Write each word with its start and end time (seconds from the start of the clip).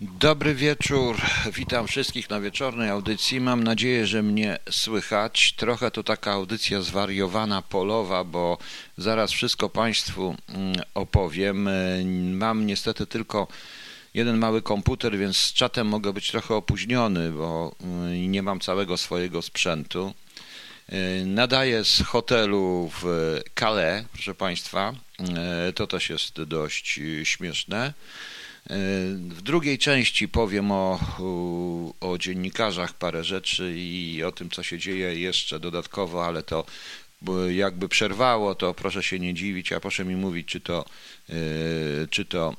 Dobry 0.00 0.54
wieczór, 0.54 1.16
witam 1.52 1.86
wszystkich 1.86 2.30
na 2.30 2.40
wieczornej 2.40 2.90
audycji. 2.90 3.40
Mam 3.40 3.64
nadzieję, 3.64 4.06
że 4.06 4.22
mnie 4.22 4.58
słychać. 4.70 5.52
Trochę 5.56 5.90
to 5.90 6.02
taka 6.02 6.32
audycja 6.32 6.82
zwariowana, 6.82 7.62
polowa, 7.62 8.24
bo 8.24 8.58
zaraz 8.98 9.32
wszystko 9.32 9.68
Państwu 9.68 10.36
mm, 10.48 10.76
opowiem. 10.94 11.68
Mam 12.36 12.66
niestety 12.66 13.06
tylko 13.06 13.48
jeden 14.14 14.38
mały 14.38 14.62
komputer, 14.62 15.18
więc 15.18 15.36
z 15.36 15.52
czatem 15.52 15.86
mogę 15.86 16.12
być 16.12 16.30
trochę 16.30 16.54
opóźniony, 16.54 17.32
bo 17.32 17.74
mm, 17.80 18.32
nie 18.32 18.42
mam 18.42 18.60
całego 18.60 18.96
swojego 18.96 19.42
sprzętu. 19.42 20.14
Nadaję 21.24 21.84
z 21.84 22.02
hotelu 22.02 22.90
w 23.02 23.36
Calais, 23.54 24.04
proszę 24.12 24.34
Państwa. 24.34 24.92
To 25.74 25.86
też 25.86 26.10
jest 26.10 26.42
dość 26.42 27.00
śmieszne. 27.24 27.92
W 29.28 29.42
drugiej 29.42 29.78
części 29.78 30.28
powiem 30.28 30.72
o, 30.72 31.00
o 32.00 32.18
dziennikarzach 32.18 32.92
parę 32.92 33.24
rzeczy 33.24 33.74
i 33.76 34.22
o 34.24 34.32
tym, 34.32 34.50
co 34.50 34.62
się 34.62 34.78
dzieje 34.78 35.20
jeszcze 35.20 35.60
dodatkowo, 35.60 36.26
ale 36.26 36.42
to 36.42 36.64
jakby 37.50 37.88
przerwało, 37.88 38.54
to 38.54 38.74
proszę 38.74 39.02
się 39.02 39.18
nie 39.18 39.34
dziwić, 39.34 39.72
a 39.72 39.80
proszę 39.80 40.04
mi 40.04 40.16
mówić, 40.16 40.48
czy 40.48 40.60
to, 40.60 40.84
e, 41.28 41.34
czy 42.10 42.24
to 42.24 42.54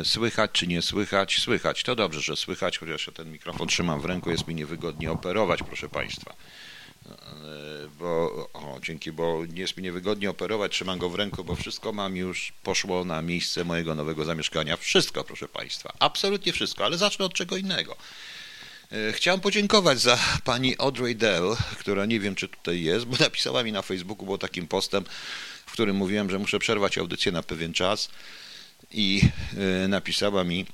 e, 0.00 0.04
słychać, 0.04 0.50
czy 0.52 0.66
nie 0.66 0.82
słychać. 0.82 1.38
Słychać, 1.38 1.82
to 1.82 1.96
dobrze, 1.96 2.20
że 2.20 2.36
słychać, 2.36 2.78
chociaż 2.78 3.06
ja 3.06 3.12
ten 3.12 3.32
mikrofon 3.32 3.68
trzymam 3.68 4.00
w 4.00 4.04
ręku, 4.04 4.30
jest 4.30 4.48
mi 4.48 4.54
niewygodnie 4.54 5.12
operować, 5.12 5.62
proszę 5.62 5.88
Państwa. 5.88 6.34
Bo 7.98 8.48
o, 8.52 8.78
dzięki, 8.82 9.12
bo 9.12 9.46
nie 9.46 9.60
jest 9.60 9.76
mi 9.76 9.82
niewygodnie 9.82 10.30
operować, 10.30 10.72
trzymam 10.72 10.98
go 10.98 11.08
w 11.08 11.14
ręku, 11.14 11.44
bo 11.44 11.56
wszystko 11.56 11.92
mam 11.92 12.16
już, 12.16 12.52
poszło 12.62 13.04
na 13.04 13.22
miejsce 13.22 13.64
mojego 13.64 13.94
nowego 13.94 14.24
zamieszkania. 14.24 14.76
Wszystko, 14.76 15.24
proszę 15.24 15.48
Państwa, 15.48 15.92
absolutnie 15.98 16.52
wszystko, 16.52 16.84
ale 16.84 16.98
zacznę 16.98 17.24
od 17.24 17.34
czego 17.34 17.56
innego. 17.56 17.96
E, 18.92 19.12
chciałem 19.12 19.40
podziękować 19.40 20.00
za 20.00 20.18
pani 20.44 20.74
Audrey 20.78 21.16
Dell, 21.16 21.56
która 21.78 22.06
nie 22.06 22.20
wiem, 22.20 22.34
czy 22.34 22.48
tutaj 22.48 22.82
jest, 22.82 23.04
bo 23.04 23.16
napisała 23.24 23.62
mi 23.62 23.72
na 23.72 23.82
Facebooku, 23.82 24.24
było 24.24 24.38
takim 24.38 24.66
postem, 24.66 25.04
w 25.66 25.72
którym 25.72 25.96
mówiłem, 25.96 26.30
że 26.30 26.38
muszę 26.38 26.58
przerwać 26.58 26.98
audycję 26.98 27.32
na 27.32 27.42
pewien 27.42 27.72
czas 27.72 28.08
i 28.90 29.22
e, 29.84 29.88
napisała 29.88 30.44
mi, 30.44 30.66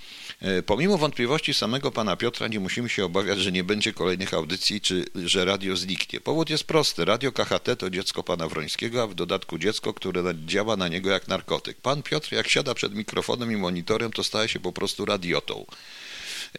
pomimo 0.66 0.98
wątpliwości 0.98 1.54
samego 1.54 1.92
pana 1.92 2.16
Piotra 2.16 2.48
nie 2.48 2.60
musimy 2.60 2.88
się 2.88 3.04
obawiać, 3.04 3.38
że 3.38 3.52
nie 3.52 3.64
będzie 3.64 3.92
kolejnych 3.92 4.34
audycji, 4.34 4.80
czy 4.80 5.04
że 5.14 5.44
radio 5.44 5.76
zniknie. 5.76 6.20
Powód 6.20 6.50
jest 6.50 6.64
prosty. 6.64 7.04
Radio 7.04 7.32
KHT 7.32 7.76
to 7.78 7.90
dziecko 7.90 8.22
pana 8.22 8.48
Wrońskiego, 8.48 9.02
a 9.02 9.06
w 9.06 9.14
dodatku 9.14 9.58
dziecko, 9.58 9.94
które 9.94 10.22
działa 10.46 10.76
na 10.76 10.88
niego 10.88 11.10
jak 11.10 11.28
narkotyk. 11.28 11.76
Pan 11.80 12.02
Piotr 12.02 12.32
jak 12.32 12.48
siada 12.48 12.74
przed 12.74 12.94
mikrofonem 12.94 13.52
i 13.52 13.56
monitorem, 13.56 14.12
to 14.12 14.24
staje 14.24 14.48
się 14.48 14.60
po 14.60 14.72
prostu 14.72 15.04
radiotą 15.04 15.66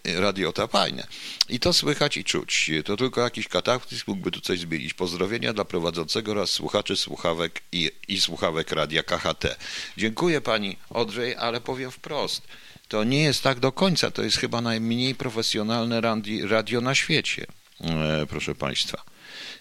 e, 0.04 0.22
radiota 0.22 0.68
fajne. 0.68 1.08
I 1.50 1.60
to 1.60 1.74
słychać 1.74 2.18
i 2.18 2.24
czuć. 2.24 2.72
To 2.86 2.98
tylko 2.98 3.22
jakiś 3.22 3.48
kataklizm 3.48 4.04
mógłby 4.08 4.32
tu 4.32 4.42
coś 4.42 4.60
zmienić. 4.60 4.94
Pozdrowienia 4.94 5.54
dla 5.54 5.66
prowadzącego 5.66 6.32
oraz 6.32 6.50
słuchaczy 6.50 6.96
słuchawek 6.96 7.62
i, 7.72 7.92
i 8.08 8.22
słuchawek 8.22 8.72
radia 8.72 9.04
KHT. 9.04 9.58
Dziękuję 9.98 10.42
pani 10.42 10.78
Odrzej, 10.90 11.36
ale 11.36 11.62
powiem 11.62 11.92
wprost 11.92 12.42
to 12.88 13.04
nie 13.04 13.24
jest 13.24 13.44
tak 13.44 13.60
do 13.60 13.72
końca. 13.72 14.12
To 14.12 14.24
jest 14.24 14.38
chyba 14.38 14.62
najmniej 14.62 15.16
profesjonalne 15.16 16.02
radio 16.50 16.82
na 16.82 16.96
świecie, 16.96 17.46
e, 17.82 18.26
proszę 18.30 18.56
Państwa. 18.56 19.04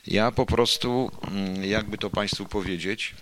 Ja 0.06 0.32
po 0.32 0.46
prostu, 0.46 1.10
mm, 1.28 1.64
jakby 1.64 1.98
to 1.98 2.10
Państwu 2.10 2.46
powiedzieć, 2.46 3.14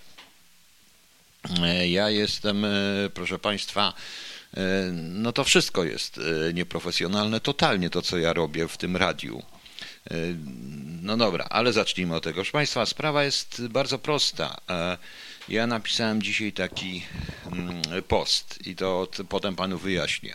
e, 1.62 1.88
ja 1.88 2.10
jestem, 2.10 2.64
e, 2.64 2.69
proszę 3.14 3.38
Państwa, 3.38 3.92
no 4.92 5.32
to 5.32 5.44
wszystko 5.44 5.84
jest 5.84 6.20
nieprofesjonalne, 6.55 7.41
totalnie 7.41 7.91
to, 7.91 8.02
co 8.02 8.19
ja 8.19 8.32
robię 8.32 8.69
w 8.69 8.77
tym 8.77 8.97
radiu. 8.97 9.42
No 11.02 11.16
dobra, 11.16 11.47
ale 11.50 11.72
zacznijmy 11.72 12.14
od 12.14 12.25
tego. 12.25 12.34
Proszę 12.34 12.52
Państwa, 12.52 12.86
sprawa 12.86 13.25
jest 13.25 13.66
bardzo 13.66 13.98
prosta. 13.98 14.60
Ja 15.49 15.66
napisałem 15.66 16.22
dzisiaj 16.22 16.53
taki 16.53 17.03
mm, 17.53 17.82
post 18.09 18.66
i 18.66 18.77
to 18.77 19.09
potem 19.28 19.56
panu 19.56 19.78
wyjaśnię. 19.78 20.34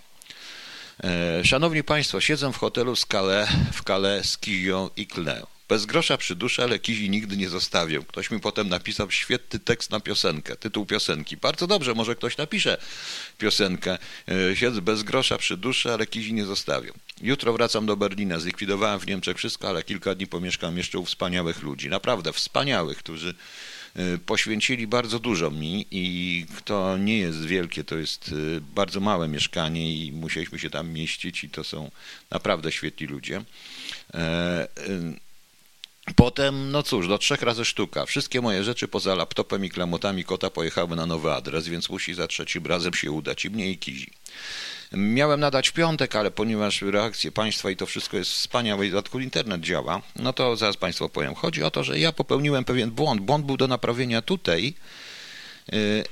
E, 1.04 1.46
szanowni 1.46 1.84
Państwo, 1.84 2.22
siedzę 2.22 2.54
w 2.54 2.58
hotelu 2.58 2.96
Calais, 2.96 3.50
w 3.74 3.84
Calais 3.84 4.30
z 4.30 4.38
Kizią 4.38 4.90
i 4.96 5.08
Klę. 5.08 5.46
Bez 5.70 5.86
grosza 5.86 6.18
przy 6.18 6.36
duszy, 6.36 6.64
ale 6.64 6.80
kizi 6.80 7.10
nigdy 7.10 7.38
nie 7.38 7.50
zostawię. 7.50 8.00
Ktoś 8.08 8.32
mi 8.32 8.40
potem 8.40 8.70
napisał 8.70 9.12
świetny 9.12 9.60
tekst 9.60 9.92
na 9.92 10.00
piosenkę, 10.00 10.56
tytuł 10.56 10.86
piosenki. 10.86 11.38
Bardzo 11.38 11.68
dobrze, 11.68 11.94
może 11.94 12.16
ktoś 12.16 12.38
napisze 12.38 12.78
piosenkę. 13.38 13.98
E, 14.52 14.56
siedzę 14.56 14.82
bez 14.82 15.04
grosza 15.04 15.38
przy 15.38 15.58
duszy, 15.58 15.94
ale 15.94 16.08
kizi 16.08 16.34
nie 16.34 16.46
zostawię. 16.46 16.92
Jutro 17.22 17.54
wracam 17.54 17.86
do 17.86 17.98
Berlina. 17.98 18.40
Zlikwidowałem 18.40 19.00
w 19.00 19.08
Niemczech 19.08 19.38
wszystko, 19.38 19.70
ale 19.70 19.84
kilka 19.84 20.16
dni 20.16 20.28
pomieszkam 20.28 20.78
jeszcze 20.78 21.00
u 21.00 21.06
wspaniałych 21.06 21.62
ludzi. 21.62 21.90
Naprawdę 21.90 22.34
wspaniałych, 22.34 22.98
którzy 22.98 23.34
poświęcili 24.26 24.88
bardzo 24.88 25.20
dużo 25.20 25.52
mi 25.52 25.86
i 25.92 26.46
to 26.66 26.98
nie 26.98 27.18
jest 27.18 27.46
wielkie, 27.46 27.84
to 27.84 27.98
jest 27.98 28.32
y, 28.32 28.62
bardzo 28.62 29.00
małe 29.00 29.28
mieszkanie 29.28 29.94
i 29.94 30.12
musieliśmy 30.12 30.60
się 30.60 30.70
tam 30.70 30.90
mieścić 30.90 31.44
i 31.44 31.50
to 31.50 31.64
są 31.64 31.92
naprawdę 32.32 32.72
świetni 32.72 33.08
ludzie. 33.08 33.44
E, 34.14 34.68
potem, 36.16 36.72
no 36.72 36.84
cóż, 36.84 37.08
do 37.08 37.18
trzech 37.18 37.42
razy 37.42 37.66
sztuka. 37.66 38.06
Wszystkie 38.06 38.42
moje 38.42 38.64
rzeczy 38.64 38.88
poza 38.88 39.16
laptopem 39.16 39.66
i 39.66 39.70
klamotami 39.70 40.24
kota 40.24 40.50
pojechały 40.50 40.96
na 40.96 41.06
nowy 41.06 41.34
adres, 41.34 41.68
więc 41.68 41.90
musi 41.90 42.14
za 42.14 42.28
trzecim 42.28 42.66
razem 42.66 42.94
się 42.94 43.12
udać 43.12 43.46
i 43.46 43.50
mnie 43.50 43.72
i 43.72 43.78
Kizi. 43.78 44.12
Miałem 44.92 45.40
nadać 45.40 45.70
w 45.70 45.74
piątek, 45.74 46.16
ale 46.16 46.32
ponieważ 46.32 46.82
reakcje 46.82 47.32
państwa 47.32 47.70
i 47.70 47.76
to 47.76 47.86
wszystko 47.86 48.18
jest 48.18 48.32
wspaniałe 48.32 48.86
i 48.86 48.90
w 48.90 48.92
dodatku 48.92 49.20
internet 49.20 49.62
działa, 49.62 50.02
no 50.16 50.34
to 50.34 50.56
zaraz 50.56 50.78
państwu 50.78 51.10
powiem. 51.10 51.36
Chodzi 51.36 51.64
o 51.64 51.72
to, 51.72 51.84
że 51.84 52.00
ja 52.00 52.12
popełniłem 52.12 52.66
pewien 52.66 52.92
błąd. 52.92 53.22
Błąd 53.22 53.46
był 53.46 53.58
do 53.58 53.68
naprawienia 53.68 54.22
tutaj 54.22 54.74
y, 55.74 56.04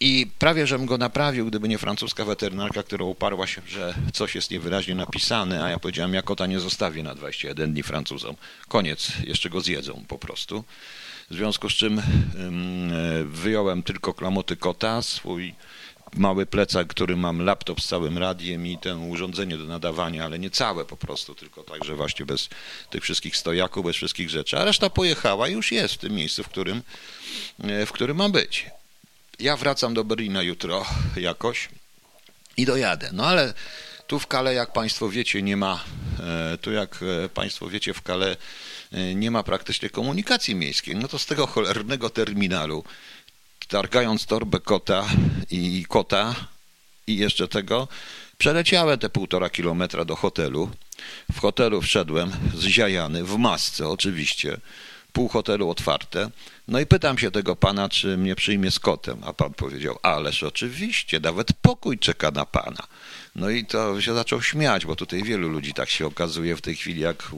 i 0.00 0.26
prawie, 0.38 0.66
żebym 0.66 0.86
go 0.86 0.98
naprawił, 0.98 1.46
gdyby 1.46 1.68
nie 1.68 1.78
francuska 1.78 2.24
weterynarka, 2.24 2.82
która 2.82 3.04
uparła 3.04 3.46
się, 3.46 3.62
że 3.66 3.94
coś 4.12 4.34
jest 4.34 4.50
niewyraźnie 4.50 4.94
napisane, 4.94 5.64
a 5.64 5.70
ja 5.70 5.78
powiedziałem, 5.78 6.14
ja 6.14 6.22
kota 6.22 6.46
nie 6.46 6.60
zostawię 6.60 7.02
na 7.02 7.14
21 7.14 7.72
dni 7.72 7.82
Francuzom. 7.82 8.36
Koniec, 8.68 9.12
jeszcze 9.24 9.50
go 9.50 9.60
zjedzą 9.60 10.04
po 10.08 10.18
prostu. 10.18 10.64
W 11.30 11.34
związku 11.34 11.70
z 11.70 11.72
czym 11.72 12.02
wyjąłem 13.26 13.82
tylko 13.82 14.14
klamoty 14.14 14.56
kota, 14.56 15.02
swój 15.02 15.54
mały 16.16 16.46
plecak, 16.46 16.88
który 16.88 17.16
mam 17.16 17.42
laptop 17.42 17.80
z 17.80 17.86
całym 17.86 18.18
radiem 18.18 18.66
i 18.66 18.78
to 18.78 18.98
urządzenie 18.98 19.58
do 19.58 19.64
nadawania, 19.64 20.24
ale 20.24 20.38
nie 20.38 20.50
całe 20.50 20.84
po 20.84 20.96
prostu, 20.96 21.34
tylko 21.34 21.62
także 21.62 21.94
właśnie 21.94 22.26
bez 22.26 22.48
tych 22.90 23.02
wszystkich 23.02 23.36
stojaków, 23.36 23.84
bez 23.84 23.96
wszystkich 23.96 24.30
rzeczy. 24.30 24.58
A 24.58 24.64
reszta 24.64 24.90
pojechała 24.90 25.48
i 25.48 25.52
już 25.52 25.72
jest 25.72 25.94
w 25.94 25.98
tym 25.98 26.12
miejscu, 26.12 26.44
w 26.44 26.48
którym, 26.48 26.82
e, 27.64 27.86
w 27.86 27.92
którym 27.92 28.16
ma 28.16 28.28
być. 28.28 28.66
Ja 29.38 29.56
wracam 29.56 29.94
do 29.94 30.04
Berlina 30.04 30.42
jutro 30.42 30.86
jakoś 31.16 31.68
i 32.56 32.66
dojadę. 32.66 33.10
No 33.12 33.26
ale 33.26 33.54
tu 34.06 34.18
w 34.18 34.26
Kale, 34.26 34.54
jak 34.54 34.72
Państwo 34.72 35.08
wiecie, 35.08 35.42
nie 35.42 35.56
ma, 35.56 35.84
e, 36.52 36.58
tu 36.58 36.72
jak 36.72 37.00
e, 37.24 37.28
Państwo 37.28 37.68
wiecie, 37.68 37.94
w 37.94 38.02
Kale 38.02 38.36
nie 39.14 39.30
ma 39.30 39.42
praktycznie 39.42 39.90
komunikacji 39.90 40.54
miejskiej. 40.54 40.96
No 40.96 41.08
to 41.08 41.18
z 41.18 41.26
tego 41.26 41.46
cholernego 41.46 42.10
terminalu 42.10 42.84
targając 43.70 44.26
torbę 44.26 44.60
kota 44.60 45.06
i 45.50 45.84
kota 45.88 46.34
i 47.06 47.16
jeszcze 47.16 47.48
tego, 47.48 47.88
przeleciałem 48.38 48.98
te 48.98 49.10
półtora 49.10 49.50
kilometra 49.50 50.04
do 50.04 50.16
hotelu. 50.16 50.70
W 51.32 51.40
hotelu 51.40 51.80
wszedłem 51.80 52.32
zziajany, 52.54 53.24
w 53.24 53.38
masce 53.38 53.88
oczywiście, 53.88 54.60
pół 55.12 55.28
hotelu 55.28 55.70
otwarte. 55.70 56.30
No 56.68 56.80
i 56.80 56.86
pytam 56.86 57.18
się 57.18 57.30
tego 57.30 57.56
pana, 57.56 57.88
czy 57.88 58.16
mnie 58.16 58.34
przyjmie 58.34 58.70
z 58.70 58.78
kotem, 58.78 59.18
a 59.24 59.32
pan 59.32 59.54
powiedział, 59.54 59.98
ależ 60.02 60.42
oczywiście, 60.42 61.20
nawet 61.20 61.52
pokój 61.62 61.98
czeka 61.98 62.30
na 62.30 62.46
pana. 62.46 62.86
No 63.36 63.50
i 63.50 63.64
to 63.64 64.00
się 64.00 64.14
zaczął 64.14 64.42
śmiać, 64.42 64.86
bo 64.86 64.96
tutaj 64.96 65.22
wielu 65.22 65.48
ludzi 65.48 65.74
tak 65.74 65.90
się 65.90 66.06
okazuje 66.06 66.56
w 66.56 66.60
tej 66.60 66.76
chwili, 66.76 67.00
jak 67.00 67.30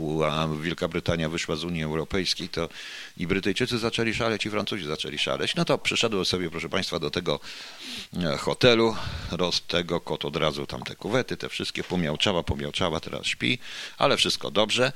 Wielka 0.62 0.88
Brytania 0.88 1.28
wyszła 1.28 1.56
z 1.56 1.64
Unii 1.64 1.82
Europejskiej, 1.82 2.48
to 2.48 2.68
i 3.16 3.26
Brytyjczycy 3.26 3.78
zaczęli 3.78 4.14
szaleć, 4.14 4.46
i 4.46 4.50
Francuzi 4.50 4.84
zaczęli 4.84 5.18
szaleć. 5.18 5.54
No 5.54 5.64
to 5.64 5.78
przyszedłem 5.78 6.24
sobie, 6.24 6.50
proszę 6.50 6.68
Państwa, 6.68 6.98
do 6.98 7.10
tego 7.10 7.40
e, 8.22 8.36
hotelu, 8.36 8.96
roz 9.30 9.62
tego, 9.62 10.00
kot 10.00 10.24
od 10.24 10.36
razu 10.36 10.66
tam 10.66 10.82
te 10.82 10.94
kuwety, 10.94 11.36
te 11.36 11.48
wszystkie, 11.48 11.84
pomiałczała, 11.84 12.42
pomiałczała, 12.42 13.00
teraz 13.00 13.26
śpi, 13.26 13.58
ale 13.98 14.16
wszystko 14.16 14.50
dobrze. 14.50 14.92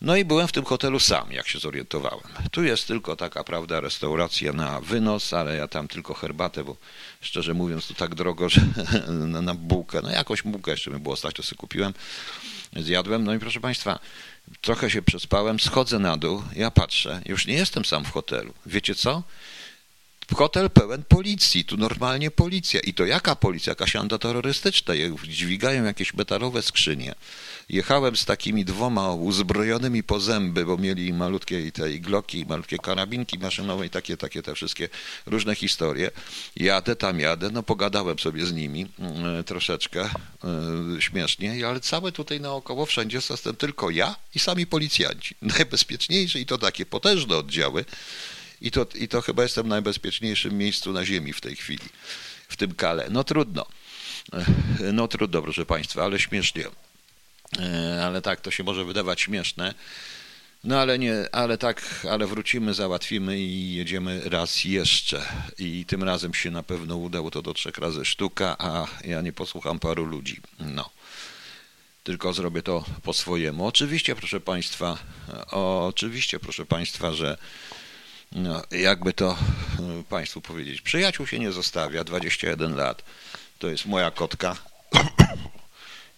No 0.00 0.16
i 0.16 0.24
byłem 0.24 0.48
w 0.48 0.52
tym 0.52 0.64
hotelu 0.64 1.00
sam, 1.00 1.32
jak 1.32 1.48
się 1.48 1.58
zorientowałem. 1.58 2.28
Tu 2.50 2.64
jest 2.64 2.86
tylko 2.86 3.16
taka, 3.16 3.44
prawda, 3.44 3.80
restauracja 3.80 4.52
na 4.52 4.80
wynos, 4.80 5.32
ale 5.32 5.56
ja 5.56 5.68
tam 5.68 5.88
tylko 5.88 6.14
herbatę, 6.14 6.64
bo 6.64 6.76
szczerze 7.20 7.54
mówiąc 7.54 7.86
to 7.86 7.94
tak 7.94 8.14
drogo, 8.14 8.48
że 8.48 8.60
na, 9.08 9.42
na 9.42 9.54
bułkę, 9.54 10.00
no 10.02 10.10
jakąś 10.10 10.42
bułkę 10.42 10.70
jeszcze 10.70 10.90
mi 10.90 11.00
było 11.00 11.16
stać, 11.16 11.34
to 11.34 11.42
sobie 11.42 11.58
kupiłem, 11.58 11.94
zjadłem, 12.76 13.24
no 13.24 13.34
i 13.34 13.38
proszę 13.38 13.60
Państwa, 13.60 13.98
trochę 14.60 14.90
się 14.90 15.02
przespałem, 15.02 15.60
schodzę 15.60 15.98
na 15.98 16.16
dół, 16.16 16.42
ja 16.56 16.70
patrzę, 16.70 17.22
już 17.26 17.46
nie 17.46 17.54
jestem 17.54 17.84
sam 17.84 18.04
w 18.04 18.10
hotelu. 18.10 18.54
Wiecie 18.66 18.94
co? 18.94 19.22
Hotel 20.36 20.70
pełen 20.70 21.02
policji, 21.08 21.64
tu 21.64 21.76
normalnie 21.76 22.30
policja. 22.30 22.80
I 22.80 22.94
to 22.94 23.06
jaka 23.06 23.36
policja? 23.36 23.70
Jakaś 23.70 23.96
antyterrorystyczna. 23.96 24.94
Dźwigają 25.24 25.84
jakieś 25.84 26.14
metalowe 26.14 26.62
skrzynie. 26.62 27.14
Jechałem 27.68 28.16
z 28.16 28.24
takimi 28.24 28.64
dwoma 28.64 29.12
uzbrojonymi 29.12 30.02
po 30.02 30.20
zęby, 30.20 30.64
bo 30.64 30.76
mieli 30.76 31.12
malutkie 31.12 31.72
te 31.72 31.92
igloki, 31.92 32.46
malutkie 32.48 32.78
karabinki 32.78 33.38
maszynowe 33.38 33.86
i 33.86 33.90
takie, 33.90 34.16
takie 34.16 34.42
te 34.42 34.54
wszystkie 34.54 34.88
różne 35.26 35.54
historie. 35.54 36.10
Jadę 36.56 36.96
tam, 36.96 37.20
jadę, 37.20 37.50
no 37.50 37.62
pogadałem 37.62 38.18
sobie 38.18 38.46
z 38.46 38.52
nimi 38.52 38.86
mm, 38.98 39.44
troszeczkę 39.44 40.00
e, 40.04 40.10
śmiesznie, 41.02 41.66
ale 41.68 41.80
całe 41.80 42.12
tutaj 42.12 42.40
naokoło 42.40 42.86
wszędzie 42.86 43.20
jestem 43.30 43.56
tylko 43.56 43.90
ja 43.90 44.16
i 44.34 44.38
sami 44.38 44.66
policjanci. 44.66 45.34
Najbezpieczniejsze 45.58 46.40
i 46.40 46.46
to 46.46 46.58
takie 46.58 46.86
potężne 46.86 47.36
oddziały. 47.36 47.84
I 48.60 48.70
to, 48.70 48.86
I 48.94 49.08
to 49.08 49.20
chyba 49.20 49.42
jestem 49.42 49.64
w 49.64 49.68
najbezpieczniejszym 49.68 50.58
miejscu 50.58 50.92
na 50.92 51.04
ziemi 51.04 51.32
w 51.32 51.40
tej 51.40 51.56
chwili, 51.56 51.88
w 52.48 52.56
tym 52.56 52.74
kale. 52.74 53.06
No 53.10 53.24
trudno. 53.24 53.66
E, 54.32 54.92
no 54.92 55.08
trudno, 55.08 55.42
proszę 55.42 55.66
Państwa, 55.66 56.04
ale 56.04 56.18
śmiesznie. 56.18 56.64
E, 57.58 58.04
ale 58.04 58.22
tak, 58.22 58.40
to 58.40 58.50
się 58.50 58.64
może 58.64 58.84
wydawać 58.84 59.20
śmieszne. 59.20 59.74
No 60.64 60.80
ale 60.80 60.98
nie, 60.98 61.14
ale 61.32 61.58
tak, 61.58 62.06
ale 62.10 62.26
wrócimy, 62.26 62.74
załatwimy 62.74 63.38
i 63.38 63.74
jedziemy 63.74 64.20
raz 64.24 64.64
jeszcze. 64.64 65.26
I 65.58 65.84
tym 65.84 66.04
razem 66.04 66.34
się 66.34 66.50
na 66.50 66.62
pewno 66.62 66.96
udało 66.96 67.30
to 67.30 67.42
do 67.42 67.54
trzech 67.54 67.78
razy 67.78 68.04
sztuka, 68.04 68.56
a 68.58 68.86
ja 69.04 69.20
nie 69.20 69.32
posłucham 69.32 69.78
paru 69.78 70.04
ludzi. 70.04 70.40
No. 70.58 70.90
Tylko 72.04 72.32
zrobię 72.32 72.62
to 72.62 72.84
po 73.02 73.12
swojemu. 73.12 73.66
Oczywiście, 73.66 74.16
proszę 74.16 74.40
Państwa, 74.40 74.98
oczywiście, 75.50 76.38
proszę 76.40 76.66
Państwa, 76.66 77.12
że 77.12 77.38
no, 78.32 78.62
jakby 78.70 79.12
to 79.12 79.30
e, 79.30 80.02
Państwu 80.08 80.40
powiedzieć, 80.40 80.80
przyjaciół 80.80 81.26
się 81.26 81.38
nie 81.38 81.52
zostawia, 81.52 82.04
21 82.04 82.76
lat, 82.76 83.02
to 83.58 83.68
jest 83.68 83.86
moja 83.86 84.10
kotka 84.10 84.56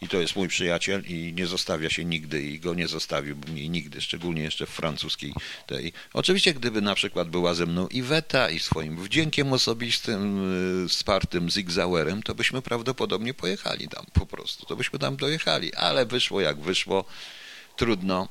i 0.03 0.09
to 0.09 0.21
jest 0.21 0.37
mój 0.37 0.49
przyjaciel 0.49 1.03
i 1.07 1.33
nie 1.37 1.47
zostawia 1.47 1.91
się 1.91 2.05
nigdy 2.05 2.43
i 2.43 2.61
go 2.61 2.75
nie 2.75 2.89
zostawiłbym 2.89 3.55
nigdy, 3.55 4.01
szczególnie 4.01 4.43
jeszcze 4.43 4.67
w 4.67 4.71
francuskiej 4.71 5.35
tej. 5.67 5.93
Oczywiście 6.13 6.55
gdyby 6.55 6.81
na 6.81 6.95
przykład 6.95 7.29
była 7.29 7.55
ze 7.55 7.67
mną 7.67 7.89
Iweta 7.89 8.51
i 8.51 8.59
swoim 8.59 8.97
wdziękiem 9.05 9.53
osobistym 9.53 10.41
wspartym 10.89 11.51
Zigzauerem, 11.51 12.23
to 12.23 12.35
byśmy 12.35 12.63
prawdopodobnie 12.63 13.35
pojechali 13.35 13.89
tam 13.89 14.07
po 14.13 14.27
prostu, 14.27 14.67
to 14.67 14.77
byśmy 14.77 14.99
tam 14.99 15.17
dojechali, 15.17 15.75
ale 15.75 16.07
wyszło 16.07 16.41
jak 16.41 16.61
wyszło, 16.61 17.05
trudno. 17.77 18.29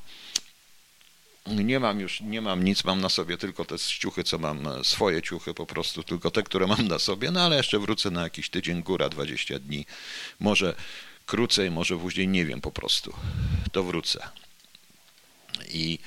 Nie 1.55 1.79
mam 1.79 1.99
już, 1.99 2.21
nie 2.21 2.41
mam 2.41 2.63
nic, 2.63 2.83
mam 2.83 3.01
na 3.01 3.09
sobie 3.09 3.37
tylko 3.37 3.65
te 3.65 3.79
ciuchy, 3.79 4.23
co 4.23 4.37
mam, 4.37 4.67
e, 4.67 4.83
swoje 4.83 5.21
ciuchy 5.21 5.53
po 5.53 5.65
prostu, 5.65 6.03
tylko 6.03 6.31
te, 6.31 6.43
które 6.43 6.67
mam 6.67 6.87
na 6.87 6.99
sobie, 6.99 7.31
no 7.31 7.41
ale 7.41 7.55
jeszcze 7.57 7.79
wrócę 7.79 8.11
na 8.11 8.23
jakiś 8.23 8.49
tydzień, 8.49 8.83
góra 8.83 9.09
20 9.09 9.59
dni, 9.59 9.85
może 10.39 10.75
krócej, 11.25 11.71
może 11.71 11.97
później, 11.97 12.27
nie 12.27 12.45
wiem 12.45 12.61
po 12.61 12.71
prostu. 12.71 13.13
To 13.71 13.83
wrócę. 13.83 14.29
I 15.67 15.99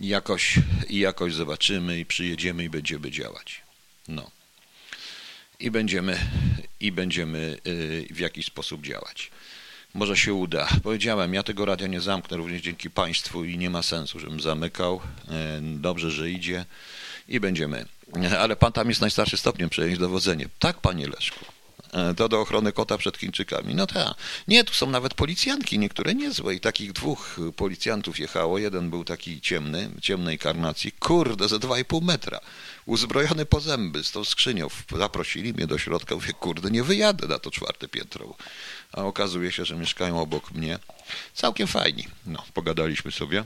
jakoś, 0.00 0.54
i 0.88 0.98
jakoś 0.98 1.34
zobaczymy 1.34 1.98
i 1.98 2.06
przyjedziemy 2.06 2.64
i 2.64 2.70
będziemy 2.70 3.10
działać. 3.10 3.62
No. 4.08 4.30
I 5.60 5.70
będziemy, 5.70 6.18
i 6.80 6.92
będziemy 6.92 7.58
y, 7.66 8.06
w 8.10 8.18
jakiś 8.18 8.46
sposób 8.46 8.82
działać. 8.82 9.30
Może 9.96 10.16
się 10.16 10.34
uda. 10.34 10.68
Powiedziałem, 10.82 11.34
ja 11.34 11.42
tego 11.42 11.64
radia 11.64 11.86
nie 11.86 12.00
zamknę 12.00 12.36
również 12.36 12.62
dzięki 12.62 12.90
Państwu 12.90 13.44
i 13.44 13.58
nie 13.58 13.70
ma 13.70 13.82
sensu, 13.82 14.20
żebym 14.20 14.40
zamykał. 14.40 15.00
E, 15.30 15.60
dobrze, 15.62 16.10
że 16.10 16.30
idzie 16.30 16.64
i 17.28 17.40
będziemy. 17.40 17.84
Ale 18.38 18.56
Pan 18.56 18.72
tam 18.72 18.88
jest 18.88 19.00
najstarszy 19.00 19.36
stopniem 19.36 19.68
przejąć 19.68 19.98
dowodzenie. 19.98 20.48
Tak, 20.58 20.80
Panie 20.80 21.08
Leszku. 21.08 21.55
E, 21.92 22.14
to 22.14 22.28
do 22.28 22.40
ochrony 22.40 22.72
kota 22.72 22.98
przed 22.98 23.16
Chińczykami. 23.16 23.74
No 23.74 23.86
tak. 23.86 24.14
Nie, 24.48 24.64
tu 24.64 24.74
są 24.74 24.90
nawet 24.90 25.14
policjantki, 25.14 25.78
niektóre 25.78 26.14
niezłe. 26.14 26.54
I 26.54 26.60
takich 26.60 26.92
dwóch 26.92 27.36
policjantów 27.56 28.18
jechało. 28.18 28.58
Jeden 28.58 28.90
był 28.90 29.04
taki 29.04 29.40
ciemny, 29.40 29.90
ciemnej 30.02 30.38
karnacji. 30.38 30.92
Kurde, 30.92 31.48
ze 31.48 31.56
2,5 31.56 32.02
metra. 32.02 32.40
Uzbrojony 32.86 33.46
po 33.46 33.60
zęby 33.60 34.04
z 34.04 34.10
tą 34.10 34.24
skrzynią. 34.24 34.68
Zaprosili 34.98 35.52
mnie 35.52 35.66
do 35.66 35.78
środka. 35.78 36.14
Mówię, 36.14 36.32
kurde, 36.32 36.70
nie 36.70 36.82
wyjadę 36.82 37.28
na 37.28 37.38
to 37.38 37.50
czwarte 37.50 37.88
piętro. 37.88 38.34
A 38.92 39.02
okazuje 39.02 39.52
się, 39.52 39.64
że 39.64 39.76
mieszkają 39.76 40.20
obok 40.20 40.50
mnie. 40.50 40.78
Całkiem 41.34 41.66
fajni. 41.66 42.06
No, 42.26 42.44
pogadaliśmy 42.54 43.12
sobie. 43.12 43.44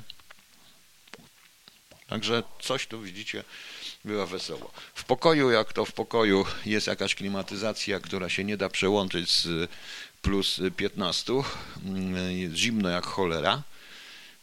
Także 2.09 2.43
coś 2.61 2.87
tu 2.87 3.03
widzicie 3.03 3.45
była 4.05 4.27
wesoło. 4.27 4.73
W 4.95 5.05
pokoju, 5.05 5.51
jak 5.51 5.73
to 5.73 5.85
w 5.85 5.93
pokoju 5.93 6.47
jest 6.67 6.87
jakaś 6.87 7.15
klimatyzacja, 7.15 8.01
która 8.01 8.29
się 8.29 8.45
nie 8.45 8.57
da 8.57 8.69
przełączyć 8.69 9.31
z 9.31 9.71
plus 10.23 10.61
15, 10.77 11.33
mm, 11.85 12.39
jest 12.39 12.55
zimno 12.55 12.89
jak 12.89 13.07
cholera, 13.07 13.63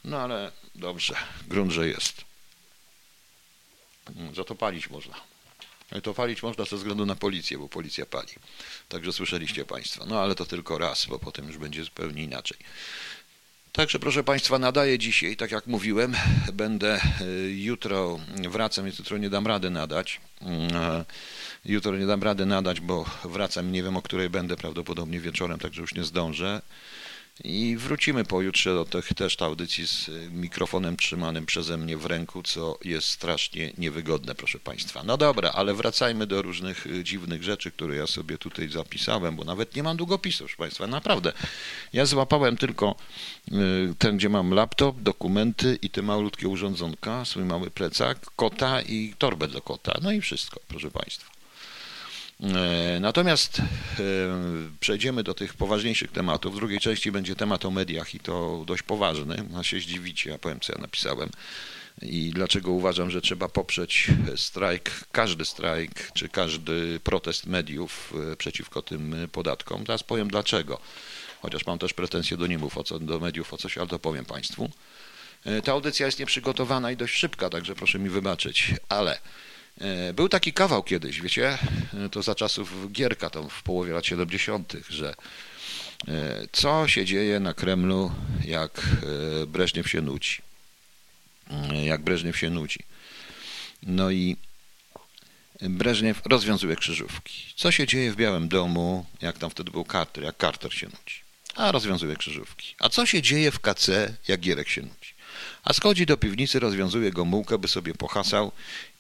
no 0.04 0.20
ale 0.20 0.52
dobrze, 0.76 1.16
grunt, 1.48 1.72
że 1.72 1.88
jest. 1.88 2.26
Mm, 4.16 4.36
za 4.36 4.44
to 4.44 4.56
palić 4.56 4.90
można. 4.90 5.16
Ale 5.92 6.02
to 6.02 6.14
palić 6.14 6.44
można 6.44 6.66
ze 6.66 6.76
względu 6.78 7.06
na 7.06 7.16
policję, 7.16 7.58
bo 7.58 7.70
policja 7.70 8.06
pali. 8.06 8.34
Także 8.90 9.14
słyszeliście 9.14 9.66
Państwo. 9.66 10.06
No 10.06 10.20
ale 10.22 10.36
to 10.36 10.46
tylko 10.46 10.78
raz, 10.78 11.06
bo 11.06 11.20
potem 11.20 11.48
już 11.48 11.58
będzie 11.58 11.84
zupełnie 11.84 12.24
inaczej. 12.24 12.58
Także 13.78 14.00
proszę 14.00 14.24
Państwa, 14.24 14.60
nadaję 14.60 15.00
dzisiaj, 15.00 15.38
tak 15.38 15.52
jak 15.52 15.68
mówiłem, 15.68 16.16
będę 16.54 17.00
y, 17.22 17.52
jutro, 17.58 18.20
wracam, 18.50 18.86
więc 18.86 19.00
jutro 19.00 19.18
nie 19.18 19.30
dam 19.30 19.48
rady 19.48 19.70
nadać. 19.70 20.22
Mm, 20.42 20.70
jutro 21.66 21.98
nie 21.98 22.06
dam 22.06 22.24
rady 22.24 22.46
nadać, 22.46 22.82
bo 22.82 23.06
wracam, 23.26 23.72
nie 23.72 23.84
wiem 23.84 23.98
o 23.98 24.02
której 24.02 24.30
będę, 24.30 24.56
prawdopodobnie 24.56 25.20
wieczorem, 25.20 25.60
także 25.60 25.82
już 25.82 25.96
nie 25.96 26.04
zdążę. 26.04 26.62
I 27.44 27.78
wrócimy 27.78 28.26
pojutrze 28.26 28.74
do 28.74 28.86
tych 28.86 29.14
też 29.14 29.42
audycji 29.42 29.88
z 29.88 30.10
mikrofonem 30.32 30.98
trzymanym 30.98 31.46
przeze 31.46 31.78
mnie 31.78 31.98
w 31.98 32.06
ręku, 32.06 32.44
co 32.44 32.78
jest 32.84 33.10
strasznie 33.10 33.74
niewygodne, 33.78 34.36
proszę 34.36 34.60
Państwa. 34.60 35.04
No 35.04 35.18
dobra, 35.18 35.52
ale 35.52 35.74
wracajmy 35.74 36.28
do 36.28 36.42
różnych 36.42 36.88
y, 36.88 37.04
dziwnych 37.04 37.44
rzeczy, 37.44 37.72
które 37.72 37.96
ja 37.96 38.08
sobie 38.08 38.38
tutaj 38.38 38.70
zapisałem, 38.70 39.36
bo 39.36 39.44
nawet 39.44 39.76
nie 39.76 39.84
mam 39.84 39.98
długopisu, 39.98 40.40
proszę 40.40 40.58
Państwa, 40.58 40.88
naprawdę. 40.88 41.34
Ja 41.94 42.06
złapałem 42.06 42.58
tylko 42.58 42.96
y, 43.52 43.54
ten, 43.98 44.18
gdzie 44.18 44.30
mam 44.30 44.54
laptop, 44.54 45.02
dokumenty 45.02 45.80
i 45.82 45.90
te 45.90 46.02
malutkie 46.02 46.48
urządzonka, 46.48 47.26
swój 47.26 47.44
mały 47.44 47.72
plecak, 47.72 48.20
kota 48.36 48.82
i 48.82 49.14
torbę 49.18 49.48
dla 49.48 49.62
kota. 49.62 50.00
No 50.02 50.12
i 50.12 50.22
wszystko, 50.22 50.60
proszę 50.68 50.92
Państwa. 50.92 51.37
E, 52.44 53.00
natomiast 53.00 53.60
e, 53.60 53.64
przejdziemy 54.80 55.24
do 55.24 55.34
tych 55.34 55.54
poważniejszych 55.54 56.12
tematów. 56.12 56.54
W 56.54 56.58
drugiej 56.58 56.80
części 56.80 57.12
będzie 57.12 57.36
temat 57.36 57.66
o 57.66 57.72
mediach 57.72 58.16
i 58.16 58.20
to 58.20 58.64
dość 58.68 58.84
poważny. 58.84 59.44
A 59.56 59.64
się 59.64 59.80
zdziwicie, 59.80 60.30
ja 60.30 60.38
powiem 60.38 60.60
co 60.60 60.74
ja 60.74 60.82
napisałem 60.82 61.30
i 62.02 62.32
dlaczego 62.36 62.72
uważam, 62.72 63.12
że 63.12 63.22
trzeba 63.22 63.50
poprzeć 63.50 64.08
strajk, 64.36 64.92
każdy 65.12 65.46
strajk 65.46 66.12
czy 66.14 66.30
każdy 66.30 67.00
protest 67.00 67.46
mediów 67.46 68.14
e, 68.32 68.36
przeciwko 68.36 68.82
tym 68.82 69.16
podatkom. 69.32 69.86
Teraz 69.86 70.04
powiem 70.04 70.28
dlaczego, 70.28 70.80
chociaż 71.42 71.66
mam 71.66 71.80
też 71.80 71.94
pretensje 71.94 72.38
do 72.38 72.48
niemów, 72.48 72.78
o 72.78 72.84
co, 72.84 73.00
do 73.00 73.20
mediów 73.20 73.54
o 73.54 73.58
coś, 73.58 73.78
ale 73.78 73.88
to 73.88 74.00
powiem 74.00 74.26
Państwu. 74.26 74.70
Ta 75.64 75.72
audycja 75.72 76.06
jest 76.06 76.20
nieprzygotowana 76.20 76.92
i 76.92 76.98
dość 76.98 77.16
szybka, 77.16 77.50
także 77.50 77.76
proszę 77.76 78.00
mi 78.00 78.10
wybaczyć, 78.10 78.74
ale 78.90 79.20
był 80.14 80.30
taki 80.30 80.54
kawał 80.54 80.84
kiedyś, 80.84 81.22
wiecie, 81.22 81.58
e, 82.06 82.10
to 82.10 82.22
za 82.22 82.36
czasów 82.36 82.92
Gierka, 82.92 83.30
tam 83.30 83.50
w 83.50 83.64
połowie 83.64 83.94
lat 83.94 84.06
70., 84.06 84.74
że 84.90 85.16
e, 86.08 86.48
co 86.52 86.88
się 86.88 87.06
dzieje 87.06 87.40
na 87.40 87.54
Kremlu, 87.54 88.12
jak 88.46 88.82
Breżniew 89.48 89.90
się 89.90 90.02
nudzi. 90.02 90.42
Jak 91.84 92.02
Breżniew 92.02 92.38
się 92.38 92.50
nudzi. 92.50 92.80
No 93.84 94.12
i 94.12 94.38
Breżniew 95.62 96.22
rozwiązuje 96.26 96.76
krzyżówki. 96.76 97.54
Co 97.56 97.72
się 97.72 97.88
dzieje 97.88 98.12
w 98.12 98.16
Białym 98.16 98.48
Domu, 98.48 99.06
jak 99.22 99.38
tam 99.38 99.50
wtedy 99.50 99.72
był 99.72 99.86
Carter, 99.86 100.24
jak 100.24 100.38
Carter 100.38 100.74
się 100.74 100.86
nudzi. 100.86 101.22
A 101.56 101.72
rozwiązuje 101.72 102.16
krzyżówki. 102.16 102.76
A 102.80 102.90
co 102.90 103.06
się 103.06 103.22
dzieje 103.22 103.52
w 103.52 103.60
KC, 103.60 104.14
jak 104.28 104.40
Gierek 104.40 104.70
się 104.70 104.82
nudzi. 104.82 105.14
A 105.64 105.74
schodzi 105.74 106.06
do 106.06 106.18
piwnicy, 106.18 106.60
rozwiązuje 106.60 107.12
Gomułkę, 107.12 107.58
by 107.58 107.68
sobie 107.68 107.94
pohasał 107.94 108.52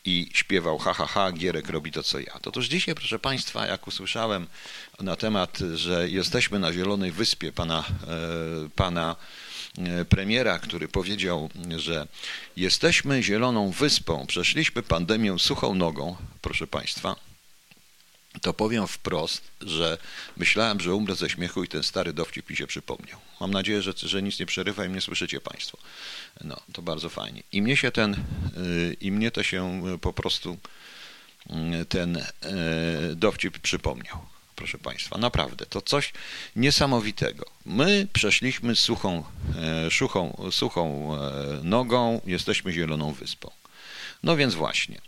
i 0.07 0.29
śpiewał 0.33 0.77
ha, 0.77 0.93
ha, 0.93 1.05
ha, 1.05 1.31
Gierek 1.31 1.69
robi 1.69 1.91
to, 1.91 2.03
co 2.03 2.19
ja. 2.19 2.39
To 2.41 2.51
też 2.51 2.65
dzisiaj, 2.65 2.95
proszę 2.95 3.19
Państwa, 3.19 3.65
jak 3.65 3.87
usłyszałem 3.87 4.47
na 4.99 5.15
temat, 5.15 5.59
że 5.75 6.09
jesteśmy 6.09 6.59
na 6.59 6.73
Zielonej 6.73 7.11
Wyspie 7.11 7.51
pana, 7.51 7.83
e, 8.07 8.69
pana 8.75 9.15
e, 9.77 10.05
premiera, 10.05 10.59
który 10.59 10.87
powiedział, 10.87 11.49
że 11.77 12.07
jesteśmy 12.57 13.23
Zieloną 13.23 13.71
Wyspą, 13.71 14.27
przeszliśmy 14.27 14.83
pandemię 14.83 15.39
suchą 15.39 15.75
nogą, 15.75 16.15
proszę 16.41 16.67
Państwa, 16.67 17.15
to 18.41 18.53
powiem 18.53 18.87
wprost, 18.87 19.41
że 19.61 19.97
myślałem, 20.37 20.79
że 20.79 20.95
umrę 20.95 21.15
ze 21.15 21.29
śmiechu 21.29 21.63
i 21.63 21.67
ten 21.67 21.83
stary 21.83 22.13
dowcip 22.13 22.49
mi 22.49 22.55
się 22.55 22.67
przypomniał. 22.67 23.19
Mam 23.39 23.51
nadzieję, 23.51 23.81
że, 23.81 23.93
że 23.95 24.23
nic 24.23 24.39
nie 24.39 24.45
przerywa 24.45 24.85
i 24.85 24.89
mnie 24.89 25.01
słyszycie 25.01 25.41
Państwo. 25.41 25.77
No, 26.43 26.61
to 26.73 26.81
bardzo 26.81 27.09
fajnie. 27.09 27.43
I 27.51 27.61
mnie 27.61 27.77
się 27.77 27.91
ten, 27.91 28.13
y, 28.13 28.97
i 29.01 29.11
mnie 29.11 29.31
to 29.31 29.43
się 29.43 29.81
po 30.01 30.13
prostu 30.13 30.57
ten 31.89 32.25
dowcip 33.15 33.59
przypomniał. 33.59 34.17
Proszę 34.55 34.77
Państwa, 34.77 35.17
naprawdę, 35.17 35.65
to 35.65 35.81
coś 35.81 36.13
niesamowitego. 36.55 37.45
My 37.65 38.07
przeszliśmy 38.13 38.75
suchą, 38.75 39.23
suchą, 39.91 40.49
suchą 40.51 41.11
nogą, 41.63 42.21
jesteśmy 42.25 42.71
Zieloną 42.71 43.13
Wyspą. 43.13 43.51
No 44.23 44.37
więc 44.37 44.53
właśnie. 44.53 45.01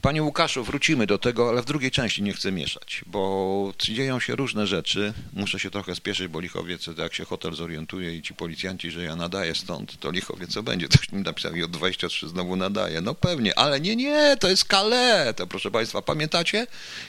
Panie 0.00 0.22
Łukaszu, 0.22 0.64
wrócimy 0.64 1.06
do 1.06 1.18
tego, 1.18 1.48
ale 1.48 1.62
w 1.62 1.64
drugiej 1.64 1.90
części 1.90 2.22
nie 2.22 2.32
chcę 2.32 2.52
mieszać, 2.52 3.04
bo 3.06 3.72
dzieją 3.78 4.20
się 4.20 4.36
różne 4.36 4.66
rzeczy. 4.66 5.12
Muszę 5.32 5.58
się 5.58 5.70
trochę 5.70 5.94
spieszyć, 5.94 6.28
bo 6.28 6.40
Lichowiec, 6.40 6.86
jak 6.98 7.14
się 7.14 7.24
hotel 7.24 7.54
zorientuje 7.54 8.16
i 8.16 8.22
ci 8.22 8.34
policjanci, 8.34 8.90
że 8.90 9.02
ja 9.02 9.16
nadaję 9.16 9.54
stąd, 9.54 10.00
to 10.00 10.10
Lichowiec 10.10 10.52
co 10.52 10.62
będzie? 10.62 10.88
Coś 10.88 11.12
mi 11.12 11.22
napisał 11.22 11.54
i 11.54 11.62
od 11.62 11.70
23 11.70 12.28
znowu 12.28 12.56
nadaje. 12.56 13.00
No 13.00 13.14
pewnie, 13.14 13.58
ale 13.58 13.80
nie, 13.80 13.96
nie, 13.96 14.36
to 14.40 14.48
jest 14.48 14.64
Kale. 14.64 15.34
To 15.34 15.46
proszę 15.46 15.70
Państwa, 15.70 16.02
pamiętacie? 16.02 16.66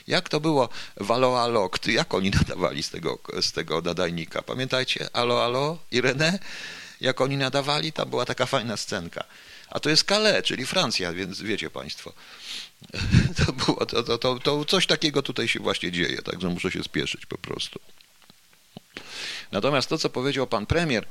Jak 0.07 0.29
to 0.29 0.39
było 0.39 0.69
w 0.97 1.11
Alo 1.11 1.41
Alo? 1.41 1.69
Jak 1.87 2.13
oni 2.13 2.29
nadawali 2.39 2.83
z 2.83 2.89
tego, 2.89 3.19
z 3.41 3.51
tego 3.51 3.81
nadajnika? 3.81 4.41
Pamiętajcie? 4.41 5.07
Alo 5.13 5.45
Alo? 5.45 5.77
Irene? 5.91 6.39
Jak 7.01 7.21
oni 7.21 7.37
nadawali? 7.37 7.91
Tam 7.91 8.09
była 8.09 8.25
taka 8.25 8.45
fajna 8.45 8.77
scenka. 8.77 9.23
A 9.69 9.79
to 9.79 9.89
jest 9.89 10.03
Calais, 10.03 10.45
czyli 10.45 10.65
Francja, 10.65 11.13
więc 11.13 11.41
wiecie 11.41 11.69
Państwo. 11.69 12.13
To, 13.45 13.53
było, 13.53 13.85
to, 13.85 14.03
to, 14.03 14.17
to, 14.17 14.39
to 14.39 14.65
coś 14.65 14.87
takiego 14.87 15.21
tutaj 15.21 15.47
się 15.47 15.59
właśnie 15.59 15.91
dzieje, 15.91 16.21
także 16.21 16.49
muszę 16.49 16.71
się 16.71 16.83
spieszyć 16.83 17.25
po 17.25 17.37
prostu. 17.37 17.79
Natomiast 19.51 19.89
to, 19.89 19.97
co 19.97 20.09
powiedział 20.09 20.47
pan 20.47 20.65
premier, 20.65 21.07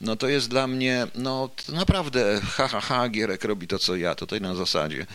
no 0.00 0.16
to 0.16 0.28
jest 0.28 0.48
dla 0.48 0.66
mnie, 0.66 1.06
no 1.14 1.50
naprawdę, 1.68 2.40
ha, 2.44 2.68
ha, 2.68 2.80
ha, 2.80 3.08
Gierek 3.08 3.44
robi 3.44 3.66
to, 3.66 3.78
co 3.78 3.96
ja, 3.96 4.14
tutaj 4.14 4.40
na 4.40 4.54
zasadzie. 4.54 5.06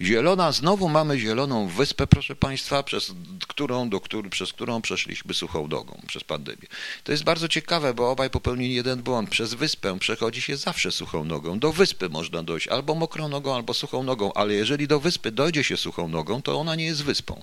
Zielona, 0.00 0.52
znowu 0.52 0.88
mamy 0.88 1.18
zieloną 1.18 1.68
wyspę, 1.68 2.06
proszę 2.06 2.36
Państwa, 2.36 2.82
przez 2.82 3.12
którą, 3.48 3.88
do 3.88 4.00
który, 4.00 4.30
przez 4.30 4.52
którą 4.52 4.82
przeszliśmy 4.82 5.34
suchą 5.34 5.68
nogą 5.68 6.00
przez 6.06 6.24
pandemię. 6.24 6.66
To 7.04 7.12
jest 7.12 7.24
bardzo 7.24 7.48
ciekawe, 7.48 7.94
bo 7.94 8.10
obaj 8.10 8.30
popełnili 8.30 8.74
jeden 8.74 9.02
błąd. 9.02 9.30
Przez 9.30 9.54
wyspę 9.54 9.98
przechodzi 9.98 10.40
się 10.42 10.56
zawsze 10.56 10.92
suchą 10.92 11.24
nogą. 11.24 11.58
Do 11.58 11.72
wyspy 11.72 12.08
można 12.08 12.42
dojść 12.42 12.68
albo 12.68 12.94
mokrą 12.94 13.28
nogą, 13.28 13.54
albo 13.54 13.74
suchą 13.74 14.02
nogą, 14.02 14.32
ale 14.32 14.54
jeżeli 14.54 14.88
do 14.88 15.00
wyspy 15.00 15.32
dojdzie 15.32 15.64
się 15.64 15.76
suchą 15.76 16.08
nogą, 16.08 16.42
to 16.42 16.60
ona 16.60 16.74
nie 16.74 16.84
jest 16.84 17.04
wyspą. 17.04 17.42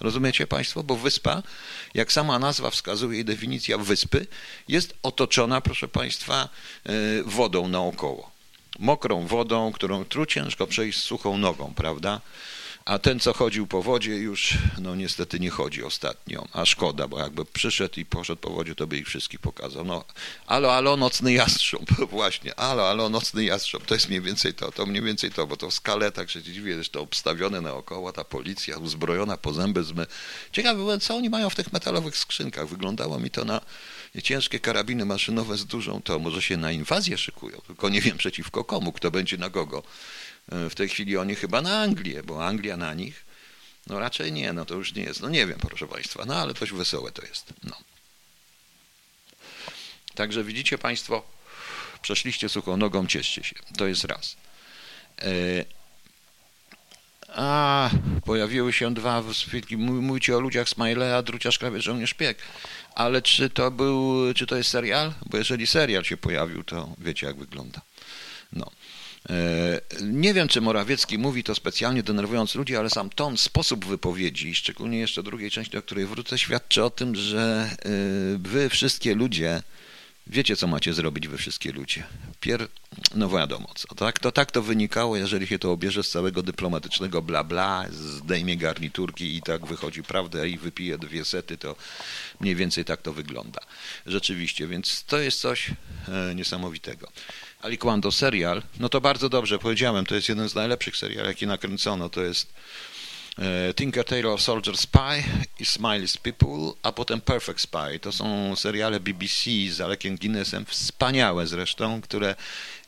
Rozumiecie 0.00 0.46
Państwo? 0.46 0.82
Bo 0.82 0.96
wyspa, 0.96 1.42
jak 1.94 2.12
sama 2.12 2.38
nazwa 2.38 2.70
wskazuje 2.70 3.20
i 3.20 3.24
definicja 3.24 3.78
wyspy, 3.78 4.26
jest 4.68 4.94
otoczona, 5.02 5.60
proszę 5.60 5.88
Państwa, 5.88 6.48
e, 6.86 6.92
wodą 7.24 7.68
naokoło. 7.68 8.30
Mokrą 8.78 9.26
wodą, 9.26 9.72
którą 9.72 10.04
tu 10.04 10.26
ciężko 10.26 10.66
przejść 10.66 10.98
z 10.98 11.02
suchą 11.02 11.38
nogą, 11.38 11.72
prawda? 11.76 12.20
A 12.84 12.98
ten, 12.98 13.20
co 13.20 13.32
chodził 13.32 13.66
po 13.66 13.82
wodzie, 13.82 14.16
już 14.16 14.58
no 14.78 14.94
niestety 14.94 15.40
nie 15.40 15.50
chodzi 15.50 15.84
ostatnio, 15.84 16.48
a 16.52 16.66
szkoda, 16.66 17.08
bo 17.08 17.18
jakby 17.18 17.44
przyszedł 17.44 18.00
i 18.00 18.04
poszedł 18.04 18.40
po 18.40 18.50
wodzie, 18.50 18.74
to 18.74 18.86
by 18.86 18.98
ich 18.98 19.06
wszystkich 19.06 19.40
pokazał. 19.40 19.84
No, 19.84 20.04
alo, 20.46 20.74
alo, 20.74 20.96
nocny 20.96 21.32
jastrząb, 21.32 21.90
właśnie, 22.10 22.58
alo, 22.58 22.90
alo, 22.90 23.08
nocny 23.08 23.44
jastrząb, 23.44 23.86
to 23.86 23.94
jest 23.94 24.08
mniej 24.08 24.20
więcej 24.20 24.54
to, 24.54 24.72
to 24.72 24.86
mniej 24.86 25.02
więcej 25.02 25.30
to, 25.30 25.46
bo 25.46 25.56
to 25.56 25.70
w 25.70 25.74
skale, 25.74 26.12
tak 26.12 26.30
się 26.30 26.42
dziwię, 26.42 26.84
to 26.90 27.00
obstawione 27.00 27.60
naokoło, 27.60 28.12
ta 28.12 28.24
policja 28.24 28.78
uzbrojona 28.78 29.36
po 29.36 29.52
zęby 29.52 29.84
zmy. 29.84 30.06
Ciekawe, 30.52 30.98
co 30.98 31.16
oni 31.16 31.30
mają 31.30 31.50
w 31.50 31.54
tych 31.54 31.72
metalowych 31.72 32.16
skrzynkach, 32.16 32.68
wyglądało 32.68 33.18
mi 33.18 33.30
to 33.30 33.44
na 33.44 33.60
ciężkie 34.22 34.60
karabiny 34.60 35.04
maszynowe 35.04 35.56
z 35.56 35.66
dużą, 35.66 36.02
to 36.02 36.18
może 36.18 36.42
się 36.42 36.56
na 36.56 36.72
inwazję 36.72 37.18
szykują, 37.18 37.60
tylko 37.66 37.88
nie 37.88 38.00
wiem 38.00 38.18
przeciwko 38.18 38.64
komu, 38.64 38.92
kto 38.92 39.10
będzie 39.10 39.36
na 39.36 39.50
gogo. 39.50 39.82
W 40.48 40.74
tej 40.74 40.88
chwili 40.88 41.16
oni 41.16 41.34
chyba 41.34 41.62
na 41.62 41.80
Anglię, 41.80 42.22
bo 42.22 42.46
Anglia 42.46 42.76
na 42.76 42.94
nich. 42.94 43.24
No 43.86 43.98
raczej 43.98 44.32
nie, 44.32 44.52
no 44.52 44.64
to 44.64 44.74
już 44.74 44.94
nie 44.94 45.02
jest. 45.02 45.20
No 45.20 45.28
nie 45.28 45.46
wiem, 45.46 45.58
proszę 45.58 45.86
Państwa, 45.86 46.24
no 46.24 46.36
ale 46.36 46.54
dość 46.54 46.72
wesołe 46.72 47.12
to 47.12 47.22
jest. 47.22 47.52
No. 47.62 47.76
Także 50.14 50.44
widzicie 50.44 50.78
Państwo, 50.78 51.22
przeszliście 52.02 52.48
suchą 52.48 52.76
nogą, 52.76 53.06
cieszcie 53.06 53.44
się. 53.44 53.56
To 53.76 53.86
jest 53.86 54.04
raz. 54.04 54.36
E, 55.22 55.64
a, 57.28 57.90
pojawiły 58.24 58.72
się 58.72 58.94
dwa 58.94 59.22
filmiki. 59.32 59.76
Mówicie 59.76 60.36
o 60.36 60.40
ludziach 60.40 60.68
Smilea, 60.68 61.22
Druciarz, 61.22 61.58
Krawiec, 61.58 61.82
Żołnierz, 61.82 62.10
Szpieg. 62.10 62.38
Ale 62.94 63.22
czy 63.22 63.50
to 63.50 63.70
był, 63.70 64.14
czy 64.34 64.46
to 64.46 64.56
jest 64.56 64.70
serial? 64.70 65.12
Bo 65.26 65.38
jeżeli 65.38 65.66
serial 65.66 66.04
się 66.04 66.16
pojawił, 66.16 66.64
to 66.64 66.94
wiecie 66.98 67.26
jak 67.26 67.36
wygląda. 67.36 67.80
No. 68.52 68.70
E, 69.28 69.80
nie 70.02 70.34
wiem, 70.34 70.48
czy 70.48 70.60
Morawiecki 70.60 71.18
mówi 71.18 71.44
to 71.44 71.54
specjalnie 71.54 72.02
denerwując 72.02 72.54
ludzi, 72.54 72.76
ale 72.76 72.90
sam 72.90 73.10
ton, 73.10 73.36
sposób 73.36 73.84
wypowiedzi, 73.84 74.54
szczególnie 74.54 74.98
jeszcze 74.98 75.22
drugiej 75.22 75.50
części, 75.50 75.72
do 75.72 75.82
której 75.82 76.06
wrócę, 76.06 76.38
świadczy 76.38 76.84
o 76.84 76.90
tym, 76.90 77.14
że 77.14 77.70
e, 77.70 77.88
wy 78.38 78.68
wszystkie 78.68 79.14
ludzie, 79.14 79.62
wiecie, 80.26 80.56
co 80.56 80.66
macie 80.66 80.94
zrobić 80.94 81.28
wy 81.28 81.38
wszystkie 81.38 81.72
ludzie. 81.72 82.04
Pier... 82.40 82.68
No 83.14 83.28
wiadomo 83.28 83.68
co, 83.74 83.94
tak? 83.94 84.18
To 84.18 84.32
tak 84.32 84.50
to 84.50 84.62
wynikało, 84.62 85.16
jeżeli 85.16 85.46
się 85.46 85.58
to 85.58 85.72
obierze 85.72 86.02
z 86.02 86.10
całego 86.10 86.42
dyplomatycznego 86.42 87.22
bla 87.22 87.44
bla, 87.44 87.86
zdejmie 87.90 88.56
garniturki 88.56 89.36
i 89.36 89.42
tak 89.42 89.66
wychodzi 89.66 90.02
prawda 90.02 90.44
i 90.44 90.58
wypije 90.58 90.98
dwie 90.98 91.24
sety, 91.24 91.58
to 91.58 91.76
mniej 92.40 92.56
więcej 92.56 92.84
tak 92.84 93.02
to 93.02 93.12
wygląda. 93.12 93.60
Rzeczywiście, 94.06 94.66
więc 94.66 95.04
to 95.04 95.18
jest 95.18 95.40
coś 95.40 95.70
e, 96.08 96.34
niesamowitego. 96.34 97.12
Aliquando 97.62 98.12
serial, 98.12 98.62
no 98.78 98.88
to 98.88 99.00
bardzo 99.00 99.28
dobrze 99.28 99.58
powiedziałem, 99.58 100.06
to 100.06 100.14
jest 100.14 100.28
jeden 100.28 100.48
z 100.48 100.54
najlepszych 100.54 100.96
seriali, 100.96 101.28
jaki 101.28 101.46
nakręcono, 101.46 102.08
to 102.08 102.22
jest 102.22 102.52
e, 103.38 103.74
Tinker 103.74 104.04
Tailor 104.04 104.40
Soldier 104.40 104.76
Spy 104.76 105.24
i 105.58 105.64
Smiley's 105.64 106.18
People, 106.18 106.72
a 106.82 106.92
potem 106.92 107.20
Perfect 107.20 107.60
Spy. 107.60 107.98
To 108.00 108.12
są 108.12 108.56
seriale 108.56 109.00
BBC 109.00 109.50
z 109.70 109.80
Alekiem 109.80 110.16
Guinnessem, 110.16 110.66
wspaniałe 110.66 111.46
zresztą, 111.46 112.00
które 112.00 112.34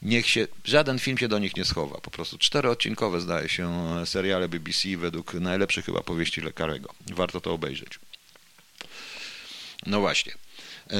niech 0.03 0.29
się, 0.29 0.49
żaden 0.65 0.99
film 0.99 1.19
się 1.19 1.29
do 1.29 1.39
nich 1.39 1.57
nie 1.57 1.65
schowa. 1.65 2.01
Po 2.01 2.11
prostu 2.11 2.39
czteroodcinkowe 2.39 3.21
zdaje 3.21 3.49
się 3.49 3.95
seriale 4.05 4.49
BBC 4.49 4.97
według 4.97 5.35
najlepszych 5.35 5.85
chyba 5.85 6.03
powieści 6.03 6.41
Lekarego. 6.41 6.95
Warto 7.07 7.41
to 7.41 7.53
obejrzeć. 7.53 7.99
No 9.87 10.01
właśnie. 10.01 10.33
E, 10.91 10.97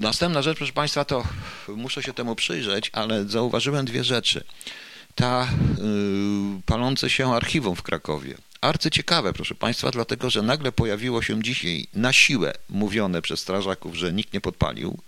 następna 0.00 0.42
rzecz, 0.42 0.56
proszę 0.56 0.72
Państwa, 0.72 1.04
to 1.04 1.24
muszę 1.68 2.02
się 2.02 2.12
temu 2.12 2.34
przyjrzeć, 2.34 2.90
ale 2.92 3.24
zauważyłem 3.24 3.86
dwie 3.86 4.04
rzeczy. 4.04 4.44
Ta 5.14 5.44
y, 5.44 6.62
palące 6.66 7.10
się 7.10 7.34
archiwum 7.34 7.76
w 7.76 7.82
Krakowie. 7.82 8.34
Arcyciekawe, 8.60 9.32
proszę 9.32 9.54
Państwa, 9.54 9.90
dlatego 9.90 10.30
że 10.30 10.42
nagle 10.42 10.72
pojawiło 10.72 11.22
się 11.22 11.42
dzisiaj 11.42 11.86
na 11.94 12.12
siłę 12.12 12.52
mówione 12.68 13.22
przez 13.22 13.40
strażaków, 13.40 13.94
że 13.94 14.12
nikt 14.12 14.32
nie 14.32 14.40
podpalił, 14.40 14.98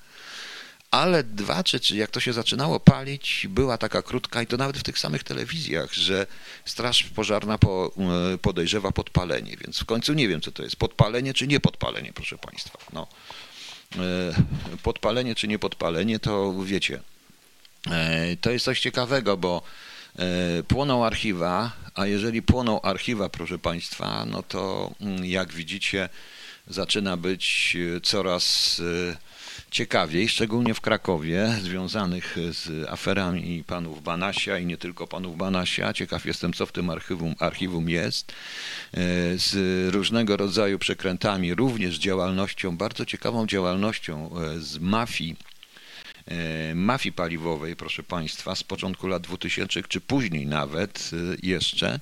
ale 0.90 1.24
dwa 1.24 1.64
czy 1.64 1.80
trzy, 1.80 1.96
jak 1.96 2.10
to 2.10 2.20
się 2.20 2.32
zaczynało 2.32 2.80
palić, 2.80 3.46
była 3.50 3.78
taka 3.78 4.02
krótka 4.02 4.42
i 4.42 4.46
to 4.46 4.56
nawet 4.56 4.78
w 4.78 4.82
tych 4.82 4.98
samych 4.98 5.24
telewizjach, 5.24 5.92
że 5.92 6.26
straż 6.64 7.02
pożarna 7.02 7.58
po, 7.58 7.92
y, 8.34 8.38
podejrzewa 8.38 8.92
podpalenie, 8.92 9.56
więc 9.56 9.78
w 9.78 9.84
końcu 9.84 10.12
nie 10.12 10.28
wiem, 10.28 10.40
co 10.40 10.52
to 10.52 10.62
jest, 10.62 10.76
podpalenie 10.76 11.34
czy 11.34 11.46
nie 11.46 11.60
podpalenie, 11.60 12.12
proszę 12.12 12.38
Państwa. 12.38 12.78
No. 12.92 13.06
E, 13.98 14.78
podpalenie 14.82 15.34
czy 15.34 15.48
nie 15.48 15.58
podpalenie, 15.58 16.18
to 16.18 16.54
wiecie, 16.64 17.00
e, 17.90 18.36
to 18.36 18.50
jest 18.50 18.64
coś 18.64 18.80
ciekawego, 18.80 19.36
bo 19.36 19.62
e, 20.18 20.62
płoną 20.62 21.04
archiwa, 21.04 21.72
a 21.94 22.06
jeżeli 22.06 22.42
płoną 22.42 22.80
archiwa, 22.82 23.28
proszę 23.28 23.58
Państwa, 23.58 24.24
no 24.24 24.42
to 24.42 24.90
mm, 25.00 25.24
jak 25.24 25.52
widzicie, 25.52 26.08
zaczyna 26.66 27.16
być 27.16 27.76
coraz 28.02 28.80
ciekawiej, 29.74 30.28
szczególnie 30.28 30.74
w 30.74 30.80
Krakowie, 30.80 31.48
związanych 31.62 32.36
z 32.50 32.88
aferami 32.88 33.64
panów 33.66 34.02
Banasia 34.02 34.58
i 34.58 34.66
nie 34.66 34.76
tylko 34.76 35.06
panów 35.06 35.36
Banasia. 35.36 35.92
Ciekaw 35.92 36.26
jestem, 36.26 36.52
co 36.52 36.66
w 36.66 36.72
tym 36.72 36.90
archiwum, 36.90 37.34
archiwum 37.38 37.88
jest. 37.88 38.32
E, 38.32 38.96
z 39.38 39.94
różnego 39.94 40.36
rodzaju 40.36 40.78
przekrętami, 40.78 41.54
również 41.54 41.98
działalnością, 41.98 42.76
bardzo 42.76 43.04
ciekawą 43.06 43.46
działalnością 43.46 44.30
e, 44.40 44.60
z 44.60 44.78
mafii 44.78 45.36
E, 45.36 45.53
mafii 46.74 47.12
paliwowej, 47.12 47.76
proszę 47.76 48.02
Państwa, 48.02 48.54
z 48.54 48.62
początku 48.62 49.06
lat 49.06 49.22
2000 49.22 49.82
czy 49.82 50.00
później 50.00 50.46
nawet 50.46 51.10
e, 51.12 51.36
jeszcze, 51.42 52.00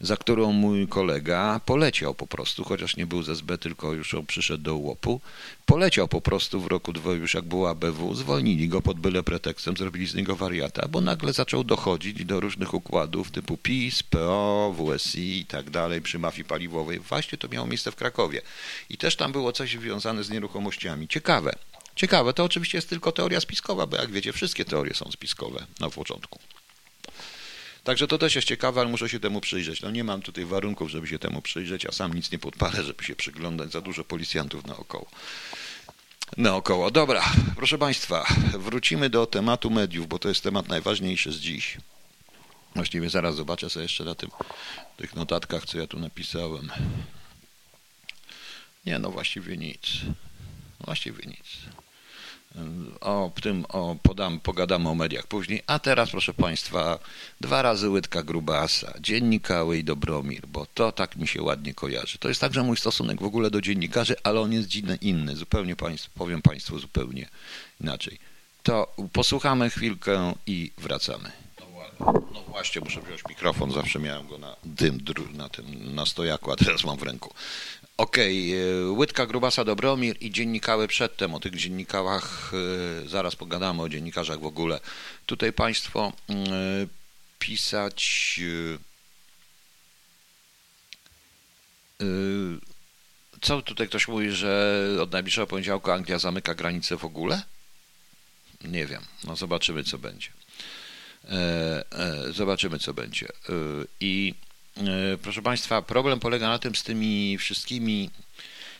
za 0.00 0.16
którą 0.16 0.52
mój 0.52 0.88
kolega 0.88 1.60
poleciał 1.66 2.14
po 2.14 2.26
prostu, 2.26 2.64
chociaż 2.64 2.96
nie 2.96 3.06
był 3.06 3.22
z 3.22 3.28
SB, 3.28 3.58
tylko 3.58 3.92
już 3.92 4.16
przyszedł 4.26 4.62
do 4.62 4.76
łopu, 4.76 5.20
poleciał 5.66 6.08
po 6.08 6.20
prostu 6.20 6.60
w 6.60 6.66
roku, 6.66 6.92
już 7.20 7.34
jak 7.34 7.44
była 7.44 7.70
ABW, 7.70 8.14
zwolnili 8.14 8.68
go 8.68 8.82
pod 8.82 9.00
byle 9.00 9.22
pretekstem, 9.22 9.76
zrobili 9.76 10.06
z 10.06 10.14
niego 10.14 10.36
wariata, 10.36 10.88
bo 10.88 11.00
nagle 11.00 11.32
zaczął 11.32 11.64
dochodzić 11.64 12.24
do 12.24 12.40
różnych 12.40 12.74
układów 12.74 13.30
typu 13.30 13.56
PiS, 13.56 14.02
PO, 14.02 14.74
WSI 14.78 15.40
i 15.40 15.46
tak 15.46 15.70
dalej 15.70 16.02
przy 16.02 16.18
mafii 16.18 16.44
paliwowej. 16.44 16.98
Właśnie 16.98 17.38
to 17.38 17.48
miało 17.48 17.66
miejsce 17.66 17.92
w 17.92 17.96
Krakowie. 17.96 18.42
I 18.90 18.96
też 18.96 19.16
tam 19.16 19.32
było 19.32 19.52
coś 19.52 19.70
związane 19.70 20.24
z 20.24 20.30
nieruchomościami. 20.30 21.08
Ciekawe. 21.08 21.69
Ciekawe, 21.96 22.32
to 22.32 22.44
oczywiście 22.44 22.78
jest 22.78 22.88
tylko 22.88 23.12
teoria 23.12 23.40
spiskowa, 23.40 23.86
bo 23.86 23.96
jak 23.96 24.10
wiecie, 24.10 24.32
wszystkie 24.32 24.64
teorie 24.64 24.94
są 24.94 25.10
spiskowe 25.12 25.66
na 25.80 25.90
początku. 25.90 26.38
Także 27.84 28.06
to 28.06 28.18
też 28.18 28.34
jest 28.34 28.48
ciekawe, 28.48 28.80
ale 28.80 28.90
muszę 28.90 29.08
się 29.08 29.20
temu 29.20 29.40
przyjrzeć. 29.40 29.82
No 29.82 29.90
nie 29.90 30.04
mam 30.04 30.22
tutaj 30.22 30.44
warunków, 30.44 30.90
żeby 30.90 31.06
się 31.06 31.18
temu 31.18 31.42
przyjrzeć, 31.42 31.86
a 31.86 31.92
sam 31.92 32.14
nic 32.14 32.32
nie 32.32 32.38
podpalę, 32.38 32.82
żeby 32.84 33.04
się 33.04 33.16
przyglądać. 33.16 33.72
Za 33.72 33.80
dużo 33.80 34.04
policjantów 34.04 34.66
naokoło. 34.66 35.06
Naokoło. 36.36 36.90
Dobra, 36.90 37.32
proszę 37.56 37.78
Państwa, 37.78 38.26
wrócimy 38.58 39.10
do 39.10 39.26
tematu 39.26 39.70
mediów, 39.70 40.08
bo 40.08 40.18
to 40.18 40.28
jest 40.28 40.42
temat 40.42 40.68
najważniejszy 40.68 41.32
z 41.32 41.36
dziś. 41.36 41.76
Właściwie 42.74 43.10
zaraz 43.10 43.36
zobaczę 43.36 43.70
sobie 43.70 43.82
jeszcze 43.82 44.04
na 44.04 44.14
tym, 44.14 44.30
tych 44.96 45.14
notatkach, 45.14 45.64
co 45.64 45.78
ja 45.78 45.86
tu 45.86 45.98
napisałem. 45.98 46.70
Nie, 48.86 48.98
no 48.98 49.10
właściwie 49.10 49.56
nic. 49.56 49.80
Właściwie 50.84 51.26
nic. 51.26 51.46
O 53.00 53.30
tym 53.42 53.64
o, 53.68 53.96
podam, 54.02 54.40
pogadamy 54.40 54.88
o 54.88 54.94
mediach 54.94 55.26
później. 55.26 55.62
A 55.66 55.78
teraz, 55.78 56.10
proszę 56.10 56.34
Państwa, 56.34 56.98
dwa 57.40 57.62
razy 57.62 57.88
łydka 57.88 58.22
grubasa, 58.22 58.94
dziennikały 59.00 59.78
i 59.78 59.84
Dobromir, 59.84 60.46
bo 60.46 60.66
to 60.74 60.92
tak 60.92 61.16
mi 61.16 61.28
się 61.28 61.42
ładnie 61.42 61.74
kojarzy. 61.74 62.18
To 62.18 62.28
jest 62.28 62.40
także 62.40 62.62
mój 62.62 62.76
stosunek 62.76 63.20
w 63.20 63.24
ogóle 63.24 63.50
do 63.50 63.60
dziennikarzy, 63.60 64.16
ale 64.22 64.40
on 64.40 64.52
jest 64.52 64.70
inny, 65.00 65.36
zupełnie 65.36 65.76
państwu, 65.76 66.10
powiem 66.14 66.42
Państwu 66.42 66.78
zupełnie 66.78 67.28
inaczej. 67.80 68.18
To 68.62 68.94
posłuchamy 69.12 69.70
chwilkę 69.70 70.34
i 70.46 70.70
wracamy. 70.78 71.32
No 72.34 72.42
właśnie, 72.48 72.80
muszę 72.80 73.00
wziąć 73.00 73.20
mikrofon, 73.28 73.72
zawsze 73.72 73.98
miałem 73.98 74.28
go 74.28 74.38
na 74.38 74.56
dym, 74.64 74.98
na 75.32 75.48
tym, 75.48 75.94
na 75.94 76.06
stojaku, 76.06 76.52
a 76.52 76.56
teraz 76.56 76.84
mam 76.84 76.96
w 76.96 77.02
ręku. 77.02 77.34
Okej, 78.00 78.54
okay. 78.54 78.90
Łydka 78.90 79.26
Grubasa 79.26 79.64
Dobromir 79.64 80.16
i 80.20 80.30
dziennikały 80.30 80.88
przedtem, 80.88 81.34
o 81.34 81.40
tych 81.40 81.56
dziennikałach 81.56 82.52
e, 83.04 83.08
zaraz 83.08 83.36
pogadamy, 83.36 83.82
o 83.82 83.88
dziennikarzach 83.88 84.40
w 84.40 84.46
ogóle. 84.46 84.80
Tutaj 85.26 85.52
Państwo 85.52 86.12
e, 86.30 86.34
pisać 87.38 88.40
e, 92.00 92.06
co 93.40 93.62
tutaj 93.62 93.88
ktoś 93.88 94.08
mówi, 94.08 94.30
że 94.30 94.86
od 95.02 95.12
najbliższego 95.12 95.46
poniedziałku 95.46 95.90
Anglia 95.90 96.18
zamyka 96.18 96.54
granice 96.54 96.96
w 96.96 97.04
ogóle? 97.04 97.42
Nie 98.64 98.86
wiem, 98.86 99.02
no 99.24 99.36
zobaczymy 99.36 99.84
co 99.84 99.98
będzie. 99.98 100.28
Zobaczymy 102.30 102.78
co 102.78 102.94
będzie. 102.94 103.28
I 104.00 104.34
E, 104.34 104.49
proszę 105.22 105.42
Państwa, 105.42 105.82
problem 105.82 106.20
polega 106.20 106.48
na 106.48 106.58
tym 106.58 106.74
z 106.74 106.82
tymi 106.82 107.38
wszystkimi, 107.38 108.10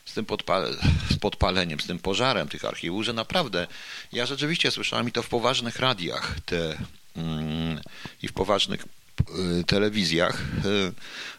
z 0.04 0.14
tym 0.14 0.24
podpal 0.24 0.76
z 1.10 1.16
podpaleniem, 1.16 1.80
z 1.80 1.86
tym 1.86 1.98
pożarem 1.98 2.48
tych 2.48 2.64
archiwów, 2.64 3.04
że 3.04 3.12
naprawdę, 3.12 3.66
ja 4.12 4.26
rzeczywiście 4.26 4.70
słyszałem 4.70 5.08
i 5.08 5.12
to 5.12 5.22
w 5.22 5.28
poważnych 5.28 5.78
radiach 5.78 6.36
te, 6.46 6.78
mm, 7.16 7.80
i 8.22 8.28
w 8.28 8.32
poważnych 8.32 8.84
e, 8.84 9.64
telewizjach, 9.64 10.42
e, 10.42 10.92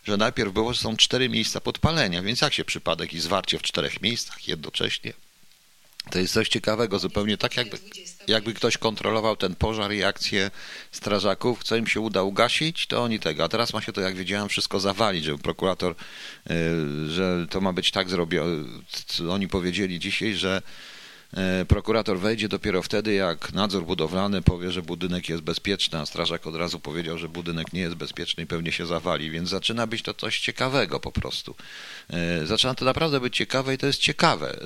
że 0.04 0.18
najpierw 0.18 0.54
było, 0.54 0.74
że 0.74 0.80
są 0.80 0.98
cztery 0.98 1.30
miejsca 1.30 1.62
podpalenia, 1.62 2.22
więc 2.22 2.42
jak 2.42 2.54
się 2.54 2.66
przypadek 2.66 3.14
i 3.14 3.20
zwarcie 3.20 3.58
w 3.58 3.62
czterech 3.62 4.02
miejscach 4.02 4.48
jednocześnie? 4.48 5.14
To 6.10 6.20
jest 6.20 6.34
coś 6.34 6.50
ciekawego, 6.50 7.00
zupełnie 7.00 7.38
tak 7.38 7.58
jakby, 7.58 7.78
jakby 8.28 8.54
ktoś 8.54 8.78
kontrolował 8.78 9.36
ten 9.36 9.56
pożar 9.56 9.94
i 9.94 10.04
akcje 10.04 10.52
strażaków, 10.92 11.64
co 11.64 11.76
im 11.76 11.88
się 11.88 12.00
uda 12.00 12.24
ugasić, 12.24 12.88
to 12.88 13.04
oni 13.04 13.20
tego. 13.20 13.44
A 13.44 13.50
teraz 13.50 13.74
ma 13.74 13.82
się 13.82 13.94
to, 13.94 14.02
jak 14.02 14.16
wiedziałem, 14.16 14.50
wszystko 14.50 14.80
zawalić, 14.80 15.24
żeby 15.24 15.38
prokurator, 15.38 15.96
y, 16.52 17.10
że 17.10 17.48
to 17.50 17.62
ma 17.62 17.74
być 17.74 17.92
tak 17.92 18.10
zrobione. 18.10 18.64
Oni 19.30 19.48
powiedzieli 19.48 20.00
dzisiaj, 20.00 20.36
że 20.36 20.62
prokurator 21.68 22.20
wejdzie 22.20 22.50
dopiero 22.50 22.82
wtedy, 22.82 23.14
jak 23.14 23.54
nadzór 23.54 23.86
budowlany 23.86 24.42
powie, 24.42 24.72
że 24.72 24.82
budynek 24.82 25.30
jest 25.30 25.44
bezpieczny, 25.44 26.00
a 26.00 26.06
strażak 26.06 26.48
od 26.48 26.56
razu 26.56 26.80
powiedział, 26.80 27.18
że 27.18 27.30
budynek 27.30 27.74
nie 27.74 27.82
jest 27.82 27.96
bezpieczny 27.96 28.44
i 28.44 28.48
pewnie 28.48 28.72
się 28.72 28.86
zawali, 28.86 29.32
więc 29.32 29.50
zaczyna 29.50 29.88
być 29.88 30.02
to 30.02 30.14
coś 30.14 30.40
ciekawego 30.40 31.00
po 31.00 31.12
prostu. 31.12 31.56
E, 32.10 32.46
zaczyna 32.46 32.76
to 32.76 32.86
naprawdę 32.86 33.20
być 33.20 33.38
ciekawe 33.38 33.74
i 33.74 33.78
to 33.78 33.88
jest 33.88 34.00
ciekawe. 34.00 34.52
E, 34.52 34.66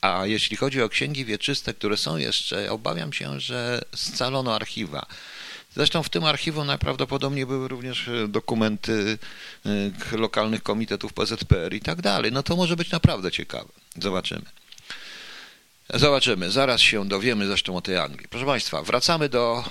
a 0.00 0.26
jeśli 0.26 0.56
chodzi 0.56 0.82
o 0.82 0.88
księgi 0.88 1.24
wieczyste, 1.24 1.74
które 1.74 1.96
są 1.96 2.16
jeszcze, 2.16 2.70
obawiam 2.70 3.12
się, 3.12 3.40
że 3.40 3.82
scalono 3.94 4.54
archiwa. 4.54 5.06
Zresztą 5.74 6.02
w 6.02 6.08
tym 6.08 6.24
archiwum 6.24 6.66
najprawdopodobniej 6.66 7.46
były 7.46 7.68
również 7.68 8.10
dokumenty 8.28 9.18
lokalnych 10.12 10.62
komitetów 10.62 11.12
PZPR 11.12 11.74
i 11.74 11.80
tak 11.80 12.02
dalej. 12.02 12.32
No 12.32 12.42
to 12.42 12.56
może 12.56 12.76
być 12.76 12.90
naprawdę 12.90 13.32
ciekawe. 13.32 13.68
Zobaczymy. 14.02 14.42
Zobaczymy, 15.94 16.50
zaraz 16.50 16.80
się 16.80 17.08
dowiemy 17.08 17.46
zresztą 17.46 17.76
o 17.76 17.80
tej 17.80 17.98
Anglii. 17.98 18.28
Proszę 18.28 18.46
Państwa, 18.46 18.82
wracamy 18.82 19.28
do 19.28 19.64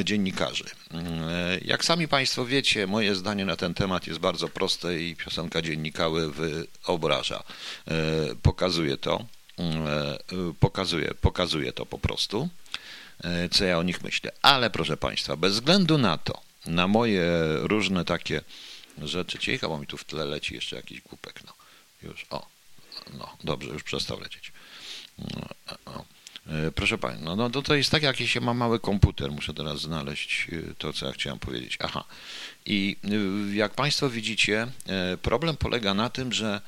e, 0.00 0.04
dziennikarzy. 0.04 0.64
E, 0.64 1.58
jak 1.64 1.84
sami 1.84 2.08
Państwo 2.08 2.44
wiecie, 2.44 2.86
moje 2.86 3.14
zdanie 3.14 3.44
na 3.44 3.56
ten 3.56 3.74
temat 3.74 4.06
jest 4.06 4.18
bardzo 4.18 4.48
proste 4.48 5.00
i 5.00 5.16
piosenka 5.16 5.62
dziennikały 5.62 6.32
wyobraża. 6.32 7.42
E, 7.88 7.94
pokazuje 8.42 8.96
to, 8.96 9.26
e, 9.58 10.18
pokazuje, 10.60 11.14
pokazuje 11.20 11.72
to 11.72 11.86
po 11.86 11.98
prostu, 11.98 12.48
e, 13.24 13.48
co 13.48 13.64
ja 13.64 13.78
o 13.78 13.82
nich 13.82 14.02
myślę. 14.02 14.32
Ale 14.42 14.70
proszę 14.70 14.96
Państwa, 14.96 15.36
bez 15.36 15.52
względu 15.52 15.98
na 15.98 16.18
to, 16.18 16.40
na 16.66 16.88
moje 16.88 17.30
różne 17.56 18.04
takie 18.04 18.40
rzeczy, 19.02 19.38
cicho, 19.38 19.68
bo 19.68 19.78
mi 19.78 19.86
tu 19.86 19.96
w 19.96 20.04
tle 20.04 20.24
leci 20.24 20.54
jeszcze 20.54 20.76
jakiś 20.76 21.00
głupek, 21.00 21.40
no. 21.46 21.52
Już, 22.02 22.26
o, 22.30 22.46
no, 23.18 23.36
dobrze, 23.44 23.68
już 23.68 23.82
przestał 23.82 24.20
lecieć. 24.20 24.52
E, 26.46 26.70
proszę 26.72 26.98
Pani, 26.98 27.22
no, 27.22 27.36
no 27.36 27.50
to 27.50 27.74
jest 27.74 27.90
tak, 27.90 28.02
jak 28.02 28.16
się 28.16 28.40
ma 28.40 28.54
mały 28.54 28.80
komputer. 28.80 29.32
Muszę 29.32 29.54
teraz 29.54 29.80
znaleźć 29.80 30.46
e, 30.52 30.74
to, 30.78 30.92
co 30.92 31.06
ja 31.06 31.12
chciałem 31.12 31.38
powiedzieć. 31.38 31.78
Aha. 31.80 32.04
I 32.66 32.96
e, 33.04 33.56
jak 33.56 33.74
Państwo 33.74 34.10
widzicie, 34.10 34.66
problem 35.22 35.56
polega 35.56 35.94
na 35.94 36.10
tym, 36.10 36.32
że 36.32 36.60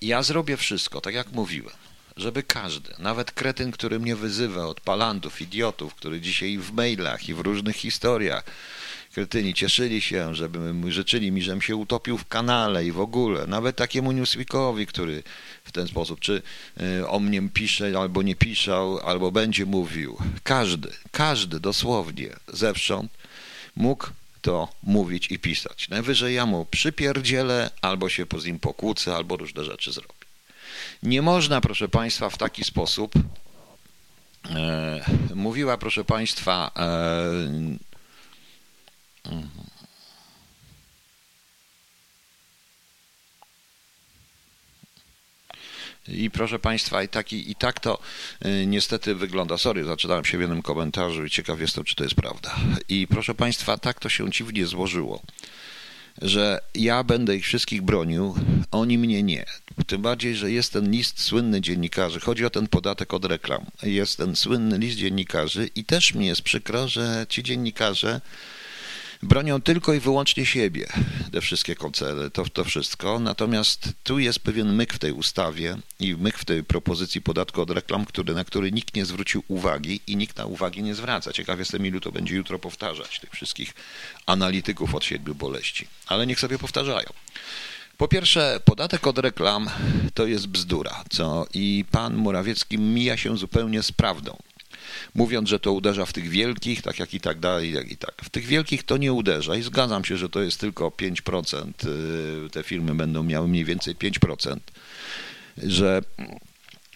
ja 0.00 0.22
zrobię 0.22 0.56
wszystko, 0.56 1.00
tak 1.00 1.14
jak 1.14 1.32
mówiłem, 1.32 1.74
żeby 2.16 2.42
każdy, 2.42 2.94
nawet 2.98 3.32
kretyn, 3.32 3.72
który 3.72 3.98
mnie 3.98 4.16
wyzywa 4.16 4.66
od 4.66 4.80
palantów, 4.80 5.40
idiotów, 5.40 5.94
który 5.94 6.20
dzisiaj 6.20 6.58
w 6.58 6.72
mailach 6.72 7.28
i 7.28 7.34
w 7.34 7.40
różnych 7.40 7.76
historiach 7.76 8.44
kretyni 9.12 9.54
cieszyli 9.54 10.00
się, 10.00 10.34
żeby 10.34 10.92
życzyli 10.92 11.32
mi, 11.32 11.42
żebym 11.42 11.62
się 11.62 11.76
utopił 11.76 12.18
w 12.18 12.28
kanale 12.28 12.86
i 12.86 12.92
w 12.92 13.00
ogóle. 13.00 13.46
Nawet 13.46 13.76
takiemu 13.76 14.12
Newsweekowi, 14.12 14.86
który 14.86 15.22
w 15.64 15.72
ten 15.72 15.88
sposób, 15.88 16.20
czy 16.20 16.42
y, 17.00 17.08
o 17.08 17.20
mnie 17.20 17.48
pisze, 17.48 17.92
albo 17.98 18.22
nie 18.22 18.36
piszał, 18.36 18.98
albo 18.98 19.32
będzie 19.32 19.66
mówił. 19.66 20.18
Każdy, 20.42 20.90
każdy 21.10 21.60
dosłownie 21.60 22.30
zewsząd 22.48 23.12
mógł 23.76 24.06
to 24.42 24.68
mówić 24.82 25.30
i 25.30 25.38
pisać. 25.38 25.88
Najwyżej 25.88 26.34
ja 26.34 26.46
mu 26.46 26.66
przypierdzielę, 26.70 27.70
albo 27.82 28.08
się 28.08 28.26
z 28.38 28.44
nim 28.44 28.58
pokłócę, 28.58 29.16
albo 29.16 29.36
różne 29.36 29.64
rzeczy 29.64 29.92
zrobię. 29.92 30.12
Nie 31.02 31.22
można, 31.22 31.60
proszę 31.60 31.88
Państwa, 31.88 32.30
w 32.30 32.38
taki 32.38 32.64
sposób. 32.64 33.12
E, 34.50 35.04
mówiła, 35.34 35.78
proszę 35.78 36.04
Państwa, 36.04 36.70
e, 36.76 37.91
I 46.08 46.30
proszę 46.30 46.58
Państwa, 46.58 47.02
i 47.02 47.08
tak, 47.08 47.32
i, 47.32 47.50
i 47.50 47.54
tak 47.54 47.80
to 47.80 47.98
y, 48.46 48.66
niestety 48.66 49.14
wygląda. 49.14 49.58
Sorry, 49.58 49.84
zaczynałem 49.84 50.24
się 50.24 50.38
w 50.38 50.40
jednym 50.40 50.62
komentarzu 50.62 51.24
i 51.24 51.30
ciekaw 51.30 51.60
jestem, 51.60 51.84
czy 51.84 51.94
to 51.94 52.04
jest 52.04 52.16
prawda. 52.16 52.56
I 52.88 53.06
proszę 53.06 53.34
Państwa, 53.34 53.78
tak 53.78 54.00
to 54.00 54.08
się 54.08 54.30
dziwnie 54.30 54.66
złożyło, 54.66 55.22
że 56.22 56.60
ja 56.74 57.04
będę 57.04 57.36
ich 57.36 57.44
wszystkich 57.44 57.82
bronił, 57.82 58.34
oni 58.70 58.98
mnie 58.98 59.22
nie. 59.22 59.44
Tym 59.86 60.02
bardziej, 60.02 60.36
że 60.36 60.50
jest 60.50 60.72
ten 60.72 60.90
list 60.90 61.20
słynny 61.20 61.60
dziennikarzy. 61.60 62.20
Chodzi 62.20 62.44
o 62.44 62.50
ten 62.50 62.68
podatek 62.68 63.14
od 63.14 63.24
reklam. 63.24 63.66
Jest 63.82 64.16
ten 64.16 64.36
słynny 64.36 64.78
list 64.78 64.98
dziennikarzy 64.98 65.70
i 65.74 65.84
też 65.84 66.14
mi 66.14 66.26
jest 66.26 66.42
przykro, 66.42 66.88
że 66.88 67.26
ci 67.28 67.42
dziennikarze 67.42 68.20
bronią 69.22 69.62
tylko 69.62 69.94
i 69.94 70.00
wyłącznie 70.00 70.46
siebie, 70.46 70.86
te 71.32 71.40
wszystkie 71.40 71.74
koncerny, 71.74 72.30
to, 72.30 72.44
to 72.44 72.64
wszystko. 72.64 73.18
Natomiast 73.18 73.88
tu 74.02 74.18
jest 74.18 74.40
pewien 74.40 74.72
myk 74.74 74.94
w 74.94 74.98
tej 74.98 75.12
ustawie 75.12 75.76
i 76.00 76.16
myk 76.16 76.38
w 76.38 76.44
tej 76.44 76.64
propozycji 76.64 77.22
podatku 77.22 77.62
od 77.62 77.70
reklam, 77.70 78.04
który, 78.04 78.34
na 78.34 78.44
który 78.44 78.72
nikt 78.72 78.94
nie 78.94 79.04
zwrócił 79.04 79.42
uwagi 79.48 80.00
i 80.06 80.16
nikt 80.16 80.36
na 80.36 80.46
uwagi 80.46 80.82
nie 80.82 80.94
zwraca. 80.94 81.32
Ciekaw 81.32 81.58
jestem, 81.58 81.86
ilu 81.86 82.00
to 82.00 82.12
będzie 82.12 82.34
jutro 82.34 82.58
powtarzać, 82.58 83.20
tych 83.20 83.30
wszystkich 83.30 83.74
analityków 84.26 84.94
od 84.94 85.04
siedmiu 85.04 85.34
boleści. 85.34 85.86
Ale 86.06 86.26
niech 86.26 86.40
sobie 86.40 86.58
powtarzają. 86.58 87.08
Po 87.96 88.08
pierwsze, 88.08 88.60
podatek 88.64 89.06
od 89.06 89.18
reklam 89.18 89.70
to 90.14 90.26
jest 90.26 90.46
bzdura, 90.46 91.04
co 91.10 91.46
i 91.54 91.84
pan 91.90 92.14
Morawiecki 92.14 92.78
mija 92.78 93.16
się 93.16 93.38
zupełnie 93.38 93.82
z 93.82 93.92
prawdą 93.92 94.36
mówiąc, 95.14 95.48
że 95.48 95.60
to 95.60 95.72
uderza 95.72 96.06
w 96.06 96.12
tych 96.12 96.28
wielkich, 96.28 96.82
tak 96.82 96.98
jak 96.98 97.14
i 97.14 97.20
tak 97.20 97.40
dalej, 97.40 97.72
jak 97.72 97.92
i 97.92 97.96
tak. 97.96 98.14
W 98.24 98.30
tych 98.30 98.44
wielkich 98.44 98.82
to 98.82 98.96
nie 98.96 99.12
uderza 99.12 99.56
i 99.56 99.62
zgadzam 99.62 100.04
się, 100.04 100.16
że 100.16 100.28
to 100.28 100.42
jest 100.42 100.60
tylko 100.60 100.88
5%, 100.88 101.72
y, 102.46 102.50
te 102.50 102.62
firmy 102.62 102.94
będą 102.94 103.22
miały 103.22 103.48
mniej 103.48 103.64
więcej 103.64 103.96
5%, 103.96 104.56
że 105.58 106.02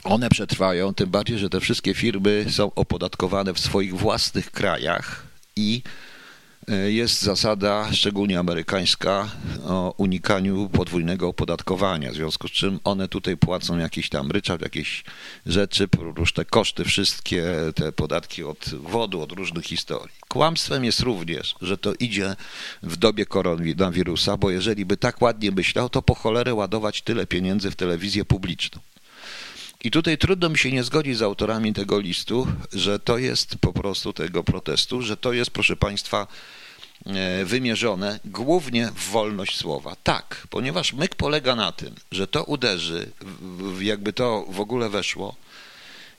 one 0.05 0.29
przetrwają, 0.29 0.95
tym 0.95 1.11
bardziej, 1.11 1.39
że 1.39 1.51
te 1.51 1.61
wszystkie 1.61 1.95
firmy 1.95 2.47
są 2.51 2.75
opodatkowane 2.75 3.55
w 3.55 3.61
swoich 3.61 3.95
własnych 3.95 4.51
krajach 4.51 5.27
i 5.57 5.83
jest 6.87 7.23
zasada, 7.23 7.93
szczególnie 7.93 8.39
amerykańska, 8.39 9.29
o 9.65 9.95
unikaniu 9.97 10.69
podwójnego 10.69 11.29
opodatkowania, 11.29 12.13
w 12.13 12.15
związku 12.15 12.49
z 12.49 12.51
czym 12.51 12.81
one 12.85 13.09
tutaj 13.09 13.37
płacą 13.37 13.79
jakiś 13.79 14.09
tam 14.09 14.31
ryczałt, 14.31 14.63
jakieś 14.63 15.05
rzeczy, 15.47 15.89
prócz 15.89 16.33
te 16.33 16.45
koszty, 16.45 16.85
wszystkie 16.85 17.45
te 17.75 17.93
podatki 17.93 18.45
od 18.45 18.75
wodu, 18.75 19.21
od 19.23 19.33
różnych 19.33 19.65
historii. 19.65 20.17
Kłamstwem 20.29 20.85
jest 20.85 21.01
również, 21.01 21.55
że 21.61 21.79
to 21.79 21.95
idzie 21.95 22.37
w 22.83 22.97
dobie 22.97 23.27
koronawirusa, 23.27 24.37
bo 24.37 24.51
jeżeli 24.51 24.85
by 24.85 24.97
tak 24.97 25.23
ładnie 25.23 25.51
myślał, 25.51 25.89
to 25.89 26.03
po 26.03 26.15
cholerę 26.15 26.55
ładować 26.55 27.03
tyle 27.03 27.27
pieniędzy 27.27 27.71
w 27.71 27.77
telewizję 27.77 28.25
publiczną. 28.25 28.81
I 29.87 29.91
tutaj 29.91 30.19
trudno 30.19 30.49
mi 30.49 30.59
się 30.59 30.73
nie 30.73 30.85
zgodzić 30.85 31.17
z 31.17 31.23
autorami 31.23 31.73
tego 31.73 32.01
listu, 32.01 32.47
że 32.73 32.99
to 32.99 33.19
jest 33.19 33.57
po 33.61 33.73
prostu 33.73 34.13
tego 34.13 34.45
protestu, 34.45 35.03
że 35.03 35.17
to 35.17 35.33
jest, 35.33 35.51
proszę 35.51 35.77
Państwa, 35.77 36.27
e, 37.07 37.45
wymierzone 37.45 38.21
głównie 38.25 38.87
w 38.87 39.11
wolność 39.11 39.57
słowa. 39.57 39.97
Tak, 40.03 40.47
ponieważ 40.51 40.93
myk 40.93 41.15
polega 41.15 41.55
na 41.55 41.73
tym, 41.73 41.95
że 42.13 42.27
to 42.27 42.45
uderzy, 42.45 43.11
jakby 43.81 44.13
to 44.13 44.47
w 44.49 44.61
ogóle 44.61 44.89
weszło, 44.89 45.37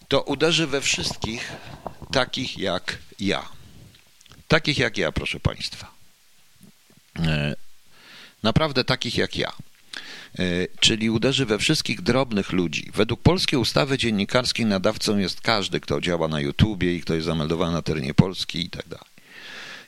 to 0.07 0.21
uderzy 0.21 0.67
we 0.67 0.81
wszystkich 0.81 1.51
takich 2.11 2.57
jak 2.57 2.97
ja. 3.19 3.49
Takich 4.47 4.77
jak 4.77 4.97
ja, 4.97 5.11
proszę 5.11 5.39
Państwa. 5.39 5.91
E, 7.19 7.55
naprawdę 8.43 8.83
takich 8.83 9.17
jak 9.17 9.35
ja. 9.35 9.51
E, 10.39 10.67
czyli 10.79 11.09
uderzy 11.09 11.45
we 11.45 11.57
wszystkich 11.57 12.01
drobnych 12.01 12.51
ludzi. 12.51 12.91
Według 12.95 13.21
polskiej 13.21 13.59
ustawy 13.59 13.97
dziennikarskiej 13.97 14.65
nadawcą 14.65 15.17
jest 15.17 15.41
każdy, 15.41 15.79
kto 15.79 16.01
działa 16.01 16.27
na 16.27 16.39
YouTubie 16.39 16.95
i 16.95 17.01
kto 17.01 17.13
jest 17.13 17.25
zameldowany 17.25 17.73
na 17.73 17.81
terenie 17.81 18.13
Polski 18.13 18.65
i 18.65 18.69
tak 18.69 18.87
dalej. 18.87 19.05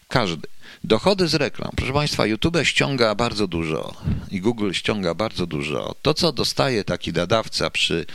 Każdy. 0.07 0.47
Dochody 0.83 1.27
z 1.27 1.35
reklam. 1.35 1.71
Proszę 1.75 1.93
Państwa, 1.93 2.25
YouTube 2.25 2.57
ściąga 2.63 3.15
bardzo 3.15 3.47
dużo 3.47 3.93
i 4.31 4.41
Google 4.41 4.71
ściąga 4.71 5.13
bardzo 5.13 5.47
dużo. 5.47 5.95
To, 6.01 6.13
co 6.13 6.31
dostaje 6.31 6.83
taki 6.83 7.13
nadawca 7.13 7.69
przy 7.69 8.05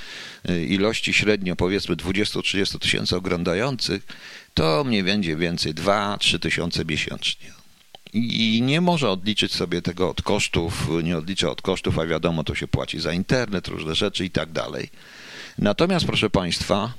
e, 0.48 0.64
ilości 0.64 1.12
średnio 1.12 1.56
powiedzmy 1.56 1.96
20-30 1.96 2.78
tysięcy 2.78 3.16
oglądających, 3.16 4.06
to 4.54 4.84
mniej 4.84 5.04
będzie 5.04 5.36
więcej 5.36 5.74
2-3 5.74 6.38
tysiące 6.38 6.84
miesięcznie 6.84 7.63
i 8.14 8.62
nie 8.62 8.80
może 8.80 9.10
odliczyć 9.10 9.54
sobie 9.54 9.82
tego 9.82 10.10
od 10.10 10.22
kosztów, 10.22 10.88
nie 11.02 11.18
odlicza 11.18 11.50
od 11.50 11.62
kosztów, 11.62 11.98
a 11.98 12.06
wiadomo, 12.06 12.44
to 12.44 12.54
się 12.54 12.68
płaci 12.68 13.00
za 13.00 13.12
internet, 13.12 13.68
różne 13.68 13.94
rzeczy 13.94 14.24
i 14.24 14.30
tak 14.30 14.52
dalej. 14.52 14.90
Natomiast, 15.58 16.06
proszę 16.06 16.30
Państwa, 16.30 16.92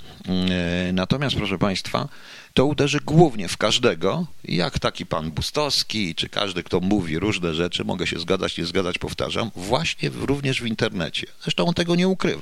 e, 0.50 0.94
natomiast, 0.94 1.36
proszę 1.36 1.58
Państwa, 1.58 2.08
to 2.54 2.66
uderzy 2.66 3.00
głównie 3.06 3.48
w 3.48 3.58
każdego, 3.58 4.26
jak 4.44 4.80
taki 4.80 5.06
pan 5.06 5.32
Bustowski, 5.32 6.16
czy 6.16 6.30
każdy, 6.30 6.64
kto 6.64 6.80
mówi 6.80 7.20
różne 7.20 7.54
rzeczy, 7.54 7.86
mogę 7.86 8.08
się 8.08 8.20
zgadzać, 8.20 8.58
nie 8.58 8.66
zgadzać, 8.66 8.98
powtarzam, 8.98 9.52
właśnie 9.56 10.10
również 10.10 10.62
w 10.62 10.66
internecie. 10.66 11.28
Zresztą 11.42 11.66
on 11.66 11.74
tego 11.74 11.96
nie 11.96 12.08
ukrywa. 12.08 12.42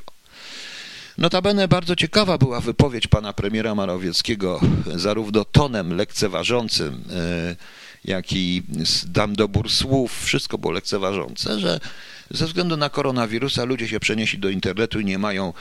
Notabene 1.17 1.67
bardzo 1.67 1.95
ciekawa 1.95 2.37
była 2.37 2.59
wypowiedź 2.59 3.07
pana 3.07 3.33
premiera 3.33 3.75
Marowieckiego, 3.75 4.61
zarówno 4.95 5.45
tonem 5.45 5.95
lekceważącym, 5.95 7.03
e, 7.11 7.55
jak 8.05 8.33
i 8.33 8.63
dam 9.05 9.35
dobór 9.35 9.71
słów, 9.71 10.23
wszystko 10.23 10.57
było 10.57 10.73
lekceważące, 10.73 11.59
że 11.59 11.79
ze 12.31 12.45
względu 12.45 12.77
na 12.77 12.89
koronawirusa 12.89 13.63
ludzie 13.63 13.87
się 13.87 13.99
przenieśli 13.99 14.39
do 14.39 14.49
internetu 14.49 14.99
i 14.99 15.05
nie 15.05 15.17
mają 15.17 15.53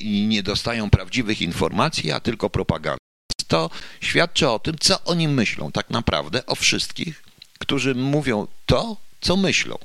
i 0.00 0.26
nie 0.28 0.42
dostają 0.42 0.90
prawdziwych 0.90 1.42
informacji, 1.42 2.12
a 2.12 2.20
tylko 2.20 2.50
propagandy. 2.50 2.98
To 3.46 3.70
świadczy 4.00 4.48
o 4.48 4.58
tym, 4.58 4.76
co 4.80 5.04
oni 5.04 5.28
myślą 5.28 5.72
tak 5.72 5.90
naprawdę 5.90 6.46
o 6.46 6.54
wszystkich, 6.54 7.22
którzy 7.58 7.94
mówią 7.94 8.46
to, 8.66 8.96
co 9.20 9.36
myślą, 9.36 9.78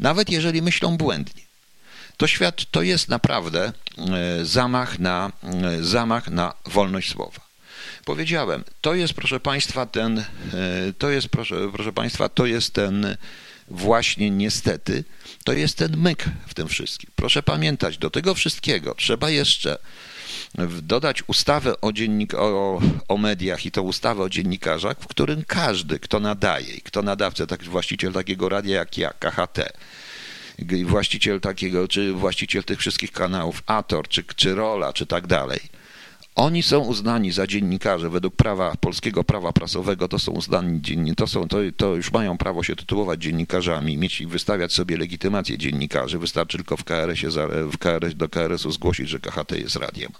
nawet 0.00 0.30
jeżeli 0.30 0.62
myślą 0.62 0.96
błędnie. 0.96 1.42
To 2.16 2.26
świat 2.26 2.70
to 2.70 2.82
jest 2.82 3.08
naprawdę 3.08 3.72
e, 3.98 4.44
zamach 4.44 4.98
na, 4.98 5.32
e, 5.42 5.82
zamach 5.82 6.28
na 6.28 6.54
wolność 6.64 7.10
słowa. 7.10 7.51
Powiedziałem, 8.04 8.64
to 8.80 8.94
jest 8.94 9.14
proszę 9.14 9.40
Państwa 9.40 9.86
ten, 9.86 10.18
e, 10.18 10.24
to 10.98 11.10
jest 11.10 11.28
proszę, 11.28 11.56
proszę 11.72 11.92
Państwa, 11.92 12.28
to 12.28 12.46
jest 12.46 12.74
ten 12.74 13.16
właśnie 13.68 14.30
niestety, 14.30 15.04
to 15.44 15.52
jest 15.52 15.76
ten 15.76 15.96
myk 15.96 16.24
w 16.46 16.54
tym 16.54 16.68
wszystkim. 16.68 17.10
Proszę 17.16 17.42
pamiętać, 17.42 17.98
do 17.98 18.10
tego 18.10 18.34
wszystkiego 18.34 18.94
trzeba 18.94 19.30
jeszcze 19.30 19.78
dodać 20.82 21.22
ustawę 21.26 21.80
o, 21.80 21.92
dziennik, 21.92 22.34
o, 22.34 22.80
o 23.08 23.16
mediach 23.16 23.66
i 23.66 23.70
to 23.70 23.82
ustawę 23.82 24.22
o 24.22 24.28
dziennikarzach, 24.28 24.96
w 25.00 25.06
którym 25.06 25.44
każdy, 25.46 25.98
kto 25.98 26.20
nadaje 26.20 26.80
kto 26.80 27.02
nadawca, 27.02 27.46
taki 27.46 27.64
właściciel 27.64 28.12
takiego 28.12 28.48
radia 28.48 28.76
jak 28.76 28.98
ja, 28.98 29.12
KHT, 29.12 29.58
właściciel 30.84 31.40
takiego, 31.40 31.88
czy 31.88 32.12
właściciel 32.12 32.64
tych 32.64 32.78
wszystkich 32.78 33.12
kanałów, 33.12 33.62
Ator, 33.66 34.08
czy, 34.08 34.24
czy 34.36 34.54
Rola, 34.54 34.92
czy 34.92 35.06
tak 35.06 35.26
dalej, 35.26 35.60
oni 36.34 36.62
są 36.62 36.78
uznani 36.78 37.32
za 37.32 37.46
dziennikarzy 37.46 38.10
według 38.10 38.36
prawa, 38.36 38.74
polskiego 38.80 39.24
prawa 39.24 39.52
prasowego, 39.52 40.08
to 40.08 40.18
są 40.18 40.32
uznani 40.32 40.80
to, 41.16 41.26
są, 41.26 41.48
to, 41.48 41.58
to 41.76 41.96
już 41.96 42.12
mają 42.12 42.38
prawo 42.38 42.62
się 42.62 42.76
tytułować 42.76 43.22
dziennikarzami, 43.22 43.98
mieć 43.98 44.20
i 44.20 44.26
wystawiać 44.26 44.72
sobie 44.72 44.96
legitymację 44.96 45.58
dziennikarzy. 45.58 46.18
Wystarczy 46.18 46.56
tylko 46.56 46.76
w 46.76 46.84
KRS-ie, 46.84 47.30
w 47.72 47.78
KRS, 47.78 48.14
do 48.14 48.28
KRS-u 48.28 48.72
zgłosić, 48.72 49.08
że 49.08 49.18
KHT 49.18 49.52
jest 49.52 49.76
radiem, 49.76 50.12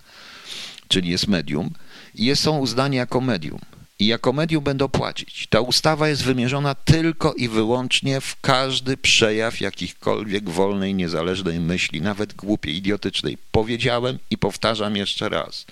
czyli 0.88 1.10
jest 1.10 1.28
medium. 1.28 1.70
I 2.14 2.36
są 2.36 2.58
uznani 2.58 2.96
jako 2.96 3.20
medium 3.20 3.60
i 3.98 4.06
jako 4.06 4.32
medium 4.32 4.64
będą 4.64 4.88
płacić. 4.88 5.46
Ta 5.50 5.60
ustawa 5.60 6.08
jest 6.08 6.24
wymierzona 6.24 6.74
tylko 6.74 7.34
i 7.34 7.48
wyłącznie 7.48 8.20
w 8.20 8.40
każdy 8.40 8.96
przejaw 8.96 9.60
jakichkolwiek 9.60 10.50
wolnej, 10.50 10.94
niezależnej 10.94 11.60
myśli, 11.60 12.00
nawet 12.00 12.34
głupiej, 12.34 12.76
idiotycznej. 12.76 13.38
Powiedziałem 13.50 14.18
i 14.30 14.38
powtarzam 14.38 14.96
jeszcze 14.96 15.28
raz. 15.28 15.66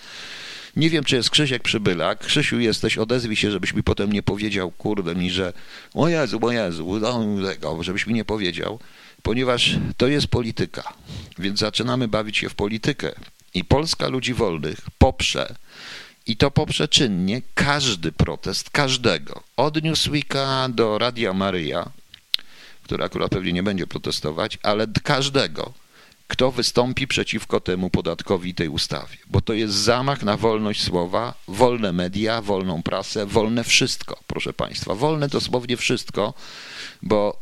Nie 0.77 0.91
wiem, 0.91 1.05
czy 1.05 1.17
jest 1.17 1.31
Krzysiek 1.31 1.63
Przybylak. 1.63 2.27
Krzysiu, 2.27 2.61
jesteś, 2.61 2.99
odezwij 2.99 3.37
się, 3.37 3.51
żebyś 3.51 3.75
mi 3.75 3.83
potem 3.83 4.13
nie 4.13 4.23
powiedział, 4.23 4.71
kurde 4.71 5.15
mi, 5.15 5.31
że 5.31 5.53
o 5.95 6.09
Jezu, 6.09 6.39
o 6.43 6.53
Jezu, 6.53 7.01
no, 7.63 7.83
żebyś 7.83 8.07
mi 8.07 8.15
nie 8.15 8.25
powiedział, 8.25 8.79
ponieważ 9.23 9.77
to 9.97 10.09
jest 10.09 10.27
polityka. 10.27 10.93
Więc 11.39 11.59
zaczynamy 11.59 12.09
bawić 12.09 12.37
się 12.37 12.49
w 12.49 12.55
politykę. 12.55 13.13
I 13.55 13.65
Polska 13.65 14.09
Ludzi 14.09 14.35
Wolnych 14.35 14.79
poprze 14.99 15.55
i 16.27 16.37
to 16.37 16.51
poprzeczynnie 16.51 17.43
każdy 17.55 18.13
protest, 18.13 18.71
każdego, 18.71 19.43
od 19.57 19.83
Newsweeka 19.83 20.69
do 20.69 20.99
Radia 20.99 21.33
Maryja, 21.33 21.91
który 22.83 23.05
akurat 23.05 23.31
pewnie 23.31 23.53
nie 23.53 23.63
będzie 23.63 23.87
protestować, 23.87 24.59
ale 24.63 24.87
każdego, 25.03 25.73
kto 26.29 26.51
wystąpi 26.51 27.07
przeciwko 27.07 27.61
temu 27.61 27.91
podatkowi 27.91 28.55
tej 28.55 28.69
ustawie, 28.69 29.17
bo 29.27 29.41
to 29.41 29.53
jest 29.53 29.75
zamach 29.75 30.23
na 30.23 30.37
wolność 30.37 30.83
słowa, 30.83 31.35
wolne 31.49 31.93
media, 31.93 32.43
wolną 32.43 32.83
prasę, 32.83 33.27
wolne 33.27 33.65
wszystko, 33.65 34.17
proszę 34.27 34.53
Państwa, 34.53 34.95
wolne 34.95 35.29
dosłownie 35.29 35.77
wszystko, 35.77 36.35
bo 37.03 37.37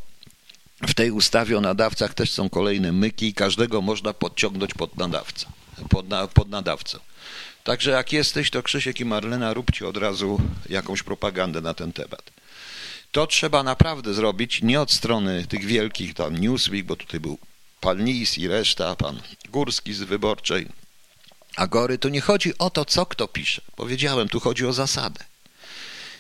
w 0.86 0.94
tej 0.94 1.10
ustawie 1.10 1.58
o 1.58 1.60
nadawcach 1.60 2.14
też 2.14 2.32
są 2.32 2.48
kolejne 2.48 2.92
myki 2.92 3.26
i 3.26 3.34
każdego 3.34 3.82
można 3.82 4.14
podciągnąć 4.14 4.74
pod 4.74 4.96
nadawcę, 4.96 5.46
pod, 5.88 6.08
na, 6.08 6.26
pod 6.26 6.48
nadawcę. 6.48 6.98
Także 7.68 7.90
jak 7.90 8.12
jesteś, 8.12 8.50
to 8.50 8.62
Krzysiek 8.62 9.00
i 9.00 9.04
Marlena 9.04 9.54
róbcie 9.54 9.88
od 9.88 9.96
razu 9.96 10.40
jakąś 10.68 11.02
propagandę 11.02 11.60
na 11.60 11.74
ten 11.74 11.92
temat. 11.92 12.30
To 13.12 13.26
trzeba 13.26 13.62
naprawdę 13.62 14.14
zrobić 14.14 14.62
nie 14.62 14.80
od 14.80 14.92
strony 14.92 15.46
tych 15.48 15.64
wielkich, 15.64 16.14
tam 16.14 16.38
Newsweek, 16.38 16.86
bo 16.86 16.96
tutaj 16.96 17.20
był 17.20 17.38
pan 17.80 18.04
Nis 18.04 18.38
i 18.38 18.48
reszta, 18.48 18.96
pan 18.96 19.20
Górski 19.48 19.94
z 19.94 20.02
Wyborczej, 20.02 20.66
Agory. 21.56 21.98
To 21.98 22.08
nie 22.08 22.20
chodzi 22.20 22.58
o 22.58 22.70
to, 22.70 22.84
co 22.84 23.06
kto 23.06 23.28
pisze. 23.28 23.62
Powiedziałem, 23.76 24.28
tu 24.28 24.40
chodzi 24.40 24.66
o 24.66 24.72
zasadę. 24.72 25.24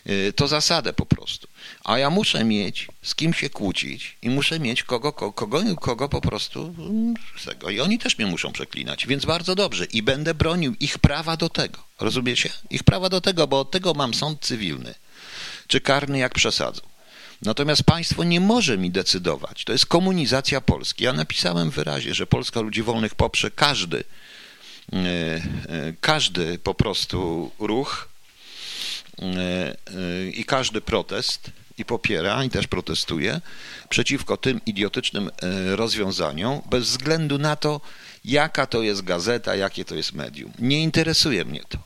Y, 0.06 0.32
to 0.32 0.48
zasadę 0.48 0.92
po 0.92 1.06
prostu. 1.06 1.47
A 1.88 1.98
ja 1.98 2.10
muszę 2.10 2.44
mieć 2.44 2.88
z 3.02 3.14
kim 3.14 3.34
się 3.34 3.50
kłócić 3.50 4.16
i 4.22 4.30
muszę 4.30 4.60
mieć 4.60 4.82
kogo, 4.82 5.12
kogo, 5.12 5.62
kogo 5.80 6.08
po 6.08 6.20
prostu 6.20 6.74
mm, 6.78 7.14
tego. 7.44 7.70
I 7.70 7.80
oni 7.80 7.98
też 7.98 8.18
mnie 8.18 8.26
muszą 8.26 8.52
przeklinać, 8.52 9.06
więc 9.06 9.24
bardzo 9.24 9.54
dobrze. 9.54 9.84
I 9.84 10.02
będę 10.02 10.34
bronił 10.34 10.74
ich 10.80 10.98
prawa 10.98 11.36
do 11.36 11.48
tego. 11.48 11.78
Rozumiecie? 12.00 12.50
Ich 12.70 12.84
prawa 12.84 13.08
do 13.08 13.20
tego, 13.20 13.46
bo 13.46 13.60
od 13.60 13.70
tego 13.70 13.94
mam 13.94 14.14
sąd 14.14 14.40
cywilny 14.40 14.94
czy 15.66 15.80
karny, 15.80 16.18
jak 16.18 16.34
przesadzą. 16.34 16.80
Natomiast 17.42 17.82
państwo 17.82 18.24
nie 18.24 18.40
może 18.40 18.78
mi 18.78 18.90
decydować. 18.90 19.64
To 19.64 19.72
jest 19.72 19.86
komunizacja 19.86 20.60
Polski. 20.60 21.04
Ja 21.04 21.12
napisałem 21.12 21.70
wyraźnie, 21.70 22.14
że 22.14 22.26
Polska 22.26 22.60
Ludzi 22.60 22.82
Wolnych 22.82 23.14
poprze 23.14 23.50
każdy, 23.50 23.96
y, 23.96 24.96
y, 24.96 25.96
każdy 26.00 26.58
po 26.58 26.74
prostu 26.74 27.50
ruch, 27.58 28.08
E, 29.22 29.24
e, 29.24 30.30
i 30.30 30.44
każdy 30.44 30.80
protest 30.80 31.50
i 31.78 31.84
popiera 31.84 32.44
i 32.44 32.50
też 32.50 32.66
protestuje 32.66 33.40
przeciwko 33.88 34.36
tym 34.36 34.60
idiotycznym 34.66 35.30
e, 35.42 35.76
rozwiązaniom, 35.76 36.60
bez 36.70 36.84
względu 36.84 37.38
na 37.38 37.56
to, 37.56 37.80
jaka 38.24 38.66
to 38.66 38.82
jest 38.82 39.02
gazeta, 39.02 39.56
jakie 39.56 39.84
to 39.84 39.94
jest 39.94 40.12
medium. 40.12 40.52
Nie 40.58 40.82
interesuje 40.82 41.44
mnie 41.44 41.60
to. 41.68 41.78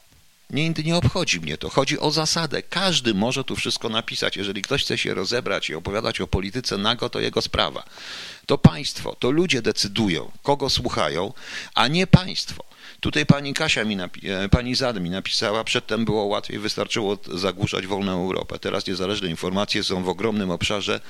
Nie, 0.50 0.70
nie 0.70 0.96
obchodzi 0.96 1.40
mnie 1.40 1.58
to. 1.58 1.68
Chodzi 1.68 1.98
o 1.98 2.10
zasadę. 2.10 2.62
Każdy 2.62 3.14
może 3.14 3.44
tu 3.44 3.56
wszystko 3.56 3.88
napisać. 3.88 4.36
Jeżeli 4.36 4.62
ktoś 4.62 4.84
chce 4.84 4.98
się 4.98 5.14
rozebrać 5.14 5.70
i 5.70 5.74
opowiadać 5.74 6.20
o 6.20 6.26
polityce 6.26 6.78
nago, 6.78 7.08
to 7.08 7.20
jego 7.20 7.42
sprawa. 7.42 7.84
To 8.46 8.58
państwo, 8.58 9.16
to 9.18 9.30
ludzie 9.30 9.62
decydują, 9.62 10.30
kogo 10.42 10.70
słuchają, 10.70 11.32
a 11.74 11.88
nie 11.88 12.06
państwo. 12.06 12.64
Tutaj 13.02 13.26
pani 13.26 13.54
Kasia 13.54 13.84
mi 13.84 13.96
e, 14.00 14.48
pani 14.48 14.74
Zad 14.74 15.00
mi 15.00 15.10
napisała, 15.10 15.64
przedtem 15.64 16.04
było 16.04 16.24
łatwiej, 16.24 16.58
wystarczyło 16.58 17.18
zagłuszać 17.34 17.86
wolną 17.86 18.22
Europę. 18.24 18.58
Teraz 18.58 18.86
niezależne 18.86 19.28
informacje 19.28 19.84
są 19.84 20.04
w 20.04 20.08
ogromnym 20.08 20.50
obszarze 20.50 21.00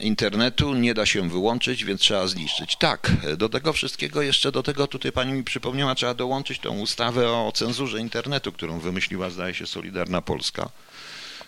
internetu, 0.00 0.74
nie 0.74 0.94
da 0.94 1.06
się 1.06 1.28
wyłączyć, 1.28 1.84
więc 1.84 2.00
trzeba 2.00 2.26
zniszczyć. 2.26 2.76
Tak, 2.76 3.12
do 3.36 3.48
tego 3.48 3.72
wszystkiego 3.72 4.22
jeszcze, 4.22 4.52
do 4.52 4.62
tego 4.62 4.86
tutaj 4.86 5.12
pani 5.12 5.32
mi 5.32 5.44
przypomniała, 5.44 5.94
trzeba 5.94 6.14
dołączyć 6.14 6.58
tą 6.58 6.78
ustawę 6.78 7.32
o 7.32 7.52
cenzurze 7.54 8.00
internetu, 8.00 8.52
którą 8.52 8.80
wymyśliła, 8.80 9.30
zdaje 9.30 9.54
się, 9.54 9.66
Solidarna 9.66 10.22
Polska. 10.22 10.68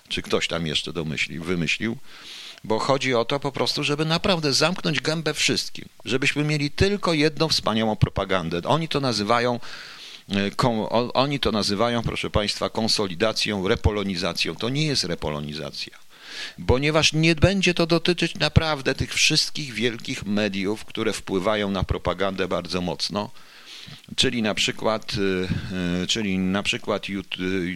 Czy 0.09 0.23
ktoś 0.23 0.49
tam 0.49 0.67
jeszcze 0.67 0.93
domyślił, 0.93 1.45
wymyślił 1.45 1.97
bo 2.65 2.79
chodzi 2.79 3.15
o 3.15 3.25
to 3.25 3.41
po 3.41 3.53
prostu, 3.53 3.85
żeby 3.85 4.05
naprawdę 4.05 4.53
zamknąć 4.53 5.01
gębę 5.01 5.35
wszystkim, 5.35 5.89
żebyśmy 6.05 6.45
mieli 6.45 6.71
tylko 6.71 7.13
jedną 7.13 7.49
wspaniałą 7.49 7.97
propagandę. 7.97 8.61
Oni 8.65 8.89
to 8.89 9.01
nazywają 9.01 9.61
e, 10.33 10.51
oni 11.15 11.41
to 11.41 11.53
nazywają, 11.53 12.03
proszę 12.03 12.31
Państwa, 12.31 12.71
konsolidacją, 12.71 13.69
repolonizacją. 13.69 14.57
To 14.57 14.69
nie 14.69 14.87
jest 14.87 15.05
repolonizacja, 15.05 15.99
ponieważ 16.67 17.13
nie 17.13 17.35
będzie 17.35 17.75
to 17.75 17.87
dotyczyć 17.87 18.35
naprawdę 18.35 18.95
tych 18.95 19.15
wszystkich 19.15 19.73
wielkich 19.73 20.27
mediów, 20.27 20.85
które 20.85 21.13
wpływają 21.13 21.71
na 21.71 21.85
propagandę 21.85 22.49
bardzo 22.49 22.81
mocno, 22.81 23.31
czyli 24.17 24.43
na 24.43 24.55
przykład, 24.55 25.13
e, 25.13 26.03
e, 26.03 26.07
czyli 26.07 26.39
na 26.39 26.63
przykład 26.63 27.07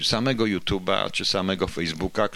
samego 0.02 0.44
YouTube'a 0.44 1.10
czy 1.10 1.24
samego 1.24 1.66
Facebooka, 1.66 2.28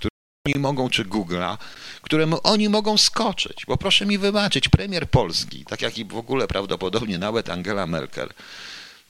oni 0.47 0.59
mogą, 0.59 0.91
czy 0.91 1.05
Google'a, 1.05 1.59
któremu 2.03 2.39
oni 2.43 2.69
mogą 2.69 2.99
skoczyć. 2.99 3.67
Bo 3.67 3.77
proszę 3.77 4.07
mi 4.07 4.19
wybaczyć, 4.19 4.69
premier 4.69 5.11
Polski, 5.11 5.65
tak 5.65 5.83
jak 5.83 5.99
i 5.99 6.05
w 6.05 6.17
ogóle 6.17 6.49
prawdopodobnie 6.49 7.19
nawet 7.19 7.51
Angela 7.51 7.87
Merkel, 7.87 8.29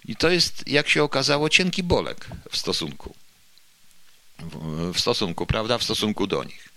i 0.05 0.17
to 0.17 0.31
jest, 0.31 0.69
jak 0.69 0.89
się 0.89 1.03
okazało, 1.03 1.49
cienki 1.49 1.83
bolek 1.83 2.27
w 2.51 2.57
stosunku. 2.57 3.15
W 4.95 5.01
stosunku, 5.01 5.47
prawda, 5.47 5.79
w 5.79 5.83
stosunku 5.83 6.27
do 6.27 6.45
nich. 6.45 6.69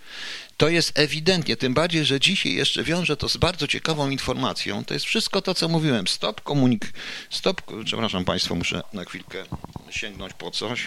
To 0.57 0.69
jest 0.69 0.99
ewidentnie, 0.99 1.57
tym 1.57 1.73
bardziej, 1.73 2.05
że 2.05 2.19
dzisiaj 2.19 2.53
jeszcze 2.53 2.83
wiąże 2.83 3.17
to 3.17 3.29
z 3.29 3.37
bardzo 3.37 3.67
ciekawą 3.67 4.09
informacją. 4.09 4.85
To 4.85 4.93
jest 4.93 5.05
wszystko 5.05 5.41
to, 5.41 5.53
co 5.53 5.67
mówiłem. 5.67 6.07
Stop 6.07 6.41
komunik... 6.41 6.93
Stop... 7.29 7.61
Przepraszam 7.85 8.25
Państwa, 8.25 8.55
muszę 8.55 8.83
na 8.93 9.05
chwilkę 9.05 9.43
sięgnąć 9.89 10.33
po 10.33 10.51
coś. 10.51 10.81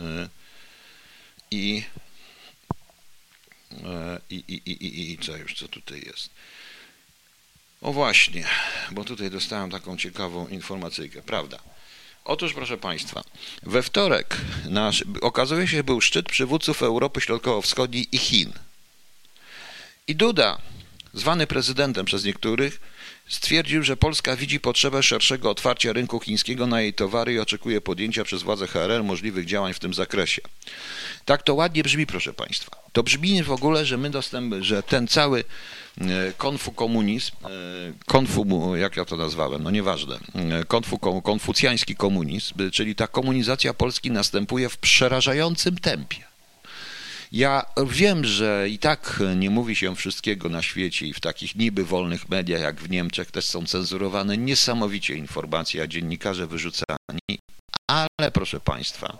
Y, 0.00 0.28
I 1.50 1.82
E, 1.96 2.05
I, 4.30 4.34
i, 4.48 4.54
i, 4.70 4.86
i, 4.86 5.12
i 5.12 5.18
co 5.18 5.36
już, 5.36 5.54
co 5.54 5.68
tutaj 5.68 6.02
jest? 6.06 6.30
O 7.82 7.92
właśnie, 7.92 8.44
bo 8.90 9.04
tutaj 9.04 9.30
dostałem 9.30 9.70
taką 9.70 9.96
ciekawą 9.96 10.48
informacyjkę, 10.48 11.22
prawda? 11.22 11.58
Otóż, 12.24 12.54
proszę 12.54 12.78
Państwa, 12.78 13.22
we 13.62 13.82
wtorek 13.82 14.36
nasz, 14.68 15.04
okazuje 15.20 15.68
się, 15.68 15.84
był 15.84 16.00
szczyt 16.00 16.28
przywódców 16.28 16.82
Europy 16.82 17.20
Środkowo-Wschodniej 17.20 18.08
i 18.12 18.18
Chin. 18.18 18.52
I 20.06 20.16
Duda, 20.16 20.58
zwany 21.14 21.46
prezydentem 21.46 22.06
przez 22.06 22.24
niektórych, 22.24 22.80
stwierdził, 23.28 23.82
że 23.82 23.96
Polska 23.96 24.36
widzi 24.36 24.60
potrzebę 24.60 25.02
szerszego 25.02 25.50
otwarcia 25.50 25.92
rynku 25.92 26.20
chińskiego 26.20 26.66
na 26.66 26.80
jej 26.80 26.94
towary 26.94 27.32
i 27.32 27.38
oczekuje 27.38 27.80
podjęcia 27.80 28.24
przez 28.24 28.42
władze 28.42 28.66
HRL 28.66 29.04
możliwych 29.04 29.46
działań 29.46 29.74
w 29.74 29.78
tym 29.78 29.94
zakresie. 29.94 30.42
Tak 31.24 31.42
to 31.42 31.54
ładnie 31.54 31.82
brzmi, 31.82 32.06
proszę 32.06 32.32
Państwa. 32.32 32.76
To 32.92 33.02
brzmi 33.02 33.42
w 33.42 33.52
ogóle, 33.52 33.86
że 33.86 33.96
my 33.96 34.10
dostęp, 34.10 34.54
że 34.60 34.82
ten 34.82 35.08
cały 35.08 35.44
e, 36.00 36.04
konfu 36.36 36.72
komunizm, 36.72 37.32
e, 37.44 37.48
konfu, 38.06 38.76
jak 38.76 38.96
ja 38.96 39.04
to 39.04 39.16
nazwałem, 39.16 39.62
no 39.62 39.70
nieważne, 39.70 40.18
e, 40.34 40.64
konfu, 40.64 40.98
konfucjański 41.22 41.96
komunizm, 41.96 42.70
czyli 42.72 42.94
ta 42.94 43.06
komunizacja 43.06 43.74
Polski 43.74 44.10
następuje 44.10 44.68
w 44.68 44.78
przerażającym 44.78 45.78
tempie. 45.78 46.25
Ja 47.32 47.66
wiem, 47.86 48.24
że 48.24 48.66
i 48.68 48.78
tak 48.78 49.22
nie 49.36 49.50
mówi 49.50 49.76
się 49.76 49.96
wszystkiego 49.96 50.48
na 50.48 50.62
świecie 50.62 51.06
i 51.06 51.12
w 51.12 51.20
takich 51.20 51.56
niby 51.56 51.84
wolnych 51.84 52.28
mediach 52.28 52.60
jak 52.60 52.80
w 52.80 52.90
Niemczech 52.90 53.30
też 53.30 53.44
są 53.44 53.66
cenzurowane 53.66 54.36
niesamowicie 54.36 55.14
informacje, 55.14 55.82
a 55.82 55.86
dziennikarze 55.86 56.46
wyrzucani, 56.46 57.38
ale 57.90 58.30
proszę 58.32 58.60
Państwa, 58.60 59.18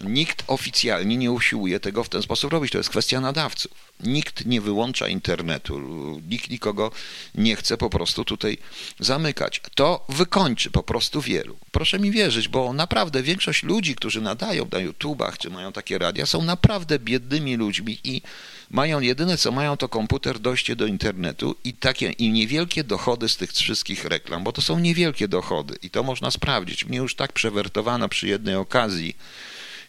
Nikt 0.00 0.44
oficjalnie 0.46 1.16
nie 1.16 1.32
usiłuje 1.32 1.80
tego 1.80 2.04
w 2.04 2.08
ten 2.08 2.22
sposób 2.22 2.52
robić. 2.52 2.72
To 2.72 2.78
jest 2.78 2.90
kwestia 2.90 3.20
nadawców. 3.20 3.88
Nikt 4.00 4.46
nie 4.46 4.60
wyłącza 4.60 5.08
internetu, 5.08 5.80
nikt 6.28 6.50
nikogo 6.50 6.90
nie 7.34 7.56
chce 7.56 7.76
po 7.76 7.90
prostu 7.90 8.24
tutaj 8.24 8.58
zamykać. 9.00 9.60
To 9.74 10.04
wykończy 10.08 10.70
po 10.70 10.82
prostu 10.82 11.20
wielu. 11.20 11.56
Proszę 11.72 11.98
mi 11.98 12.10
wierzyć, 12.10 12.48
bo 12.48 12.72
naprawdę 12.72 13.22
większość 13.22 13.62
ludzi, 13.62 13.94
którzy 13.94 14.20
nadają 14.20 14.68
na 14.72 14.78
YouTubach 14.78 15.38
czy 15.38 15.50
mają 15.50 15.72
takie 15.72 15.98
radia, 15.98 16.26
są 16.26 16.42
naprawdę 16.42 16.98
biednymi 16.98 17.56
ludźmi 17.56 17.98
i 18.04 18.22
mają 18.70 19.00
jedyne 19.00 19.36
co 19.36 19.52
mają 19.52 19.76
to 19.76 19.88
komputer, 19.88 20.38
dojście 20.38 20.76
do 20.76 20.86
internetu 20.86 21.56
i 21.64 21.72
takie 21.72 22.10
i 22.10 22.30
niewielkie 22.30 22.84
dochody 22.84 23.28
z 23.28 23.36
tych 23.36 23.52
wszystkich 23.52 24.04
reklam, 24.04 24.44
bo 24.44 24.52
to 24.52 24.62
są 24.62 24.78
niewielkie 24.78 25.28
dochody 25.28 25.78
i 25.82 25.90
to 25.90 26.02
można 26.02 26.30
sprawdzić. 26.30 26.84
Mnie 26.84 26.98
już 26.98 27.14
tak 27.14 27.32
przewertowano 27.32 28.08
przy 28.08 28.28
jednej 28.28 28.54
okazji 28.54 29.16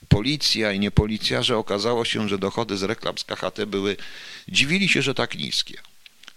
policja 0.07 0.71
i 0.71 0.79
nie 0.79 0.91
policja, 0.91 1.43
że 1.43 1.57
okazało 1.57 2.05
się, 2.05 2.29
że 2.29 2.37
dochody 2.37 2.77
z 2.77 2.83
reklam 2.83 3.17
z 3.17 3.23
KHT 3.23 3.65
były, 3.65 3.97
dziwili 4.47 4.89
się, 4.89 5.01
że 5.01 5.13
tak 5.13 5.35
niskie. 5.35 5.77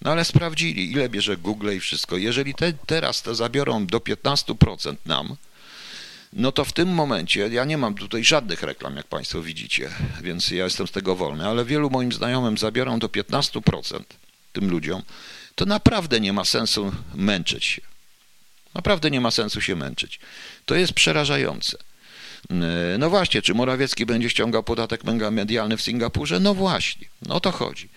No 0.02 0.10
ale 0.10 0.24
sprawdzili, 0.24 0.92
ile 0.92 1.08
bierze 1.08 1.36
Google 1.36 1.76
i 1.76 1.80
wszystko. 1.80 2.16
Jeżeli 2.16 2.54
te, 2.54 2.72
teraz 2.72 3.22
te 3.22 3.34
zabiorą 3.34 3.86
do 3.86 3.98
15% 3.98 4.96
nam, 5.06 5.36
no 6.32 6.52
to 6.52 6.64
w 6.64 6.72
tym 6.72 6.88
momencie, 6.88 7.48
ja 7.48 7.64
nie 7.64 7.78
mam 7.78 7.94
tutaj 7.94 8.24
żadnych 8.24 8.62
reklam, 8.62 8.96
jak 8.96 9.06
Państwo 9.06 9.42
widzicie, 9.42 9.90
więc 10.22 10.50
ja 10.50 10.64
jestem 10.64 10.86
z 10.86 10.90
tego 10.90 11.16
wolny, 11.16 11.46
ale 11.46 11.64
wielu 11.64 11.90
moim 11.90 12.12
znajomym 12.12 12.58
zabiorą 12.58 12.98
do 12.98 13.08
15% 13.08 14.02
tym 14.52 14.70
ludziom, 14.70 15.02
to 15.54 15.66
naprawdę 15.66 16.20
nie 16.20 16.32
ma 16.32 16.44
sensu 16.44 16.92
męczyć 17.14 17.64
się. 17.64 17.82
Naprawdę 18.74 19.10
nie 19.10 19.20
ma 19.20 19.30
sensu 19.30 19.60
się 19.60 19.76
męczyć. 19.76 20.20
To 20.66 20.74
jest 20.74 20.92
przerażające. 20.92 21.78
E, 22.50 22.98
no 22.98 23.10
właśnie, 23.10 23.42
czy 23.42 23.54
Morawiecki 23.54 24.06
będzie 24.06 24.30
ściągał 24.30 24.62
podatek 24.62 25.04
medialny 25.30 25.76
w 25.76 25.82
Singapurze? 25.82 26.40
No 26.40 26.54
właśnie, 26.54 27.06
no 27.26 27.34
o 27.34 27.40
to 27.40 27.52
chodzi. 27.52 27.88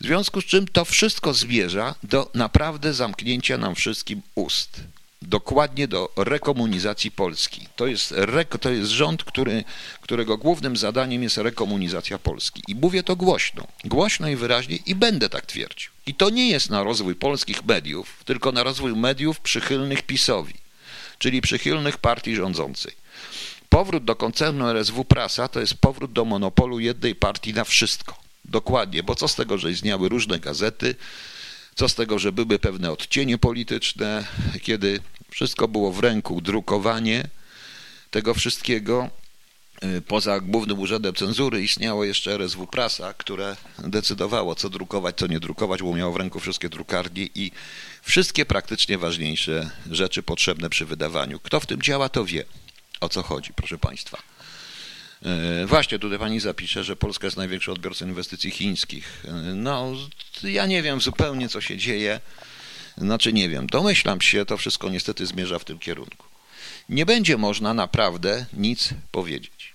W 0.00 0.04
związku 0.04 0.40
z 0.40 0.44
czym 0.44 0.68
to 0.68 0.84
wszystko 0.84 1.34
zmierza 1.34 1.94
do 2.02 2.30
naprawdę 2.34 2.94
zamknięcia 2.94 3.58
nam 3.58 3.74
wszystkim 3.74 4.22
ust. 4.34 4.80
Dokładnie 5.22 5.88
do 5.88 6.12
rekomunizacji 6.16 7.10
Polski. 7.10 7.68
To 7.76 7.86
jest, 7.86 8.14
to 8.60 8.70
jest 8.70 8.90
rząd, 8.90 9.24
który, 9.24 9.64
którego 10.00 10.38
głównym 10.38 10.76
zadaniem 10.76 11.22
jest 11.22 11.36
rekomunizacja 11.36 12.18
Polski. 12.18 12.62
I 12.68 12.74
mówię 12.74 13.02
to 13.02 13.16
głośno, 13.16 13.66
głośno 13.84 14.28
i 14.28 14.36
wyraźnie 14.36 14.78
i 14.86 14.94
będę 14.94 15.28
tak 15.28 15.46
twierdził. 15.46 15.90
I 16.06 16.14
to 16.14 16.30
nie 16.30 16.50
jest 16.50 16.70
na 16.70 16.82
rozwój 16.82 17.14
polskich 17.14 17.64
mediów, 17.64 18.22
tylko 18.24 18.52
na 18.52 18.62
rozwój 18.62 18.96
mediów 18.96 19.40
przychylnych 19.40 20.02
PiSowi, 20.02 20.54
czyli 21.18 21.40
przychylnych 21.40 21.98
partii 21.98 22.36
rządzącej. 22.36 23.01
Powrót 23.72 24.04
do 24.04 24.16
koncernu 24.16 24.68
RSW 24.68 25.04
Prasa 25.04 25.48
to 25.48 25.60
jest 25.60 25.74
powrót 25.74 26.12
do 26.12 26.24
monopolu 26.24 26.80
jednej 26.80 27.14
partii 27.14 27.54
na 27.54 27.64
wszystko. 27.64 28.16
Dokładnie, 28.44 29.02
bo 29.02 29.14
co 29.14 29.28
z 29.28 29.34
tego, 29.34 29.58
że 29.58 29.70
istniały 29.70 30.08
różne 30.08 30.38
gazety, 30.38 30.94
co 31.74 31.88
z 31.88 31.94
tego, 31.94 32.18
że 32.18 32.32
były 32.32 32.58
pewne 32.58 32.92
odcienie 32.92 33.38
polityczne, 33.38 34.24
kiedy 34.62 35.00
wszystko 35.30 35.68
było 35.68 35.92
w 35.92 36.00
ręku, 36.00 36.40
drukowanie 36.40 37.28
tego 38.10 38.34
wszystkiego. 38.34 39.10
Y, 39.84 40.02
poza 40.02 40.40
Głównym 40.40 40.78
Urzędem 40.78 41.14
Cenzury 41.14 41.62
istniało 41.62 42.04
jeszcze 42.04 42.32
RSW 42.32 42.66
Prasa, 42.66 43.14
które 43.14 43.56
decydowało, 43.78 44.54
co 44.54 44.70
drukować, 44.70 45.16
co 45.16 45.26
nie 45.26 45.40
drukować, 45.40 45.82
bo 45.82 45.94
miało 45.94 46.12
w 46.12 46.16
ręku 46.16 46.40
wszystkie 46.40 46.68
drukarnie 46.68 47.28
i 47.34 47.50
wszystkie 48.02 48.46
praktycznie 48.46 48.98
ważniejsze 48.98 49.70
rzeczy 49.90 50.22
potrzebne 50.22 50.70
przy 50.70 50.86
wydawaniu. 50.86 51.40
Kto 51.40 51.60
w 51.60 51.66
tym 51.66 51.82
działa, 51.82 52.08
to 52.08 52.24
wie 52.24 52.44
o 53.02 53.08
co 53.08 53.22
chodzi, 53.22 53.52
proszę 53.52 53.78
Państwa. 53.78 54.22
E, 55.22 55.66
właśnie 55.66 55.98
tutaj 55.98 56.18
pani 56.18 56.40
zapisze, 56.40 56.84
że 56.84 56.96
Polska 56.96 57.26
jest 57.26 57.36
największym 57.36 57.74
odbiorcą 57.74 58.06
inwestycji 58.06 58.50
chińskich. 58.50 59.24
E, 59.28 59.32
no, 59.54 59.92
ja 60.42 60.66
nie 60.66 60.82
wiem 60.82 61.00
zupełnie, 61.00 61.48
co 61.48 61.60
się 61.60 61.76
dzieje. 61.76 62.20
Znaczy, 62.98 63.32
nie 63.32 63.48
wiem, 63.48 63.66
domyślam 63.66 64.20
się, 64.20 64.44
to 64.44 64.56
wszystko 64.56 64.88
niestety 64.88 65.26
zmierza 65.26 65.58
w 65.58 65.64
tym 65.64 65.78
kierunku. 65.78 66.26
Nie 66.88 67.06
będzie 67.06 67.36
można 67.36 67.74
naprawdę 67.74 68.46
nic 68.52 68.90
powiedzieć. 69.10 69.72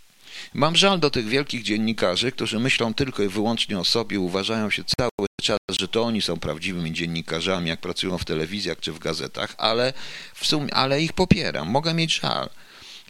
Mam 0.53 0.75
żal 0.75 0.99
do 0.99 1.09
tych 1.09 1.27
wielkich 1.27 1.63
dziennikarzy, 1.63 2.31
którzy 2.31 2.59
myślą 2.59 2.93
tylko 2.93 3.23
i 3.23 3.27
wyłącznie 3.27 3.79
o 3.79 3.83
sobie, 3.83 4.19
uważają 4.19 4.69
się 4.69 4.83
cały 4.97 5.27
czas, 5.41 5.57
że 5.79 5.87
to 5.87 6.03
oni 6.03 6.21
są 6.21 6.39
prawdziwymi 6.39 6.93
dziennikarzami, 6.93 7.69
jak 7.69 7.79
pracują 7.79 8.17
w 8.17 8.25
telewizjach 8.25 8.79
czy 8.79 8.91
w 8.91 8.99
gazetach, 8.99 9.55
ale, 9.57 9.93
w 10.35 10.47
sumie, 10.47 10.73
ale 10.73 11.01
ich 11.01 11.13
popieram. 11.13 11.69
Mogę 11.69 11.93
mieć 11.93 12.19
żal 12.19 12.49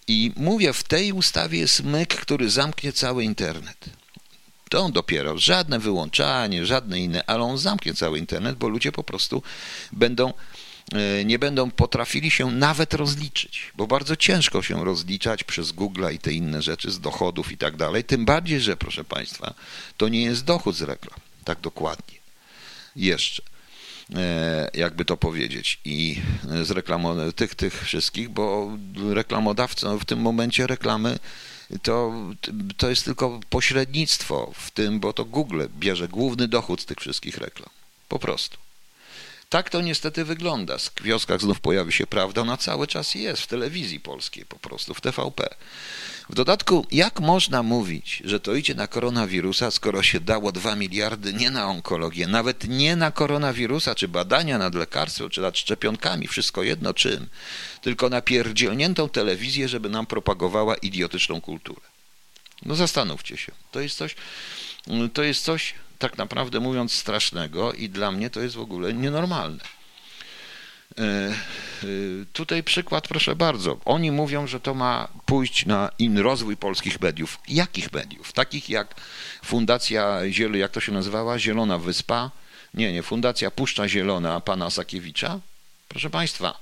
I 0.08 0.32
mówię, 0.36 0.74
w 0.74 0.84
tej 0.84 1.12
ustawie 1.12 1.60
jest 1.60 1.84
myk, 1.84 2.16
który 2.16 2.50
zamknie 2.50 2.94
cały 2.94 3.24
internet. 3.24 3.90
To 4.70 4.80
on 4.80 4.92
dopiero, 4.92 5.38
żadne 5.38 5.80
wyłączanie, 5.80 6.66
żadne 6.66 7.00
inne, 7.00 7.24
ale 7.26 7.44
on 7.44 7.58
zamknie 7.58 7.94
cały 7.94 8.20
internet, 8.20 8.58
bo 8.58 8.70
ludzie 8.70 8.92
po 8.92 9.04
prostu 9.04 9.44
będą 9.92 10.34
e, 10.94 11.26
nie 11.26 11.40
będą 11.40 11.72
potrafili 11.72 12.32
się 12.32 12.52
nawet 12.52 12.94
rozliczyć, 12.94 13.72
bo 13.76 13.88
bardzo 13.88 14.16
ciężko 14.16 14.62
się 14.62 14.86
rozliczać 14.86 15.44
przez 15.44 15.72
Google 15.72 16.06
i 16.14 16.20
te 16.20 16.34
inne 16.34 16.62
rzeczy 16.62 16.92
z 16.92 17.00
dochodów 17.00 17.52
i 17.52 17.58
tak 17.58 17.78
dalej. 17.78 18.04
Tym 18.04 18.26
bardziej, 18.26 18.62
że 18.62 18.78
proszę 18.78 19.04
Państwa, 19.04 19.54
to 19.98 20.08
nie 20.08 20.22
jest 20.24 20.46
dochód 20.46 20.76
z 20.76 20.82
reklam, 20.82 21.20
tak 21.44 21.60
dokładnie. 21.60 22.18
Jeszcze. 22.96 23.57
E, 24.16 24.70
jakby 24.74 25.06
to 25.06 25.18
powiedzieć, 25.18 25.80
i 25.86 26.22
z 26.64 26.72
reklamą 26.72 27.32
tych, 27.32 27.56
tych 27.56 27.84
wszystkich, 27.84 28.30
bo 28.30 28.78
reklamodawcą 29.14 30.00
w 30.00 30.06
tym 30.06 30.20
momencie 30.20 30.68
reklamy 30.68 31.20
to, 31.82 32.14
to 32.78 32.90
jest 32.90 33.06
tylko 33.06 33.40
pośrednictwo 33.50 34.52
w 34.56 34.72
tym, 34.72 35.00
bo 35.00 35.14
to 35.14 35.26
Google 35.26 35.64
bierze 35.80 36.08
główny 36.08 36.48
dochód 36.48 36.82
z 36.82 36.86
tych 36.86 36.98
wszystkich 36.98 37.38
reklam. 37.38 37.70
Po 38.08 38.20
prostu. 38.20 38.58
Tak 39.50 39.70
to 39.70 39.82
niestety 39.82 40.26
wygląda. 40.26 40.78
W 40.78 41.02
wioskach 41.02 41.42
znów 41.42 41.60
pojawi 41.60 41.94
się 41.94 42.08
prawda, 42.08 42.42
ona 42.42 42.58
cały 42.58 42.88
czas 42.88 43.16
jest 43.16 43.42
w 43.42 43.48
telewizji 43.48 44.00
polskiej, 44.00 44.46
po 44.46 44.60
prostu 44.60 44.94
w 44.94 45.02
TVP. 45.02 45.50
W 46.30 46.36
dodatku, 46.36 46.86
jak 46.92 47.20
można 47.20 47.64
mówić, 47.64 48.22
że 48.26 48.40
to 48.40 48.56
idzie 48.56 48.76
na 48.76 48.88
koronawirusa, 48.88 49.72
skoro 49.72 50.04
się 50.04 50.20
dało 50.20 50.52
2 50.52 50.76
miliardy 50.76 51.34
nie 51.34 51.52
na 51.52 51.68
onkologię, 51.68 52.28
nawet 52.28 52.68
nie 52.68 52.96
na 52.96 53.12
koronawirusa, 53.12 53.96
czy 53.96 54.08
badania 54.08 54.58
nad 54.58 54.76
lekarstwem, 54.76 55.30
czy 55.30 55.42
nad 55.42 55.58
szczepionkami, 55.58 56.28
wszystko 56.28 56.64
jedno 56.64 56.94
czym, 56.94 57.28
tylko 57.82 58.10
na 58.10 58.22
pierdzielniętą 58.22 59.10
telewizję, 59.10 59.70
żeby 59.70 59.90
nam 59.90 60.06
propagowała 60.06 60.76
idiotyczną 60.76 61.42
kulturę. 61.42 61.82
No 62.66 62.76
zastanówcie 62.76 63.38
się. 63.38 63.52
To 63.72 63.80
jest 63.80 63.98
coś, 63.98 64.16
to 65.14 65.24
jest 65.24 65.44
coś 65.44 65.74
tak 66.00 66.18
naprawdę 66.18 66.60
mówiąc 66.60 66.94
strasznego 66.94 67.74
i 67.74 67.90
dla 67.90 68.12
mnie 68.12 68.30
to 68.30 68.40
jest 68.42 68.56
w 68.56 68.62
ogóle 68.62 68.94
nienormalne. 68.94 69.77
E, 70.98 71.04
e, 71.04 71.34
tutaj 72.34 72.64
przykład, 72.64 73.08
proszę 73.08 73.36
bardzo. 73.36 73.78
Oni 73.86 74.12
mówią, 74.12 74.48
że 74.48 74.60
to 74.60 74.74
ma 74.74 75.08
pójść 75.26 75.66
na 75.66 75.90
in 76.00 76.18
rozwój 76.18 76.58
polskich 76.58 77.02
mediów. 77.02 77.40
Jakich 77.48 77.94
mediów? 77.94 78.34
Takich 78.34 78.70
jak 78.70 78.96
Fundacja 79.46 80.20
Zielona, 80.32 80.58
jak 80.58 80.72
to 80.72 80.80
się 80.80 80.92
nazywała? 80.92 81.40
Zielona 81.40 81.78
Wyspa? 81.78 82.32
Nie, 82.74 82.94
nie, 82.94 83.04
Fundacja 83.04 83.52
Puszcza 83.52 83.88
Zielona 83.88 84.42
pana 84.42 84.70
Sakiewicza. 84.70 85.40
Proszę 85.88 86.10
Państwa, 86.10 86.60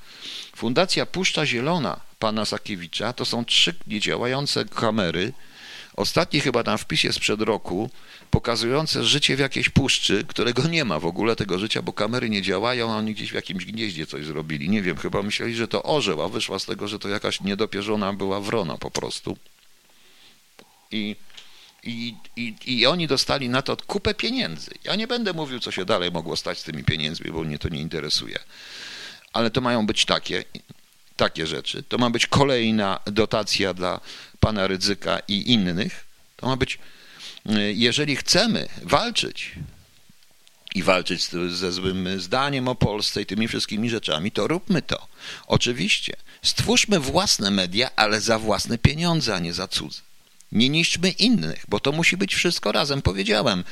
Fundacja 0.56 1.06
Puszcza 1.06 1.46
Zielona 1.46 2.00
pana 2.20 2.46
Sakiewicza 2.46 3.14
to 3.14 3.26
są 3.26 3.46
trzy 3.46 3.76
niedziałające 3.88 4.66
kamery. 4.66 5.34
Ostatni 5.96 6.40
chyba 6.40 6.64
tam 6.64 6.78
wpis 6.78 7.04
jest 7.04 7.18
sprzed 7.18 7.42
roku, 7.42 7.90
pokazujące 8.32 9.04
życie 9.04 9.36
w 9.36 9.40
jakiejś 9.40 9.70
puszczy, 9.70 10.26
którego 10.28 10.68
nie 10.68 10.86
ma 10.86 11.00
w 11.00 11.06
ogóle 11.06 11.36
tego 11.36 11.60
życia, 11.60 11.82
bo 11.82 11.94
kamery 11.94 12.30
nie 12.30 12.42
działają, 12.42 12.92
a 12.92 12.96
oni 12.98 13.14
gdzieś 13.14 13.32
w 13.32 13.36
jakimś 13.36 13.66
gnieździe 13.66 14.08
coś 14.08 14.26
zrobili. 14.26 14.70
Nie 14.70 14.82
wiem, 14.82 14.98
chyba 14.98 15.24
myśleli, 15.24 15.56
że 15.56 15.68
to 15.68 15.84
orzeł, 15.84 16.22
a 16.22 16.30
wyszła 16.30 16.60
z 16.60 16.66
tego, 16.66 16.88
że 16.88 17.00
to 17.00 17.10
jakaś 17.10 17.42
niedopierzona 17.42 18.14
była 18.14 18.42
wrona 18.42 18.78
po 18.78 18.92
prostu. 18.92 19.38
I, 20.92 21.16
i, 21.84 22.16
i, 22.36 22.56
I 22.66 22.86
oni 22.86 23.08
dostali 23.08 23.50
na 23.50 23.62
to 23.62 23.78
kupę 23.88 24.14
pieniędzy. 24.14 24.72
Ja 24.84 24.96
nie 24.96 25.08
będę 25.08 25.34
mówił, 25.34 25.60
co 25.60 25.72
się 25.72 25.86
dalej 25.86 26.12
mogło 26.12 26.36
stać 26.36 26.60
z 26.60 26.64
tymi 26.64 26.84
pieniędzmi, 26.84 27.32
bo 27.32 27.44
mnie 27.44 27.60
to 27.60 27.70
nie 27.70 27.82
interesuje. 27.82 28.40
Ale 29.34 29.52
to 29.52 29.62
mają 29.62 29.86
być 29.86 30.06
takie, 30.06 30.44
takie 31.18 31.48
rzeczy. 31.48 31.84
To 31.84 31.98
ma 31.98 32.10
być 32.10 32.28
kolejna 32.28 33.00
dotacja 33.06 33.74
dla 33.74 34.00
pana 34.40 34.68
Rydzyka 34.68 35.20
i 35.28 35.52
innych. 35.52 36.06
To 36.36 36.48
ma 36.48 36.58
być 36.58 36.80
jeżeli 37.74 38.16
chcemy 38.16 38.68
walczyć 38.82 39.52
i 40.76 40.84
walczyć 40.84 41.30
ze 41.50 41.72
złym 41.72 42.20
zdaniem 42.22 42.68
o 42.68 42.76
Polsce 42.76 43.22
i 43.22 43.26
tymi 43.26 43.48
wszystkimi 43.48 43.90
rzeczami, 43.90 44.32
to 44.32 44.48
róbmy 44.48 44.82
to. 44.82 45.08
Oczywiście, 45.48 46.16
stwórzmy 46.42 47.00
własne 47.00 47.52
media, 47.52 47.90
ale 47.96 48.22
za 48.22 48.40
własne 48.40 48.78
pieniądze, 48.78 49.36
a 49.36 49.40
nie 49.40 49.54
za 49.54 49.68
cudze. 49.68 50.02
Nie 50.52 50.70
niszczmy 50.70 51.10
innych, 51.10 51.66
bo 51.68 51.80
to 51.80 51.92
musi 51.92 52.18
być 52.18 52.36
wszystko 52.36 52.72
razem. 52.72 53.02
Powiedziałem, 53.02 53.64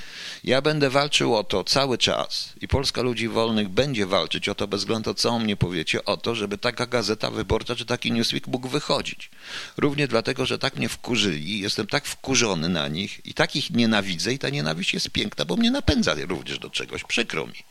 ja 0.44 0.62
będę 0.62 0.90
walczył 0.90 1.36
o 1.36 1.44
to 1.44 1.64
cały 1.64 1.98
czas 1.98 2.54
i 2.62 2.68
Polska 2.68 3.02
Ludzi 3.02 3.28
Wolnych 3.28 3.70
będzie 3.70 4.06
walczyć 4.06 4.50
o 4.50 4.56
to, 4.56 4.68
bez 4.68 4.82
względu 4.82 5.10
na 5.10 5.14
co 5.14 5.40
mnie 5.40 5.56
powiecie, 5.56 6.06
o 6.06 6.18
to, 6.18 6.36
żeby 6.36 6.58
taka 6.58 6.86
gazeta 6.86 7.32
wyborcza 7.32 7.76
czy 7.76 7.86
taki 7.86 8.12
Newsweek 8.12 8.48
mógł 8.48 8.68
wychodzić. 8.68 9.30
Równie 9.78 10.08
dlatego, 10.08 10.46
że 10.46 10.60
tak 10.60 10.76
mnie 10.76 10.90
wkurzyli, 10.90 11.60
jestem 11.60 11.88
tak 11.88 12.06
wkurzony 12.06 12.70
na 12.70 12.88
nich 12.88 13.26
i 13.26 13.34
tak 13.34 13.56
ich 13.56 13.70
nienawidzę 13.70 14.34
i 14.34 14.40
ta 14.40 14.50
nienawiść 14.50 14.94
jest 14.94 15.10
piękna, 15.10 15.46
bo 15.46 15.56
mnie 15.56 15.72
napędza 15.72 16.16
również 16.28 16.60
do 16.60 16.70
czegoś, 16.70 17.04
przykro 17.04 17.48
mi. 17.48 17.64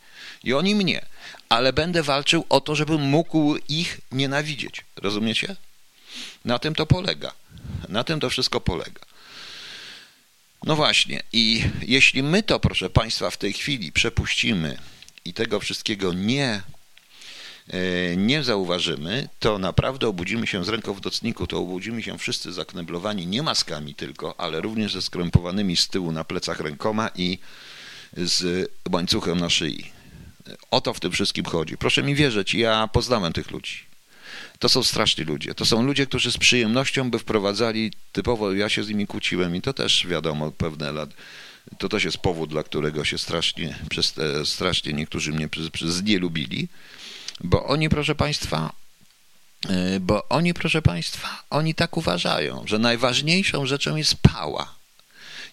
I 0.43 0.53
oni 0.53 0.75
mnie. 0.75 1.05
Ale 1.49 1.73
będę 1.73 2.03
walczył 2.03 2.45
o 2.49 2.61
to, 2.61 2.75
żebym 2.75 3.01
mógł 3.01 3.55
ich 3.69 4.01
nienawidzieć. 4.11 4.85
Rozumiecie? 4.95 5.55
Na 6.45 6.59
tym 6.59 6.75
to 6.75 6.85
polega. 6.85 7.33
Na 7.89 8.03
tym 8.03 8.19
to 8.19 8.29
wszystko 8.29 8.61
polega. 8.61 9.01
No 10.63 10.75
właśnie, 10.75 11.23
i 11.33 11.63
jeśli 11.81 12.23
my 12.23 12.43
to, 12.43 12.59
proszę 12.59 12.89
Państwa, 12.89 13.29
w 13.29 13.37
tej 13.37 13.53
chwili 13.53 13.91
przepuścimy 13.91 14.77
i 15.25 15.33
tego 15.33 15.59
wszystkiego 15.59 16.13
nie, 16.13 16.61
e, 17.67 18.17
nie 18.17 18.43
zauważymy, 18.43 19.29
to 19.39 19.57
naprawdę 19.59 20.07
obudzimy 20.07 20.47
się 20.47 20.65
z 20.65 20.69
ręką 20.69 20.93
w 20.93 21.01
docniku, 21.01 21.47
to 21.47 21.57
obudzimy 21.57 22.03
się 22.03 22.17
wszyscy 22.17 22.53
zakneblowani 22.53 23.27
nie 23.27 23.43
maskami 23.43 23.95
tylko, 23.95 24.39
ale 24.39 24.61
również 24.61 24.93
ze 24.93 25.01
skrępowanymi 25.01 25.77
z 25.77 25.87
tyłu 25.87 26.11
na 26.11 26.23
plecach 26.23 26.59
rękoma 26.59 27.09
i 27.15 27.39
z 28.17 28.69
łańcuchem 28.91 29.39
na 29.39 29.49
szyi. 29.49 29.91
O 30.71 30.81
to 30.81 30.93
w 30.93 30.99
tym 30.99 31.11
wszystkim 31.11 31.45
chodzi. 31.45 31.77
Proszę 31.77 32.03
mi 32.03 32.15
wierzyć, 32.15 32.53
ja 32.53 32.87
poznałem 32.87 33.33
tych 33.33 33.51
ludzi. 33.51 33.92
To 34.63 34.69
są 34.69 34.83
straszni 34.83 35.23
ludzie. 35.23 35.55
To 35.55 35.65
są 35.65 35.83
ludzie, 35.83 36.05
którzy 36.05 36.31
z 36.31 36.37
przyjemnością 36.37 37.11
by 37.11 37.19
wprowadzali 37.19 37.91
typowo, 38.11 38.53
ja 38.53 38.69
się 38.69 38.83
z 38.83 38.89
nimi 38.89 39.07
kłóciłem 39.07 39.55
i 39.55 39.61
to 39.61 39.73
też 39.73 40.07
wiadomo, 40.07 40.51
pewne 40.51 40.91
lat. 40.91 41.09
To 41.77 41.89
też 41.89 42.03
jest 42.03 42.17
powód, 42.17 42.49
dla 42.49 42.63
którego 42.63 43.05
się 43.05 43.17
strasznie, 43.17 43.79
przez 43.89 44.13
strasznie 44.45 44.93
niektórzy 44.93 45.31
mnie 45.31 45.49
przez, 45.49 45.69
przez 45.69 46.03
lubili, 46.05 46.67
bo 47.41 47.65
oni, 47.65 47.89
proszę 47.89 48.15
Państwa, 48.15 48.73
e, 49.69 49.99
bo 49.99 50.29
oni, 50.29 50.53
proszę 50.53 50.81
Państwa, 50.81 51.43
oni 51.49 51.75
tak 51.75 51.97
uważają, 51.97 52.63
że 52.65 52.79
najważniejszą 52.79 53.65
rzeczą 53.65 53.95
jest 53.95 54.15
pała, 54.15 54.75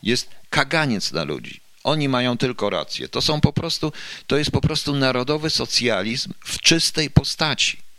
jest 0.02 0.30
kaganiec 0.50 1.12
na 1.12 1.24
ludzi. 1.24 1.60
Oni 1.84 2.08
mają 2.08 2.38
tylko 2.38 2.70
rację. 2.70 3.08
To 3.08 3.20
są 3.20 3.40
po 3.40 3.52
prostu, 3.52 3.92
to 4.26 4.36
jest 4.36 4.50
po 4.50 4.60
prostu 4.60 4.94
narodowy 4.96 5.50
socjalizm 5.50 6.32
w 6.44 6.60
czystej 6.60 7.10
postaci. 7.10 7.89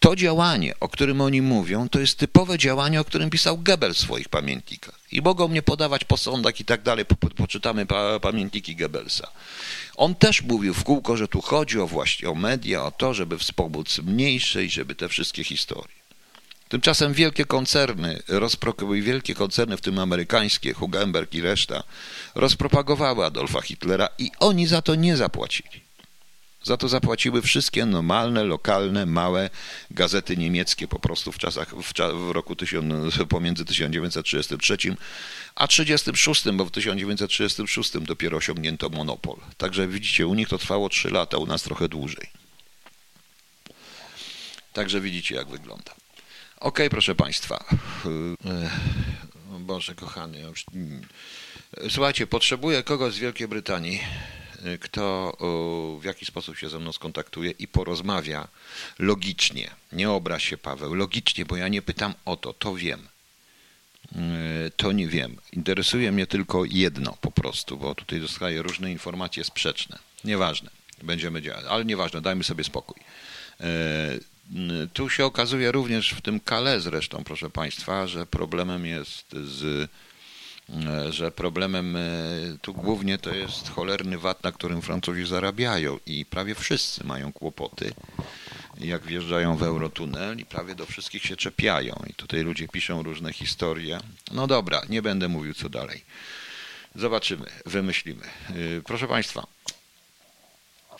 To 0.00 0.16
działanie, 0.16 0.74
o 0.80 0.88
którym 0.88 1.20
oni 1.20 1.42
mówią, 1.42 1.88
to 1.88 2.00
jest 2.00 2.18
typowe 2.18 2.58
działanie, 2.58 3.00
o 3.00 3.04
którym 3.04 3.30
pisał 3.30 3.58
Goebbels 3.58 3.96
w 3.96 4.00
swoich 4.00 4.28
pamiętnikach. 4.28 5.00
I 5.12 5.22
mogą 5.22 5.48
mnie 5.48 5.62
podawać 5.62 6.04
po 6.04 6.16
sądach 6.16 6.60
i 6.60 6.64
tak 6.64 6.82
dalej, 6.82 7.04
po, 7.04 7.16
poczytamy 7.16 7.86
pa, 7.86 8.20
pamiętniki 8.20 8.76
Goebbelsa. 8.76 9.30
On 9.96 10.14
też 10.14 10.42
mówił 10.42 10.74
w 10.74 10.84
kółko, 10.84 11.16
że 11.16 11.28
tu 11.28 11.40
chodzi 11.40 11.80
o 11.80 11.86
właśnie 11.86 12.30
o 12.30 12.34
media, 12.34 12.84
o 12.84 12.90
to, 12.90 13.14
żeby 13.14 13.38
wspomóc 13.38 13.98
mniejszej, 13.98 14.70
żeby 14.70 14.94
te 14.94 15.08
wszystkie 15.08 15.44
historie. 15.44 15.96
Tymczasem 16.68 17.12
wielkie 17.12 17.44
koncerny, 17.44 18.22
wielkie 19.02 19.34
koncerny, 19.34 19.76
w 19.76 19.80
tym 19.80 19.98
amerykańskie, 19.98 20.72
Hugenberg 20.72 21.34
i 21.34 21.40
reszta, 21.40 21.82
rozpropagowały 22.34 23.24
Adolfa 23.24 23.60
Hitlera 23.60 24.08
i 24.18 24.30
oni 24.40 24.66
za 24.66 24.82
to 24.82 24.94
nie 24.94 25.16
zapłacili. 25.16 25.85
Za 26.66 26.76
to 26.76 26.88
zapłaciły 26.88 27.42
wszystkie 27.42 27.86
normalne, 27.86 28.44
lokalne, 28.44 29.06
małe 29.06 29.50
gazety 29.90 30.36
niemieckie 30.36 30.88
po 30.88 30.98
prostu 30.98 31.32
w 31.32 31.38
czasach, 31.38 31.74
w, 31.74 31.92
w 32.28 32.30
roku 32.30 32.56
pomiędzy 33.28 33.64
1933 33.64 34.74
a 35.54 35.68
1936, 35.68 36.56
bo 36.56 36.64
w 36.64 36.70
1936 36.70 37.92
dopiero 38.00 38.36
osiągnięto 38.36 38.88
monopol. 38.88 39.36
Także 39.56 39.88
widzicie, 39.88 40.26
u 40.26 40.34
nich 40.34 40.48
to 40.48 40.58
trwało 40.58 40.88
3 40.88 41.10
lata, 41.10 41.38
u 41.38 41.46
nas 41.46 41.62
trochę 41.62 41.88
dłużej. 41.88 42.30
Także 44.72 45.00
widzicie, 45.00 45.34
jak 45.34 45.48
wygląda. 45.48 45.94
Ok, 46.60 46.78
proszę 46.90 47.14
Państwa. 47.14 47.64
Boże, 49.58 49.94
kochany. 49.94 50.40
Już... 50.40 50.64
Słuchajcie, 51.90 52.26
potrzebuję 52.26 52.82
kogoś 52.82 53.14
z 53.14 53.18
Wielkiej 53.18 53.48
Brytanii 53.48 54.00
kto 54.80 55.36
w 56.00 56.04
jaki 56.04 56.26
sposób 56.26 56.58
się 56.58 56.68
ze 56.68 56.78
mną 56.78 56.92
skontaktuje 56.92 57.50
i 57.50 57.68
porozmawia 57.68 58.48
logicznie. 58.98 59.70
Nie 59.92 60.10
obraź 60.10 60.48
się, 60.48 60.56
Paweł, 60.56 60.94
logicznie, 60.94 61.44
bo 61.44 61.56
ja 61.56 61.68
nie 61.68 61.82
pytam 61.82 62.14
o 62.24 62.36
to, 62.36 62.52
to 62.52 62.74
wiem. 62.74 63.08
E, 64.14 64.70
to 64.76 64.92
nie 64.92 65.08
wiem. 65.08 65.36
Interesuje 65.52 66.12
mnie 66.12 66.26
tylko 66.26 66.64
jedno 66.64 67.16
po 67.20 67.30
prostu, 67.30 67.76
bo 67.76 67.94
tutaj 67.94 68.20
dostaję 68.20 68.62
różne 68.62 68.92
informacje 68.92 69.44
sprzeczne. 69.44 69.98
Nieważne, 70.24 70.70
będziemy 71.02 71.42
działać, 71.42 71.64
ale 71.68 71.84
nieważne, 71.84 72.20
dajmy 72.20 72.44
sobie 72.44 72.64
spokój. 72.64 73.00
Tu 74.92 75.10
się 75.10 75.24
okazuje 75.24 75.72
również 75.72 76.10
w 76.10 76.20
tym 76.20 76.40
Kale 76.40 76.80
zresztą, 76.80 77.24
proszę 77.24 77.50
Państwa, 77.50 78.06
że 78.06 78.26
problemem 78.26 78.86
jest 78.86 79.32
z 79.32 79.90
że 81.10 81.30
problemem 81.30 81.98
tu 82.62 82.74
głównie 82.74 83.18
to 83.18 83.34
jest 83.34 83.70
cholerny 83.70 84.18
VAT, 84.18 84.44
na 84.44 84.52
którym 84.52 84.82
Francuzi 84.82 85.26
zarabiają 85.26 85.98
i 86.06 86.24
prawie 86.24 86.54
wszyscy 86.54 87.04
mają 87.04 87.32
kłopoty 87.32 87.94
jak 88.80 89.06
wjeżdżają 89.06 89.56
w 89.56 89.62
Eurotunel 89.62 90.38
i 90.38 90.44
prawie 90.44 90.74
do 90.74 90.86
wszystkich 90.86 91.22
się 91.22 91.36
czepiają. 91.36 92.04
I 92.10 92.14
tutaj 92.14 92.40
ludzie 92.42 92.68
piszą 92.68 93.02
różne 93.02 93.32
historie. 93.32 94.00
No 94.32 94.46
dobra, 94.46 94.82
nie 94.88 95.02
będę 95.02 95.28
mówił 95.28 95.54
co 95.54 95.68
dalej. 95.68 96.04
Zobaczymy, 96.94 97.46
wymyślimy. 97.66 98.24
Y, 98.50 98.82
proszę 98.84 99.08
Państwa, 99.08 99.46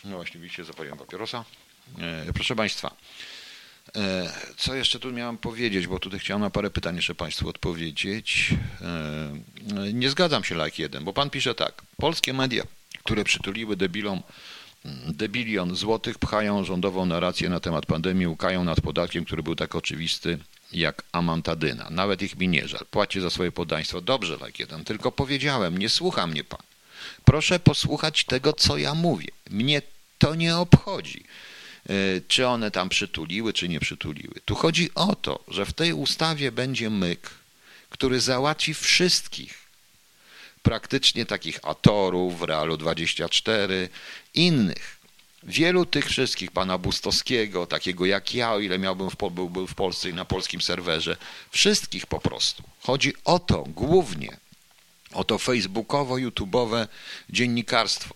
no 0.05 0.17
właśnie 0.17 0.41
widzicie, 0.41 0.65
zapaliłem 0.65 0.99
papierosa. 0.99 1.45
Proszę 2.35 2.57
Państwa, 2.57 2.97
co 4.57 4.75
jeszcze 4.75 4.99
tu 4.99 5.13
miałem 5.13 5.39
powiedzieć, 5.39 5.87
bo 5.87 5.99
tutaj 5.99 6.21
chciałem 6.21 6.41
na 6.41 6.51
parę 6.51 6.71
pytań 6.71 6.97
jeszcze 6.97 7.15
Państwu 7.15 7.49
odpowiedzieć. 7.49 8.55
Nie 9.93 10.11
zgadzam 10.11 10.45
się 10.45 10.65
like 10.65 10.83
jeden, 10.83 11.05
bo 11.05 11.13
Pan 11.13 11.31
pisze 11.31 11.55
tak. 11.55 11.83
Polskie 11.97 12.33
media, 12.33 12.65
które 13.05 13.25
przytuliły 13.25 13.77
debilom 13.77 14.23
debilion 15.09 15.77
złotych 15.77 16.19
pchają 16.19 16.65
rządową 16.65 17.07
narrację 17.07 17.49
na 17.49 17.61
temat 17.61 17.87
pandemii, 17.87 18.27
łukają 18.27 18.65
nad 18.65 18.81
podatkiem, 18.81 19.25
który 19.25 19.43
był 19.43 19.57
tak 19.57 19.75
oczywisty 19.75 20.39
jak 20.73 21.03
amantadyna. 21.13 21.91
Nawet 21.91 22.23
ich 22.23 22.37
mi 22.37 22.49
nie 22.49 22.69
żal. 22.69 22.87
Płaci 22.91 23.21
za 23.21 23.31
swoje 23.31 23.53
podaństwo. 23.53 24.01
Dobrze, 24.01 24.39
tak 24.39 24.59
jeden. 24.59 24.85
Tylko 24.85 25.13
powiedziałem, 25.13 25.79
nie 25.79 25.89
słucha 25.89 26.27
mnie 26.27 26.45
pan. 26.45 26.63
Proszę 27.25 27.59
posłuchać 27.61 28.25
tego, 28.25 28.53
co 28.53 28.79
ja 28.79 28.95
mówię. 28.95 29.29
Mnie 29.51 29.83
to 30.19 30.35
nie 30.35 30.57
obchodzi, 30.57 31.25
e, 31.25 31.56
czy 32.29 32.47
one 32.47 32.71
tam 32.71 32.89
przytuliły, 32.89 33.53
czy 33.53 33.69
nie 33.69 33.81
przytuliły. 33.81 34.35
Tu 34.45 34.55
chodzi 34.55 34.91
o 34.95 35.17
to, 35.17 35.45
że 35.49 35.67
w 35.67 35.73
tej 35.73 35.93
ustawie 35.93 36.53
będzie 36.53 36.91
myk, 36.91 37.31
który 37.91 38.21
załatwi 38.21 38.75
wszystkich 38.75 39.67
praktycznie 40.67 41.27
takich 41.27 41.59
atorów, 41.63 42.43
Realu 42.43 42.77
24, 42.77 43.89
innych. 44.35 44.97
Wielu 45.43 45.87
tych 45.87 46.07
wszystkich, 46.07 46.51
pana 46.51 46.79
Bustowskiego, 46.79 47.67
takiego 47.67 48.07
jak 48.07 48.35
ja, 48.35 48.53
o 48.53 48.61
ile 48.61 48.79
miałbym 48.79 49.11
w, 49.11 49.17
w 49.69 49.75
Polsce 49.75 50.11
i 50.11 50.15
na 50.15 50.25
polskim 50.25 50.61
serwerze, 50.61 51.17
wszystkich 51.51 52.07
po 52.07 52.21
prostu. 52.21 52.63
Chodzi 52.81 53.15
o 53.25 53.39
to 53.39 53.63
głównie, 53.63 54.37
o 55.13 55.25
to 55.25 55.39
facebookowo-youtubowe 55.39 56.89
dziennikarstwo. 57.31 58.15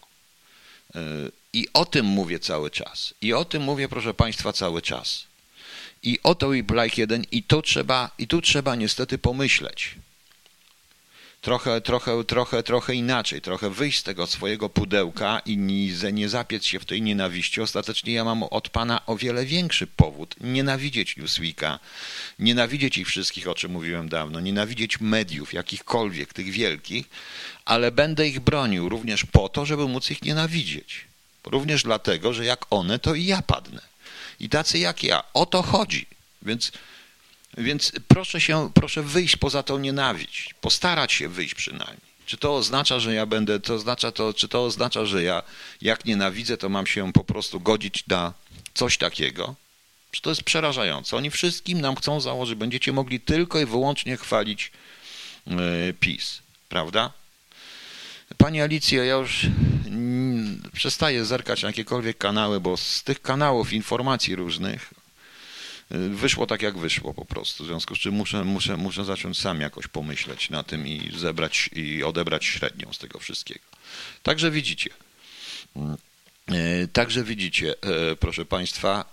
I 1.52 1.68
o 1.72 1.84
tym 1.84 2.06
mówię 2.06 2.38
cały 2.38 2.70
czas. 2.70 3.14
I 3.20 3.32
o 3.32 3.44
tym 3.44 3.62
mówię, 3.62 3.88
proszę 3.88 4.14
Państwa, 4.14 4.52
cały 4.52 4.82
czas. 4.82 5.24
I 6.02 6.18
o 6.22 6.34
to 6.34 6.52
i 6.52 6.62
Black 6.62 6.98
1, 6.98 7.24
i 7.32 7.42
tu 7.42 7.62
trzeba, 7.62 8.10
i 8.18 8.26
tu 8.26 8.42
trzeba 8.42 8.76
niestety 8.76 9.18
pomyśleć 9.18 9.96
trochę, 11.40 11.80
trochę, 11.80 12.24
trochę, 12.24 12.62
trochę 12.62 12.94
inaczej, 12.94 13.40
trochę 13.40 13.70
wyjść 13.70 13.98
z 13.98 14.02
tego 14.02 14.26
swojego 14.26 14.68
pudełka 14.68 15.40
i 15.46 15.56
nie, 15.56 16.12
nie 16.12 16.28
zapiec 16.28 16.64
się 16.64 16.80
w 16.80 16.84
tej 16.84 17.02
nienawiści. 17.02 17.60
Ostatecznie 17.60 18.12
ja 18.12 18.24
mam 18.24 18.42
od 18.42 18.68
Pana 18.68 19.06
o 19.06 19.16
wiele 19.16 19.46
większy 19.46 19.86
powód 19.86 20.34
nienawidzieć 20.40 21.16
Newsweeka, 21.16 21.78
nienawidzieć 22.38 22.98
ich 22.98 23.08
wszystkich, 23.08 23.48
o 23.48 23.54
czym 23.54 23.72
mówiłem 23.72 24.08
dawno, 24.08 24.40
nienawidzieć 24.40 25.00
mediów, 25.00 25.52
jakichkolwiek, 25.52 26.32
tych 26.32 26.50
wielkich, 26.50 27.08
ale 27.64 27.92
będę 27.92 28.28
ich 28.28 28.40
bronił 28.40 28.88
również 28.88 29.24
po 29.24 29.48
to, 29.48 29.66
żeby 29.66 29.88
móc 29.88 30.10
ich 30.10 30.22
nienawidzieć. 30.22 31.09
Również 31.44 31.82
dlatego, 31.82 32.32
że 32.32 32.44
jak 32.44 32.66
one, 32.70 32.98
to 32.98 33.14
i 33.14 33.24
ja 33.24 33.42
padnę. 33.42 33.80
I 34.40 34.48
tacy 34.48 34.78
jak 34.78 35.04
ja. 35.04 35.22
O 35.34 35.46
to 35.46 35.62
chodzi. 35.62 36.06
Więc 36.42 36.72
więc 37.58 37.92
proszę 38.08 38.40
się, 38.40 38.70
proszę 38.74 39.02
wyjść 39.02 39.36
poza 39.36 39.62
tą 39.62 39.78
nienawiść, 39.78 40.54
postarać 40.60 41.12
się 41.12 41.28
wyjść 41.28 41.54
przynajmniej. 41.54 42.10
Czy 42.26 42.36
to 42.36 42.56
oznacza, 42.56 43.00
że 43.00 43.14
ja 43.14 43.26
będę, 43.26 43.60
to 43.60 43.74
oznacza 43.74 44.12
to, 44.12 44.34
czy 44.34 44.48
to 44.48 44.64
oznacza, 44.64 45.06
że 45.06 45.22
ja 45.22 45.42
jak 45.82 46.04
nienawidzę, 46.04 46.56
to 46.56 46.68
mam 46.68 46.86
się 46.86 47.12
po 47.12 47.24
prostu 47.24 47.60
godzić 47.60 48.06
na 48.06 48.32
coś 48.74 48.98
takiego? 48.98 49.54
Czy 50.10 50.22
to 50.22 50.30
jest 50.30 50.42
przerażające? 50.42 51.16
Oni 51.16 51.30
wszystkim 51.30 51.80
nam 51.80 51.96
chcą 51.96 52.20
założyć, 52.20 52.54
będziecie 52.54 52.92
mogli 52.92 53.20
tylko 53.20 53.60
i 53.60 53.66
wyłącznie 53.66 54.16
chwalić 54.16 54.72
yy, 55.46 55.94
PiS, 56.00 56.42
prawda? 56.68 57.12
Pani 58.38 58.60
Alicja, 58.60 59.04
ja 59.04 59.14
już 59.14 59.46
przestaję 60.72 61.24
zerkać 61.24 61.62
na 61.62 61.68
jakiekolwiek 61.68 62.18
kanały, 62.18 62.60
bo 62.60 62.76
z 62.76 63.02
tych 63.02 63.22
kanałów 63.22 63.72
informacji 63.72 64.36
różnych 64.36 64.94
wyszło 65.90 66.46
tak, 66.46 66.62
jak 66.62 66.78
wyszło 66.78 67.14
po 67.14 67.24
prostu. 67.24 67.64
W 67.64 67.66
związku 67.66 67.96
z 67.96 67.98
czym 67.98 68.14
muszę, 68.14 68.44
muszę, 68.44 68.76
muszę 68.76 69.04
zacząć 69.04 69.38
sam 69.38 69.60
jakoś 69.60 69.86
pomyśleć 69.86 70.50
na 70.50 70.62
tym 70.62 70.86
i 70.86 71.12
zebrać 71.16 71.70
i 71.72 72.02
odebrać 72.02 72.44
średnią 72.44 72.92
z 72.92 72.98
tego 72.98 73.18
wszystkiego. 73.18 73.64
Także 74.22 74.50
widzicie. 74.50 74.90
E, 76.48 76.88
także 76.88 77.24
widzicie, 77.24 77.74
e, 77.82 78.16
proszę 78.16 78.44
Państwa, 78.44 79.04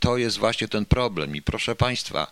to 0.00 0.16
jest 0.16 0.38
właśnie 0.38 0.68
ten 0.68 0.84
problem. 0.86 1.36
I 1.36 1.42
proszę 1.42 1.76
Państwa, 1.76 2.30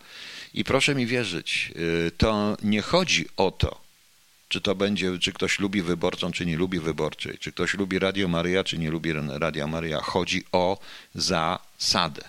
i 0.54 0.64
proszę 0.64 0.94
mi 0.94 1.06
wierzyć, 1.06 1.72
to 2.18 2.56
nie 2.62 2.82
chodzi 2.82 3.26
o 3.36 3.50
to, 3.50 3.80
czy 4.50 4.60
to 4.60 4.74
będzie, 4.74 5.18
czy 5.18 5.32
ktoś 5.32 5.58
lubi 5.58 5.82
wyborczą, 5.82 6.32
czy 6.32 6.46
nie 6.46 6.56
lubi 6.56 6.80
wyborczej, 6.80 7.38
czy 7.38 7.52
ktoś 7.52 7.74
lubi 7.74 7.98
Radio 7.98 8.28
Maryja, 8.28 8.64
czy 8.64 8.78
nie 8.78 8.90
lubi 8.90 9.12
Radio 9.28 9.66
Maryja. 9.66 10.00
Chodzi 10.00 10.44
o 10.52 10.78
zasadę 11.14 12.22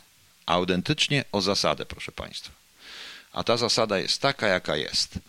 autentycznie 0.46 1.26
o 1.32 1.42
zasadę, 1.42 1.86
proszę 1.86 2.12
Państwa. 2.12 2.52
A 3.34 3.44
ta 3.44 3.58
zasada 3.58 4.00
jest 4.00 4.22
taka, 4.22 4.48
jaka 4.48 4.76
jest. 4.76 5.20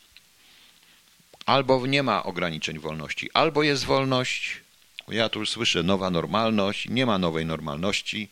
Albo 1.46 1.86
nie 1.86 2.02
ma 2.02 2.22
ograniczeń 2.22 2.78
wolności, 2.78 3.30
albo 3.34 3.62
jest 3.62 3.84
wolność. 3.84 4.60
Ja 5.08 5.28
tu 5.28 5.40
już 5.40 5.50
słyszę 5.50 5.82
nowa 5.82 6.10
normalność, 6.10 6.88
nie 6.88 7.06
ma 7.06 7.18
nowej 7.18 7.46
normalności. 7.46 8.28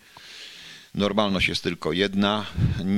Normalność 0.95 1.49
jest 1.49 1.63
tylko 1.63 1.93
jedna. 1.93 2.47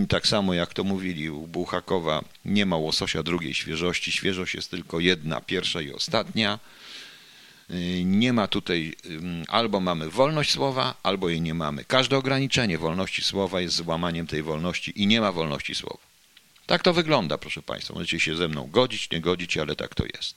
Tak 0.08 0.26
samo 0.26 0.54
jak 0.54 0.74
to 0.74 0.84
mówili 0.84 1.30
u 1.30 1.46
Buchakowa, 1.46 2.24
nie 2.44 2.66
ma 2.66 2.76
łososia 2.76 3.22
drugiej 3.22 3.54
świeżości. 3.54 4.12
Świeżość 4.12 4.54
jest 4.54 4.70
tylko 4.70 5.00
jedna, 5.00 5.40
pierwsza 5.40 5.80
i 5.80 5.92
ostatnia. 5.92 6.58
Y, 7.70 8.04
nie 8.04 8.32
ma 8.32 8.48
tutaj, 8.48 8.94
albo 9.48 9.80
mamy 9.80 10.10
wolność 10.10 10.50
słowa, 10.50 10.94
albo 11.02 11.28
jej 11.28 11.40
nie 11.40 11.54
mamy. 11.54 11.84
Każde 11.84 12.16
ograniczenie 12.16 12.78
wolności 12.78 13.22
słowa 13.22 13.60
jest 13.60 13.76
złamaniem 13.76 14.26
tej 14.26 14.42
wolności 14.42 15.02
i 15.02 15.06
nie 15.06 15.20
ma 15.20 15.32
wolności 15.32 15.74
słowa. 15.74 15.98
Tak 16.66 16.82
to 16.82 16.92
wygląda, 16.92 17.38
proszę 17.38 17.62
Państwa. 17.62 17.94
Możecie 17.94 18.20
się 18.20 18.36
ze 18.36 18.48
mną 18.48 18.68
godzić, 18.70 19.10
nie 19.10 19.20
godzić, 19.20 19.56
ale 19.56 19.76
tak 19.76 19.94
to 19.94 20.04
jest. 20.04 20.36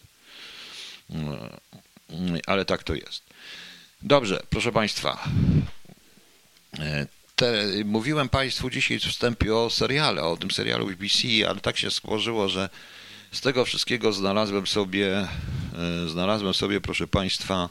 Y, 1.09 2.41
ale 2.47 2.65
tak 2.65 2.83
to 2.83 2.95
jest. 2.95 3.23
Dobrze, 4.01 4.43
proszę 4.49 4.71
Państwa. 4.71 5.29
Te, 7.35 7.65
mówiłem 7.85 8.29
Państwu 8.29 8.69
dzisiaj 8.69 8.99
w 8.99 9.03
wstępie 9.03 9.55
o 9.55 9.69
seriale, 9.69 10.23
o 10.23 10.37
tym 10.37 10.51
serialu 10.51 10.87
BBC, 10.87 11.27
ale 11.49 11.59
tak 11.59 11.77
się 11.77 11.91
skłożyło, 11.91 12.49
że 12.49 12.69
z 13.31 13.41
tego 13.41 13.65
wszystkiego 13.65 14.13
znalazłem 14.13 14.67
sobie, 14.67 15.17
e, 15.17 15.27
znalazłem 16.07 16.53
sobie, 16.53 16.81
proszę 16.81 17.07
Państwa, 17.07 17.69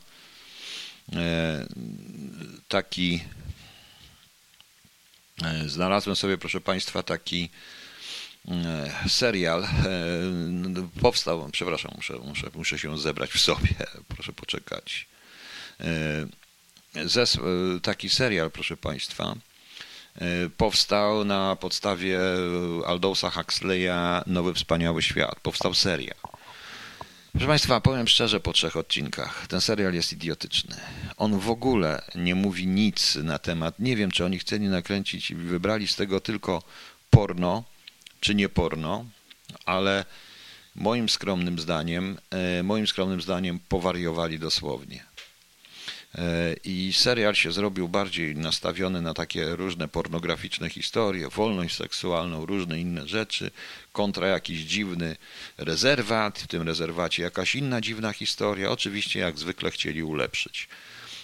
e, 1.12 1.66
taki, 2.68 3.20
e, 5.42 5.68
znalazłem 5.68 6.16
sobie, 6.16 6.38
proszę 6.38 6.60
Państwa, 6.60 7.02
taki 7.02 7.50
serial. 9.08 9.68
Powstał, 11.00 11.48
przepraszam, 11.52 11.92
muszę, 11.96 12.18
muszę, 12.18 12.50
muszę 12.54 12.78
się 12.78 12.98
zebrać 12.98 13.30
w 13.30 13.40
sobie, 13.40 13.68
proszę 14.14 14.32
poczekać. 14.32 15.06
Zes, 17.04 17.38
taki 17.82 18.10
serial, 18.10 18.50
proszę 18.50 18.76
Państwa 18.76 19.34
E, 19.34 19.53
powstał 20.56 21.24
na 21.24 21.56
podstawie 21.56 22.18
Aldousa 22.86 23.30
Huxleya 23.30 24.22
Nowy 24.26 24.54
Wspaniały 24.54 25.02
Świat. 25.02 25.40
Powstał 25.40 25.74
serial. 25.74 26.16
Proszę 27.34 27.46
Państwa, 27.46 27.80
powiem 27.80 28.08
szczerze 28.08 28.40
po 28.40 28.52
trzech 28.52 28.76
odcinkach, 28.76 29.46
ten 29.46 29.60
serial 29.60 29.94
jest 29.94 30.12
idiotyczny. 30.12 30.76
On 31.16 31.38
w 31.38 31.50
ogóle 31.50 32.02
nie 32.14 32.34
mówi 32.34 32.66
nic 32.66 33.14
na 33.14 33.38
temat, 33.38 33.78
nie 33.78 33.96
wiem 33.96 34.10
czy 34.10 34.24
oni 34.24 34.38
chcieli 34.38 34.68
nakręcić 34.68 35.30
i 35.30 35.34
wybrali 35.34 35.88
z 35.88 35.96
tego 35.96 36.20
tylko 36.20 36.62
porno, 37.10 37.64
czy 38.20 38.34
nie 38.34 38.48
porno, 38.48 39.04
ale 39.66 40.04
moim 40.74 41.08
skromnym 41.08 41.58
zdaniem, 41.58 42.18
e, 42.30 42.62
moim 42.62 42.86
skromnym 42.86 43.20
zdaniem 43.20 43.60
powariowali 43.68 44.38
dosłownie. 44.38 45.04
E, 46.18 46.54
I 46.64 46.92
serial 46.92 47.34
się 47.34 47.52
zrobił 47.52 47.88
bardziej 47.88 48.36
nastawiony 48.36 49.02
na 49.02 49.14
takie 49.14 49.56
różne 49.56 49.88
pornograficzne 49.88 50.70
historie, 50.70 51.28
wolność 51.28 51.76
seksualną, 51.76 52.46
różne 52.46 52.80
inne 52.80 53.08
rzeczy, 53.08 53.50
kontra 53.92 54.26
jakiś 54.26 54.60
dziwny 54.60 55.16
rezerwat, 55.58 56.38
w 56.38 56.46
tym 56.46 56.62
rezerwacie 56.62 57.22
jakaś 57.22 57.54
inna 57.54 57.80
dziwna 57.80 58.12
historia. 58.12 58.70
Oczywiście, 58.70 59.20
jak 59.20 59.38
zwykle, 59.38 59.70
chcieli 59.70 60.02
ulepszyć. 60.02 60.68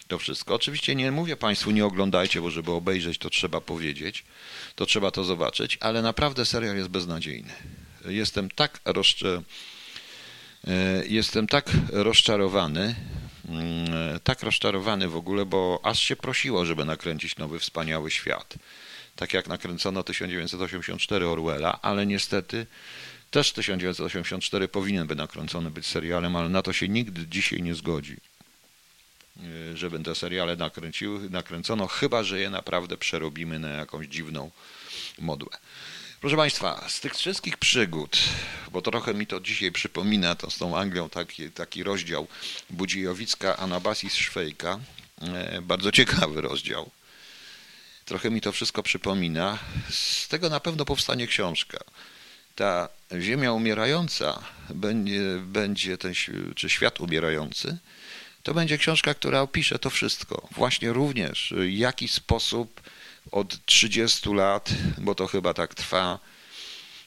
to 0.08 0.18
wszystko. 0.18 0.54
Oczywiście 0.54 0.94
nie 0.94 1.12
mówię 1.12 1.36
Państwu, 1.36 1.70
nie 1.70 1.84
oglądajcie, 1.84 2.40
bo 2.40 2.50
żeby 2.50 2.72
obejrzeć, 2.72 3.18
to 3.18 3.30
trzeba 3.30 3.60
powiedzieć, 3.60 4.24
to 4.74 4.86
trzeba 4.86 5.10
to 5.10 5.24
zobaczyć, 5.24 5.78
ale 5.80 6.02
naprawdę 6.02 6.46
serial 6.46 6.76
jest 6.76 6.88
beznadziejny. 6.88 7.52
Jestem 8.04 8.50
tak, 8.50 8.80
rozcz... 8.84 9.24
Jestem 11.08 11.46
tak 11.46 11.70
rozczarowany, 11.92 12.94
tak 14.24 14.42
rozczarowany 14.42 15.08
w 15.08 15.16
ogóle, 15.16 15.46
bo 15.46 15.80
aż 15.82 16.00
się 16.00 16.16
prosiło, 16.16 16.64
żeby 16.64 16.84
nakręcić 16.84 17.36
nowy 17.36 17.58
wspaniały 17.58 18.10
świat. 18.10 18.54
Tak 19.16 19.34
jak 19.34 19.48
nakręcono 19.48 20.02
1984 20.02 21.26
Orwella, 21.26 21.78
ale 21.82 22.06
niestety 22.06 22.66
też 23.30 23.52
1984 23.52 24.68
powinien 24.68 25.06
być 25.06 25.18
nakręcony 25.18 25.70
być 25.70 25.86
serialem, 25.86 26.36
ale 26.36 26.48
na 26.48 26.62
to 26.62 26.72
się 26.72 26.88
nikt 26.88 27.18
dzisiaj 27.28 27.62
nie 27.62 27.74
zgodzi, 27.74 28.16
e, 29.36 29.76
żeby 29.76 29.98
te 29.98 30.14
seriale 30.14 30.56
nakręciły, 30.56 31.30
nakręcono, 31.30 31.86
chyba 31.86 32.22
że 32.22 32.40
je 32.40 32.50
naprawdę 32.50 32.96
przerobimy 32.96 33.58
na 33.58 33.68
jakąś 33.68 34.06
dziwną 34.06 34.50
modłę. 35.18 35.56
Proszę 36.20 36.36
Państwa, 36.36 36.88
z 36.88 37.00
tych 37.00 37.14
wszystkich 37.14 37.56
przygód, 37.56 38.18
bo 38.72 38.82
trochę 38.82 39.14
mi 39.14 39.26
to 39.26 39.40
dzisiaj 39.40 39.72
przypomina, 39.72 40.34
to 40.34 40.50
z 40.50 40.58
tą 40.58 40.78
Anglią 40.78 41.08
taki, 41.08 41.50
taki 41.50 41.82
rozdział 41.82 42.26
Budzijowicka 42.70 43.56
Anabasis 43.56 44.14
Szwejka, 44.14 44.80
e, 45.22 45.62
bardzo 45.62 45.92
ciekawy 45.92 46.40
rozdział. 46.40 46.90
Trochę 48.04 48.30
mi 48.30 48.40
to 48.40 48.52
wszystko 48.52 48.82
przypomina. 48.82 49.58
Z 49.90 50.28
tego 50.28 50.48
na 50.48 50.60
pewno 50.60 50.84
powstanie 50.84 51.26
książka 51.26 51.78
ta 52.56 52.88
ziemia 53.20 53.52
umierająca 53.52 54.42
będzie, 54.70 55.20
będzie 55.42 55.98
ten, 55.98 56.14
czy 56.56 56.70
świat 56.70 57.00
umierający, 57.00 57.78
to 58.42 58.54
będzie 58.54 58.78
książka, 58.78 59.14
która 59.14 59.40
opisze 59.40 59.78
to 59.78 59.90
wszystko. 59.90 60.48
Właśnie 60.50 60.92
również, 60.92 61.54
w 61.56 61.70
jaki 61.70 62.08
sposób 62.08 62.80
od 63.30 63.66
30 63.66 64.34
lat, 64.34 64.70
bo 64.98 65.14
to 65.14 65.26
chyba 65.26 65.54
tak 65.54 65.74
trwa, 65.74 66.18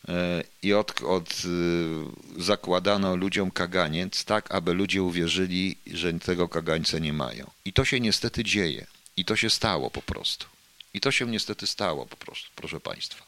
e, 0.07 0.43
i 0.61 0.74
od, 0.74 1.01
od 1.01 1.30
e, 1.30 2.41
zakładano 2.41 3.16
ludziom 3.16 3.51
kaganiec, 3.51 4.26
tak 4.26 4.51
aby 4.51 4.74
ludzie 4.74 5.03
uwierzyli, 5.03 5.78
że 5.88 6.14
tego 6.14 6.49
kagańca 6.49 6.99
nie 6.99 7.14
mają. 7.14 7.51
I 7.66 7.74
to 7.74 7.86
się 7.86 7.99
niestety 7.99 8.43
dzieje. 8.43 8.88
I 9.18 9.26
to 9.26 9.36
się 9.36 9.49
stało 9.49 9.91
po 9.91 10.01
prostu. 10.01 10.45
I 10.93 11.01
to 11.01 11.11
się 11.11 11.26
niestety 11.26 11.68
stało 11.68 12.05
po 12.05 12.18
prostu, 12.18 12.49
proszę 12.55 12.80
Państwa. 12.80 13.26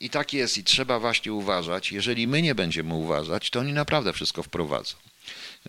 I 0.00 0.10
tak 0.10 0.32
jest, 0.32 0.58
i 0.58 0.64
trzeba 0.64 0.98
właśnie 0.98 1.32
uważać. 1.32 1.92
Jeżeli 1.92 2.26
my 2.26 2.42
nie 2.42 2.54
będziemy 2.54 2.94
uważać, 2.94 3.50
to 3.50 3.60
oni 3.60 3.72
naprawdę 3.72 4.12
wszystko 4.12 4.42
wprowadzą. 4.42 4.96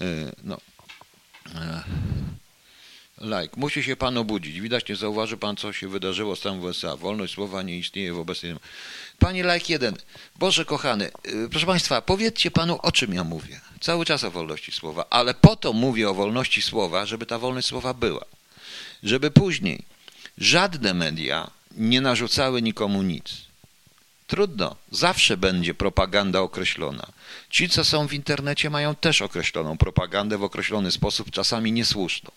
E, 0.01 0.05
no. 0.43 0.57
Like. 3.21 3.55
Musi 3.57 3.83
się 3.83 3.95
pan 3.95 4.17
obudzić. 4.17 4.61
Widać, 4.61 4.89
nie 4.89 4.95
zauważy 4.95 5.37
pan, 5.37 5.55
co 5.55 5.73
się 5.73 5.87
wydarzyło 5.87 6.35
z 6.35 6.41
tam 6.41 6.59
w 6.59 6.63
USA. 6.63 6.95
Wolność 6.95 7.33
słowa 7.33 7.61
nie 7.61 7.77
istnieje 7.77 8.13
w 8.13 8.19
obecnym. 8.19 8.59
Panie 9.19 9.43
Like 9.43 9.73
1, 9.73 9.95
Boże 10.35 10.65
kochany, 10.65 11.05
e, 11.05 11.49
proszę 11.49 11.65
państwa, 11.65 12.01
powiedzcie 12.01 12.51
panu, 12.51 12.79
o 12.81 12.91
czym 12.91 13.13
ja 13.13 13.23
mówię. 13.23 13.61
Cały 13.79 14.05
czas 14.05 14.23
o 14.23 14.31
wolności 14.31 14.71
słowa, 14.71 15.05
ale 15.09 15.33
po 15.33 15.55
to 15.55 15.73
mówię 15.73 16.09
o 16.09 16.13
wolności 16.13 16.61
słowa, 16.61 17.05
żeby 17.05 17.25
ta 17.25 17.39
wolność 17.39 17.67
słowa 17.67 17.93
była. 17.93 18.25
Żeby 19.03 19.31
później 19.31 19.83
żadne 20.37 20.93
media 20.93 21.51
nie 21.77 22.01
narzucały 22.01 22.61
nikomu 22.61 23.01
nic 23.01 23.53
Trudno, 24.27 24.75
zawsze 24.91 25.37
będzie 25.37 25.73
propaganda 25.73 26.41
określona. 26.41 27.07
Ci, 27.49 27.69
co 27.69 27.83
są 27.83 28.07
w 28.07 28.13
internecie, 28.13 28.69
mają 28.69 28.95
też 28.95 29.21
określoną 29.21 29.77
propagandę 29.77 30.37
w 30.37 30.43
określony 30.43 30.91
sposób, 30.91 31.31
czasami 31.31 31.71
niesłuszną. 31.71 32.31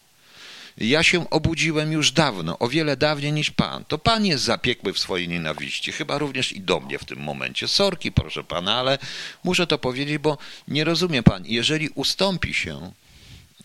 Ja 0.78 1.02
się 1.02 1.30
obudziłem 1.30 1.92
już 1.92 2.12
dawno, 2.12 2.58
o 2.58 2.68
wiele 2.68 2.96
dawniej 2.96 3.32
niż 3.32 3.50
pan. 3.50 3.84
To 3.84 3.98
pan 3.98 4.26
jest 4.26 4.44
zapiekły 4.44 4.92
w 4.92 4.98
swojej 4.98 5.28
nienawiści, 5.28 5.92
chyba 5.92 6.18
również 6.18 6.52
i 6.52 6.60
do 6.60 6.80
mnie 6.80 6.98
w 6.98 7.04
tym 7.04 7.18
momencie. 7.18 7.68
Sorki, 7.68 8.12
proszę 8.12 8.44
pana, 8.44 8.74
ale 8.74 8.98
muszę 9.44 9.66
to 9.66 9.78
powiedzieć, 9.78 10.18
bo 10.18 10.38
nie 10.68 10.84
rozumie 10.84 11.22
pan. 11.22 11.42
Jeżeli 11.46 11.88
ustąpi 11.88 12.54
się, 12.54 12.92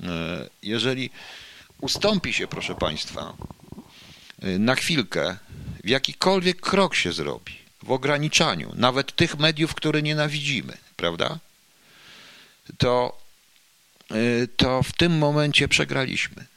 e, 0.04 0.50
jeżeli 0.64 1.10
ustąpi 1.82 2.34
się, 2.34 2.48
proszę 2.48 2.76
państwa, 2.76 3.34
e, 4.42 4.60
na 4.60 4.76
chwilkę, 4.76 5.38
w 5.84 5.90
jakikolwiek 5.90 6.62
krok 6.62 6.96
się 6.96 7.12
zrobi, 7.12 7.54
w 7.84 7.92
ograniczaniu, 7.92 8.72
nawet 8.76 9.16
tych 9.16 9.40
mediów, 9.40 9.76
które 9.76 10.02
nienawidzimy, 10.02 10.78
prawda? 10.96 11.40
To, 12.78 13.18
y, 14.12 14.48
to 14.58 14.84
w 14.84 14.92
tym 14.92 15.18
momencie 15.18 15.68
przegraliśmy. 15.68 16.51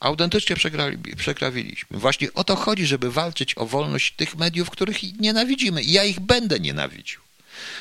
Autentycznie 0.00 0.56
przegrali, 0.56 0.98
przegrawiliśmy. 1.16 1.98
Właśnie 1.98 2.32
o 2.34 2.44
to 2.44 2.56
chodzi, 2.56 2.86
żeby 2.86 3.10
walczyć 3.10 3.58
o 3.58 3.66
wolność 3.66 4.12
tych 4.12 4.36
mediów, 4.36 4.70
których 4.70 5.20
nienawidzimy. 5.20 5.82
I 5.82 5.92
ja 5.92 6.04
ich 6.04 6.20
będę 6.20 6.60
nienawidził 6.60 7.20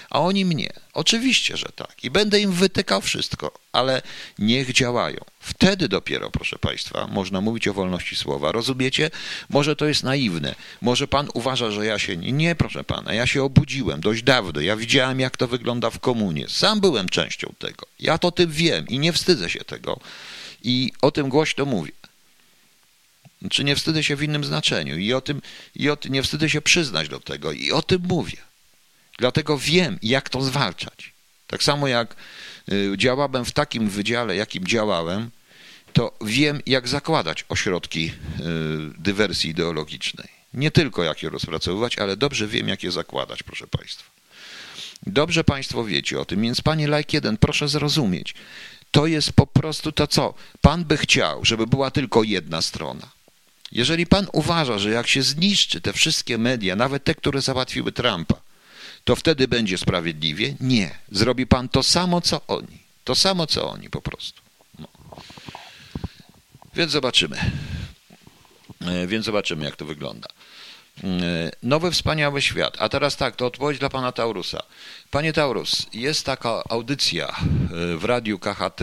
a 0.09 0.19
oni 0.19 0.45
mnie. 0.45 0.69
Oczywiście, 0.93 1.57
że 1.57 1.65
tak. 1.75 2.03
I 2.03 2.11
będę 2.11 2.39
im 2.39 2.51
wytykał 2.51 3.01
wszystko, 3.01 3.51
ale 3.71 4.01
niech 4.39 4.73
działają. 4.73 5.25
Wtedy 5.39 5.87
dopiero, 5.87 6.31
proszę 6.31 6.59
Państwa, 6.59 7.07
można 7.07 7.41
mówić 7.41 7.67
o 7.67 7.73
wolności 7.73 8.15
słowa. 8.15 8.51
Rozumiecie? 8.51 9.11
Może 9.49 9.75
to 9.75 9.85
jest 9.85 10.03
naiwne. 10.03 10.55
Może 10.81 11.07
Pan 11.07 11.27
uważa, 11.33 11.71
że 11.71 11.85
ja 11.85 11.99
się. 11.99 12.17
Nie 12.17 12.55
proszę 12.55 12.83
Pana, 12.83 13.13
ja 13.13 13.27
się 13.27 13.43
obudziłem 13.43 14.01
dość 14.01 14.23
dawno. 14.23 14.61
Ja 14.61 14.75
widziałem, 14.75 15.19
jak 15.19 15.37
to 15.37 15.47
wygląda 15.47 15.89
w 15.89 15.99
komunie. 15.99 16.45
Sam 16.49 16.79
byłem 16.79 17.09
częścią 17.09 17.53
tego. 17.59 17.85
Ja 17.99 18.17
to 18.17 18.31
tym 18.31 18.51
wiem 18.51 18.87
i 18.87 18.99
nie 18.99 19.13
wstydzę 19.13 19.49
się 19.49 19.59
tego. 19.59 19.99
I 20.63 20.91
o 21.01 21.11
tym 21.11 21.29
głośno 21.29 21.65
mówię. 21.65 21.91
Czy 23.49 23.63
nie 23.63 23.75
wstydzę 23.75 24.03
się 24.03 24.15
w 24.15 24.23
innym 24.23 24.43
znaczeniu 24.43 24.97
i 24.97 25.13
o 25.13 25.21
tym, 25.21 25.41
i 25.75 25.89
o 25.89 25.95
tym 25.95 26.13
nie 26.13 26.23
wstydzę 26.23 26.49
się 26.49 26.61
przyznać 26.61 27.09
do 27.09 27.19
tego 27.19 27.51
i 27.51 27.71
o 27.71 27.81
tym 27.81 28.01
mówię. 28.09 28.37
Dlatego 29.17 29.57
wiem, 29.57 29.99
jak 30.01 30.29
to 30.29 30.41
zwalczać. 30.41 31.13
Tak 31.47 31.63
samo 31.63 31.87
jak 31.87 32.15
y, 32.71 32.93
działałem 32.97 33.45
w 33.45 33.51
takim 33.51 33.89
wydziale, 33.89 34.35
jakim 34.35 34.67
działałem, 34.67 35.31
to 35.93 36.17
wiem, 36.21 36.61
jak 36.65 36.87
zakładać 36.87 37.45
ośrodki 37.49 38.05
y, 38.05 38.11
dywersji 38.97 39.49
ideologicznej. 39.49 40.27
Nie 40.53 40.71
tylko 40.71 41.03
jak 41.03 41.23
je 41.23 41.29
rozpracowywać, 41.29 41.97
ale 41.97 42.17
dobrze 42.17 42.47
wiem, 42.47 42.67
jak 42.67 42.83
je 42.83 42.91
zakładać, 42.91 43.43
proszę 43.43 43.67
Państwa. 43.67 44.11
Dobrze 45.05 45.43
Państwo 45.43 45.83
wiecie 45.83 46.19
o 46.19 46.25
tym, 46.25 46.41
więc 46.41 46.61
Panie 46.61 46.87
Lajk 46.87 47.13
1, 47.13 47.37
proszę 47.37 47.67
zrozumieć. 47.67 48.33
To 48.91 49.07
jest 49.07 49.33
po 49.33 49.47
prostu 49.47 49.91
to, 49.91 50.07
co 50.07 50.33
Pan 50.61 50.85
by 50.85 50.97
chciał, 50.97 51.45
żeby 51.45 51.67
była 51.67 51.91
tylko 51.91 52.23
jedna 52.23 52.61
strona. 52.61 53.16
Jeżeli 53.71 54.05
Pan 54.05 54.27
uważa, 54.33 54.77
że 54.77 54.89
jak 54.89 55.07
się 55.07 55.21
zniszczy 55.21 55.81
te 55.81 55.93
wszystkie 55.93 56.37
media, 56.37 56.75
nawet 56.75 57.03
te, 57.03 57.15
które 57.15 57.41
załatwiły 57.41 57.91
Trumpa, 57.91 58.35
to 59.03 59.15
wtedy 59.15 59.47
będzie 59.47 59.77
sprawiedliwie? 59.77 60.55
Nie. 60.59 60.99
Zrobi 61.11 61.47
pan 61.47 61.69
to 61.69 61.83
samo, 61.83 62.21
co 62.21 62.41
oni. 62.47 62.77
To 63.03 63.15
samo, 63.15 63.47
co 63.47 63.71
oni 63.71 63.89
po 63.89 64.01
prostu. 64.01 64.41
No. 64.79 64.87
Więc 66.75 66.91
zobaczymy. 66.91 67.37
E, 68.81 69.07
więc 69.07 69.25
zobaczymy, 69.25 69.65
jak 69.65 69.75
to 69.75 69.85
wygląda. 69.85 70.27
E, 71.03 71.07
nowy 71.63 71.91
wspaniały 71.91 72.41
świat. 72.41 72.77
A 72.79 72.89
teraz 72.89 73.17
tak, 73.17 73.35
to 73.35 73.45
odpowiedź 73.45 73.79
dla 73.79 73.89
pana 73.89 74.11
Taurusa. 74.11 74.63
Panie 75.11 75.33
Taurus, 75.33 75.87
jest 75.93 76.25
taka 76.25 76.63
audycja 76.69 77.27
e, 77.27 77.97
w 77.97 78.05
radiu 78.05 78.39
KHT, 78.39 78.81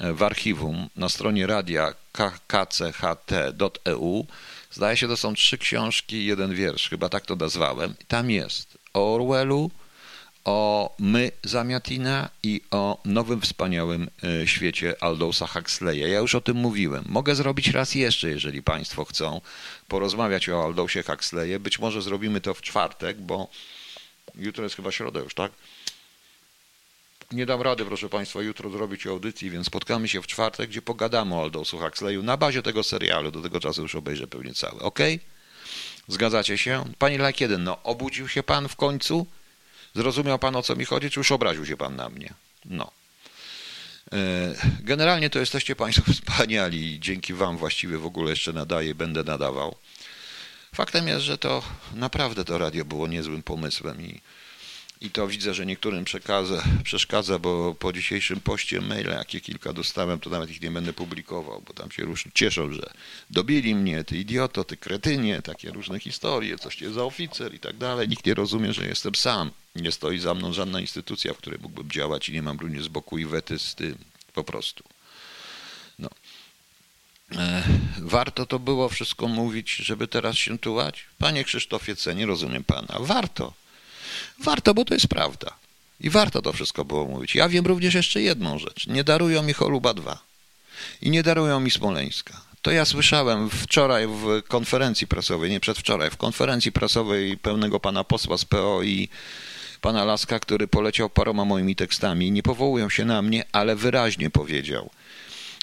w 0.00 0.22
archiwum, 0.22 0.88
na 0.96 1.08
stronie 1.08 1.46
radia 1.46 1.94
kcht.eu. 2.48 4.26
Zdaje 4.70 4.96
się, 4.96 5.08
to 5.08 5.16
są 5.16 5.34
trzy 5.34 5.58
książki 5.58 6.16
i 6.16 6.26
jeden 6.26 6.54
wiersz, 6.54 6.88
chyba 6.88 7.08
tak 7.08 7.26
to 7.26 7.36
nazwałem. 7.36 7.94
Tam 8.08 8.30
jest 8.30 8.78
o 8.94 9.14
Orwellu, 9.14 9.70
o 10.44 10.94
My 10.98 11.30
Zamiatina 11.44 12.28
i 12.42 12.60
o 12.70 13.00
nowym 13.04 13.40
wspaniałym 13.40 14.10
e, 14.24 14.46
świecie 14.46 14.94
Aldousa 15.00 15.46
Huxleya. 15.46 16.10
Ja 16.10 16.18
już 16.18 16.34
o 16.34 16.40
tym 16.40 16.56
mówiłem. 16.56 17.04
Mogę 17.08 17.34
zrobić 17.34 17.68
raz 17.68 17.94
jeszcze, 17.94 18.30
jeżeli 18.30 18.62
Państwo 18.62 19.04
chcą 19.04 19.40
porozmawiać 19.88 20.48
o 20.48 20.64
Aldousie 20.64 21.02
Huxleyie. 21.02 21.58
Być 21.58 21.78
może 21.78 22.02
zrobimy 22.02 22.40
to 22.40 22.54
w 22.54 22.62
czwartek, 22.62 23.20
bo 23.20 23.48
jutro 24.34 24.64
jest 24.64 24.76
chyba 24.76 24.92
środa 24.92 25.20
już, 25.20 25.34
tak? 25.34 25.52
Nie 27.32 27.46
dam 27.46 27.62
rady, 27.62 27.84
proszę 27.84 28.08
Państwa, 28.08 28.42
jutro 28.42 28.70
zrobić 28.70 29.06
audycji, 29.06 29.50
więc 29.50 29.66
spotkamy 29.66 30.08
się 30.08 30.22
w 30.22 30.26
czwartek, 30.26 30.70
gdzie 30.70 30.82
pogadamy 30.82 31.34
o 31.34 31.42
Aldousu 31.42 31.78
Huxleyu 31.78 32.22
na 32.22 32.36
bazie 32.36 32.62
tego 32.62 32.82
serialu. 32.82 33.30
Do 33.30 33.42
tego 33.42 33.60
czasu 33.60 33.82
już 33.82 33.94
obejrzę 33.94 34.26
pewnie 34.26 34.54
cały. 34.54 34.80
ok? 34.80 34.98
Zgadzacie 36.08 36.58
się? 36.58 36.84
Panie 36.98 37.18
Lakieden, 37.18 37.64
no 37.64 37.82
obudził 37.82 38.28
się 38.28 38.42
pan 38.42 38.68
w 38.68 38.76
końcu? 38.76 39.26
Zrozumiał 39.94 40.38
pan 40.38 40.56
o 40.56 40.62
co 40.62 40.76
mi 40.76 40.84
chodzi, 40.84 41.10
czy 41.10 41.20
już 41.20 41.32
obraził 41.32 41.66
się 41.66 41.76
pan 41.76 41.96
na 41.96 42.08
mnie? 42.08 42.34
No. 42.64 42.90
E, 44.12 44.54
generalnie 44.80 45.30
to 45.30 45.38
jesteście 45.38 45.76
Państwo 45.76 46.12
wspaniali 46.12 47.00
dzięki 47.00 47.34
Wam 47.34 47.56
właściwie 47.56 47.98
w 47.98 48.06
ogóle 48.06 48.30
jeszcze 48.30 48.52
nadaję, 48.52 48.94
będę 48.94 49.24
nadawał. 49.24 49.74
Faktem 50.74 51.08
jest, 51.08 51.24
że 51.24 51.38
to 51.38 51.62
naprawdę 51.94 52.44
to 52.44 52.58
radio 52.58 52.84
było 52.84 53.08
niezłym 53.08 53.42
pomysłem 53.42 54.02
i 54.02 54.20
i 55.00 55.10
to 55.10 55.28
widzę, 55.28 55.54
że 55.54 55.66
niektórym 55.66 56.04
przekaza, 56.04 56.64
przeszkadza, 56.84 57.38
bo 57.38 57.74
po 57.74 57.92
dzisiejszym 57.92 58.40
poście 58.40 58.80
maile, 58.80 59.10
jakie 59.10 59.40
kilka 59.40 59.72
dostałem, 59.72 60.20
to 60.20 60.30
nawet 60.30 60.50
ich 60.50 60.62
nie 60.62 60.70
będę 60.70 60.92
publikował, 60.92 61.62
bo 61.66 61.72
tam 61.72 61.90
się 61.90 62.02
już 62.02 62.24
cieszą, 62.34 62.72
że 62.72 62.90
dobili 63.30 63.74
mnie, 63.74 64.04
ty 64.04 64.18
idioto, 64.18 64.64
ty 64.64 64.76
kretynie, 64.76 65.42
takie 65.42 65.70
różne 65.70 66.00
historie, 66.00 66.58
coś 66.58 66.76
cię 66.76 66.92
za 66.92 67.04
oficer 67.04 67.54
i 67.54 67.58
tak 67.58 67.76
dalej. 67.76 68.08
Nikt 68.08 68.26
nie 68.26 68.34
rozumie, 68.34 68.72
że 68.72 68.86
jestem 68.86 69.14
sam. 69.14 69.50
Nie 69.74 69.92
stoi 69.92 70.18
za 70.18 70.34
mną 70.34 70.52
żadna 70.52 70.80
instytucja, 70.80 71.34
w 71.34 71.38
której 71.38 71.58
mógłbym 71.62 71.90
działać 71.90 72.28
i 72.28 72.32
nie 72.32 72.42
mam 72.42 72.58
również 72.58 72.84
z 72.84 72.88
boku 72.88 73.18
i 73.18 73.24
wety 73.24 73.58
z 73.58 73.74
tym, 73.74 73.98
po 74.34 74.44
prostu. 74.44 74.84
No. 75.98 76.08
E, 77.36 77.62
warto 77.98 78.46
to 78.46 78.58
było 78.58 78.88
wszystko 78.88 79.28
mówić, 79.28 79.76
żeby 79.76 80.08
teraz 80.08 80.36
się 80.36 80.58
tułać? 80.58 81.04
Panie 81.18 81.44
Krzysztofie 81.44 81.96
C., 81.96 82.14
nie 82.14 82.26
rozumiem 82.26 82.64
pana. 82.64 82.96
Warto. 83.00 83.52
Warto, 84.38 84.74
bo 84.74 84.84
to 84.84 84.94
jest 84.94 85.08
prawda. 85.08 85.56
I 86.00 86.10
warto 86.10 86.42
to 86.42 86.52
wszystko 86.52 86.84
było 86.84 87.04
mówić. 87.04 87.34
Ja 87.34 87.48
wiem 87.48 87.66
również 87.66 87.94
jeszcze 87.94 88.22
jedną 88.22 88.58
rzecz. 88.58 88.86
Nie 88.86 89.04
darują 89.04 89.42
mi 89.42 89.52
Choluba 89.52 89.94
2. 89.94 90.18
I 91.02 91.10
nie 91.10 91.22
darują 91.22 91.60
mi 91.60 91.70
Smoleńska. 91.70 92.40
To 92.62 92.70
ja 92.70 92.84
słyszałem 92.84 93.50
wczoraj 93.50 94.06
w 94.06 94.42
konferencji 94.48 95.06
prasowej, 95.06 95.50
nie 95.50 95.60
przedwczoraj, 95.60 96.10
w 96.10 96.16
konferencji 96.16 96.72
prasowej 96.72 97.36
pełnego 97.36 97.80
pana 97.80 98.04
posła 98.04 98.38
z 98.38 98.44
PO 98.44 98.82
i 98.82 99.08
pana 99.80 100.04
Laska, 100.04 100.40
który 100.40 100.68
poleciał 100.68 101.10
paroma 101.10 101.44
moimi 101.44 101.76
tekstami. 101.76 102.30
Nie 102.30 102.42
powołują 102.42 102.90
się 102.90 103.04
na 103.04 103.22
mnie, 103.22 103.44
ale 103.52 103.76
wyraźnie 103.76 104.30
powiedział– 104.30 104.90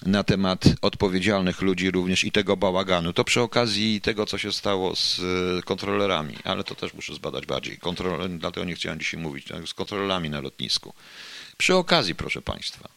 na 0.06 0.24
temat 0.24 0.66
odpowiedzialnych 0.82 1.62
ludzi 1.62 1.92
również 1.92 2.24
i 2.24 2.32
tego 2.32 2.58
bałaganu. 2.58 3.14
To 3.14 3.24
przy 3.24 3.42
okazji 3.42 4.02
tego, 4.02 4.26
co 4.26 4.38
się 4.38 4.52
stało 4.52 4.96
z 4.96 5.20
e, 5.20 5.62
kontrolerami, 5.62 6.36
ale 6.44 6.64
to 6.64 6.76
też 6.76 6.94
muszę 6.94 7.16
zbadać 7.16 7.46
bardziej. 7.46 7.78
Kontroler, 7.78 8.30
dlatego 8.30 8.66
nie 8.66 8.76
chciałem 8.76 9.00
dzisiaj 9.00 9.20
mówić, 9.20 9.48
tak, 9.48 9.68
z 9.68 9.74
kontrolerami 9.74 10.30
na 10.30 10.42
lotnisku. 10.42 10.94
Przy 11.58 11.76
okazji, 11.76 12.16
proszę 12.16 12.42
Państwa. 12.42 12.90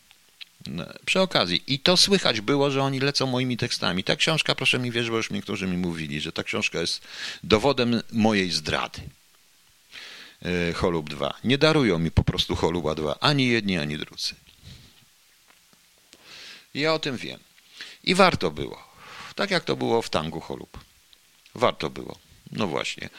Przy 1.05 1.21
okazji. 1.21 1.63
I 1.67 1.79
to 1.79 1.97
słychać 1.97 2.41
było, 2.41 2.71
że 2.71 2.83
oni 2.83 3.01
lecą 3.01 3.27
moimi 3.27 3.57
tekstami. 3.57 4.05
Ta 4.05 4.17
książka, 4.17 4.55
proszę 4.55 4.79
mi 4.79 4.91
wierzyć, 4.91 5.11
bo 5.11 5.17
już 5.17 5.31
niektórzy 5.31 5.67
mi 5.67 5.77
mówili, 5.77 6.21
że 6.21 6.33
ta 6.33 6.45
książka 6.45 6.81
jest 6.81 7.03
dowodem 7.45 8.01
mojej 8.13 8.51
zdrady. 8.51 9.01
E, 10.43 10.73
Holub 10.73 11.11
2. 11.11 11.35
Nie 11.45 11.59
darują 11.59 11.99
mi 11.99 12.11
po 12.11 12.25
prostu 12.25 12.57
Holuba 12.57 12.95
2. 12.95 13.19
Ani 13.21 13.49
jedni, 13.49 13.79
ani 13.79 13.99
drudzy. 13.99 14.35
Ja 16.75 16.95
o 16.95 16.99
tym 16.99 17.17
wiem. 17.17 17.41
I 18.05 18.15
warto 18.15 18.51
było. 18.51 18.89
Tak 19.35 19.51
jak 19.51 19.65
to 19.65 19.77
było 19.77 20.03
w 20.03 20.11
tangu 20.11 20.41
Holub. 20.41 20.79
Warto 21.55 21.91
było. 21.91 22.19
No 22.53 22.67
właśnie. 22.67 23.11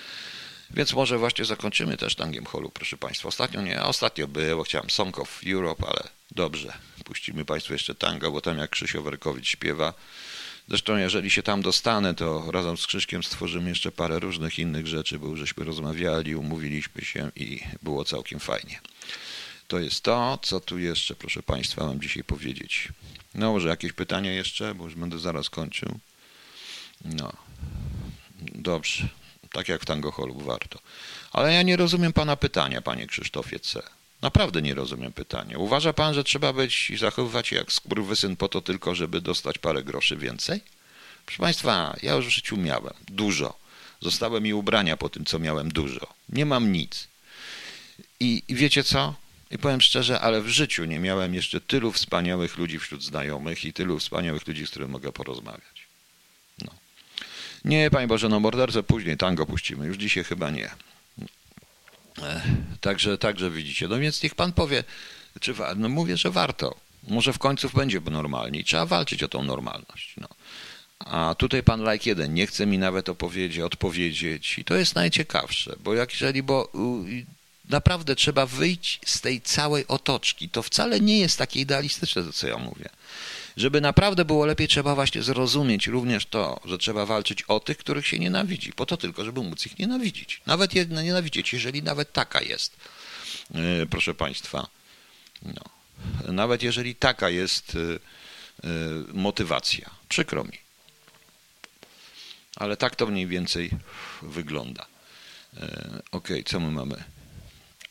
Więc 0.72 0.94
może 0.94 1.18
właśnie 1.18 1.46
zakończymy 1.46 1.98
też 1.98 2.16
tangiem 2.16 2.46
Holub, 2.46 2.74
proszę 2.74 2.98
Państwa. 2.98 3.28
Ostatnio 3.28 3.62
nie, 3.62 3.82
ostatnio 3.84 4.28
było, 4.28 4.64
chciałem 4.64 4.90
Song 4.90 5.20
of 5.20 5.42
Europe, 5.48 5.86
ale 5.88 6.10
dobrze. 6.32 6.74
Puścimy 7.06 7.46
Państwu 7.46 7.74
jeszcze 7.74 7.96
tango, 7.96 8.32
bo 8.32 8.42
tam 8.42 8.58
jak 8.58 8.70
Krzysio 8.70 9.02
Werkowicz 9.02 9.48
śpiewa. 9.48 9.94
Zresztą 10.68 10.98
jeżeli 10.98 11.32
się 11.32 11.44
tam 11.44 11.62
dostanę, 11.62 12.16
to 12.16 12.52
razem 12.52 12.78
z 12.78 12.88
Krzyśkiem 12.88 13.24
stworzymy 13.24 13.70
jeszcze 13.70 13.92
parę 13.92 14.20
różnych 14.20 14.60
innych 14.60 14.88
rzeczy, 14.88 15.20
bo 15.20 15.36
żeśmy 15.36 15.64
rozmawiali, 15.64 16.36
umówiliśmy 16.36 17.06
się 17.06 17.32
i 17.36 17.60
było 17.82 18.06
całkiem 18.06 18.40
fajnie. 18.40 18.80
To 19.68 19.80
jest 19.80 20.04
to, 20.04 20.40
co 20.42 20.60
tu 20.60 20.80
jeszcze, 20.80 21.16
proszę 21.16 21.44
Państwa, 21.44 21.86
mam 21.86 22.02
dzisiaj 22.02 22.24
powiedzieć. 22.24 22.90
No, 23.36 23.52
może 23.52 23.70
jakieś 23.70 23.94
pytania 23.94 24.32
jeszcze, 24.32 24.76
bo 24.76 24.84
już 24.84 24.96
będę 24.96 25.20
zaraz 25.20 25.50
kończył. 25.50 26.00
No, 27.06 27.34
dobrze. 28.42 29.08
Tak 29.52 29.70
jak 29.70 29.82
w 29.82 29.86
Tango 29.86 30.12
Holu 30.12 30.40
warto. 30.40 30.80
Ale 31.32 31.54
ja 31.54 31.62
nie 31.62 31.78
rozumiem 31.78 32.14
pana 32.14 32.36
pytania, 32.36 32.82
panie 32.82 33.08
Krzysztofie 33.08 33.60
C. 33.60 33.84
Naprawdę 34.22 34.62
nie 34.62 34.74
rozumiem 34.74 35.14
pytania. 35.14 35.58
Uważa 35.58 35.94
pan, 35.94 36.14
że 36.14 36.24
trzeba 36.24 36.54
być 36.54 36.90
i 36.90 36.98
zachowywać 36.98 37.48
się 37.48 37.56
jak 37.56 37.72
skurwysyn 37.72 38.36
po 38.36 38.50
to 38.50 38.62
tylko, 38.62 38.96
żeby 38.96 39.22
dostać 39.22 39.58
parę 39.58 39.84
groszy 39.84 40.18
więcej? 40.18 40.62
Proszę 41.26 41.42
państwa, 41.42 41.96
ja 42.04 42.14
już 42.14 42.26
w 42.26 42.30
życiu 42.30 42.58
miałem 42.58 42.94
dużo. 43.08 43.60
Zostały 44.02 44.42
mi 44.42 44.54
ubrania 44.54 44.98
po 44.98 45.10
tym, 45.10 45.26
co 45.26 45.40
miałem 45.40 45.72
dużo. 45.72 46.08
Nie 46.30 46.46
mam 46.46 46.72
nic. 46.72 47.08
I, 48.20 48.44
i 48.48 48.56
wiecie 48.56 48.84
co? 48.84 49.16
I 49.52 49.58
powiem 49.58 49.82
szczerze, 49.82 50.20
ale 50.20 50.42
w 50.42 50.48
życiu 50.48 50.86
nie 50.86 51.00
miałem 51.00 51.34
jeszcze 51.34 51.62
tylu 51.62 51.92
wspaniałych 51.92 52.58
ludzi 52.58 52.80
wśród 52.80 53.04
znajomych 53.04 53.66
i 53.66 53.74
tylu 53.74 54.00
wspaniałych 54.00 54.48
ludzi, 54.48 54.68
z 54.68 54.70
którymi 54.70 54.92
mogę 54.92 55.12
porozmawiać. 55.12 55.88
No. 56.62 56.72
Nie, 57.66 57.90
Panie 57.92 58.08
Boże, 58.08 58.30
no 58.30 58.40
mordercę 58.40 58.84
później, 58.84 59.18
tango 59.18 59.46
puścimy, 59.46 59.88
już 59.88 59.98
dzisiaj 59.98 60.24
chyba 60.24 60.50
nie. 60.50 60.70
Także, 62.82 63.18
także 63.18 63.52
widzicie. 63.52 63.88
No 63.88 64.00
więc 64.00 64.24
niech 64.24 64.36
Pan 64.36 64.54
powie, 64.54 64.84
czy 65.40 65.54
no 65.76 65.90
mówię, 65.90 66.18
że 66.18 66.32
warto. 66.32 66.76
Może 67.08 67.34
w 67.34 67.40
końcu 67.40 67.70
będzie 67.70 68.02
normalnie 68.02 68.60
i 68.60 68.64
trzeba 68.64 68.86
walczyć 68.86 69.24
o 69.24 69.28
tą 69.28 69.44
normalność. 69.44 70.16
No. 70.18 70.28
A 71.00 71.36
tutaj 71.38 71.64
pan 71.64 71.92
Like 71.92 72.10
jeden 72.10 72.34
nie 72.34 72.48
chce 72.48 72.66
mi 72.66 72.78
nawet 72.78 73.10
opowiedzieć, 73.10 73.60
odpowiedzieć 73.60 74.60
i 74.60 74.64
to 74.64 74.76
jest 74.76 74.96
najciekawsze, 74.96 75.76
bo 75.84 75.94
jak 75.94 76.12
jeżeli, 76.12 76.44
bo 76.44 76.72
naprawdę 77.70 78.16
trzeba 78.16 78.46
wyjść 78.46 79.00
z 79.06 79.22
tej 79.22 79.42
całej 79.42 79.88
otoczki. 79.88 80.50
To 80.50 80.64
wcale 80.64 81.00
nie 81.00 81.20
jest 81.20 81.38
takie 81.38 81.60
idealistyczne, 81.60 82.24
to 82.24 82.34
co 82.34 82.48
ja 82.48 82.58
mówię. 82.58 82.90
Żeby 83.58 83.82
naprawdę 83.82 84.26
było 84.26 84.46
lepiej, 84.46 84.68
trzeba 84.68 84.96
właśnie 84.96 85.24
zrozumieć 85.24 85.88
również 85.88 86.26
to, 86.26 86.62
że 86.66 86.78
trzeba 86.78 87.06
walczyć 87.06 87.44
o 87.44 87.60
tych, 87.60 87.78
których 87.78 88.08
się 88.08 88.20
nienawidzi, 88.20 88.74
po 88.74 88.86
to 88.86 88.98
tylko, 88.98 89.26
żeby 89.26 89.44
móc 89.44 89.66
ich 89.66 89.80
nienawidzić. 89.80 90.42
Nawet 90.46 90.74
je 90.74 90.86
nienawidzieć, 90.86 91.54
jeżeli 91.54 91.84
nawet 91.84 92.14
taka 92.14 92.42
jest, 92.42 92.76
yy, 93.54 93.88
proszę 93.90 94.14
Państwa. 94.14 94.68
No. 95.42 95.62
Nawet 96.34 96.64
jeżeli 96.64 96.96
taka 96.96 97.30
jest 97.30 97.74
yy, 97.74 98.00
yy, 98.64 98.70
motywacja. 99.14 99.90
Przykro 100.10 100.44
mi. 100.44 100.58
Ale 102.56 102.78
tak 102.78 102.96
to 102.96 103.08
mniej 103.08 103.28
więcej 103.28 103.70
wygląda. 104.22 104.86
Ok, 106.12 106.28
co 106.46 106.60
my 106.60 106.72
mamy? 106.72 107.04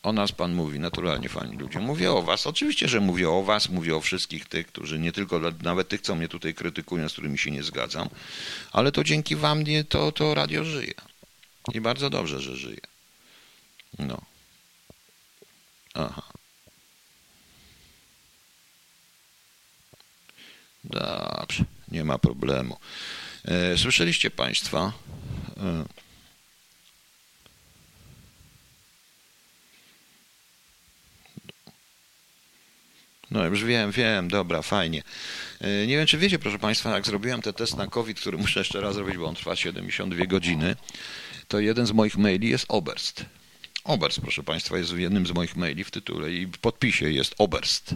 O 0.02 0.12
nas 0.12 0.32
pan 0.32 0.54
mówi, 0.54 0.80
naturalnie 0.80 1.28
fani 1.28 1.56
ludzie. 1.56 1.78
Mówię 1.78 2.12
o 2.12 2.22
was. 2.22 2.46
Oczywiście, 2.46 2.88
że 2.88 3.00
mówię 3.00 3.30
o 3.30 3.42
was, 3.42 3.68
mówię 3.68 3.96
o 3.96 4.00
wszystkich 4.00 4.46
tych, 4.46 4.66
którzy 4.66 4.98
nie 4.98 5.12
tylko, 5.12 5.40
nawet 5.62 5.88
tych, 5.88 6.00
co 6.00 6.14
mnie 6.14 6.28
tutaj 6.28 6.54
krytykują, 6.54 7.08
z 7.08 7.12
którymi 7.12 7.38
się 7.38 7.50
nie 7.50 7.62
zgadzam, 7.62 8.08
ale 8.72 8.92
to 8.92 9.04
dzięki 9.04 9.36
wam 9.36 9.62
nie, 9.62 9.84
to, 9.84 10.12
to 10.12 10.34
radio 10.34 10.64
żyje. 10.64 10.94
I 11.74 11.80
bardzo 11.80 12.10
dobrze, 12.10 12.40
że 12.40 12.56
żyje. 12.56 12.80
No. 13.98 14.20
Aha. 15.94 16.22
Dobrze, 20.84 21.64
nie 21.88 22.04
ma 22.04 22.18
problemu. 22.18 22.78
E, 23.44 23.78
słyszeliście 23.78 24.30
Państwo? 24.30 24.92
No 33.30 33.44
już 33.44 33.64
wiem, 33.64 33.90
wiem, 33.90 34.28
dobra, 34.28 34.62
fajnie. 34.62 35.02
E, 35.60 35.86
nie 35.86 35.96
wiem, 35.96 36.06
czy 36.06 36.18
wiecie, 36.18 36.38
proszę 36.38 36.58
Państwa, 36.58 36.90
jak 36.90 37.06
zrobiłem 37.06 37.42
ten 37.42 37.52
test 37.52 37.76
na 37.76 37.86
COVID, 37.86 38.20
który 38.20 38.38
muszę 38.38 38.60
jeszcze 38.60 38.80
raz 38.80 38.94
zrobić, 38.94 39.16
bo 39.16 39.26
on 39.26 39.34
trwa 39.34 39.56
72 39.56 40.26
godziny, 40.26 40.76
to 41.48 41.60
jeden 41.60 41.86
z 41.86 41.92
moich 41.92 42.16
maili 42.16 42.48
jest 42.48 42.64
Oberst. 42.68 43.24
Oberst, 43.84 44.20
proszę 44.20 44.42
Państwa, 44.42 44.78
jest 44.78 44.92
jednym 44.92 45.26
z 45.26 45.32
moich 45.32 45.56
maili 45.56 45.84
w 45.84 45.90
tytule 45.90 46.32
i 46.32 46.46
w 46.46 46.58
podpisie 46.58 47.10
jest 47.10 47.34
Oberst, 47.38 47.94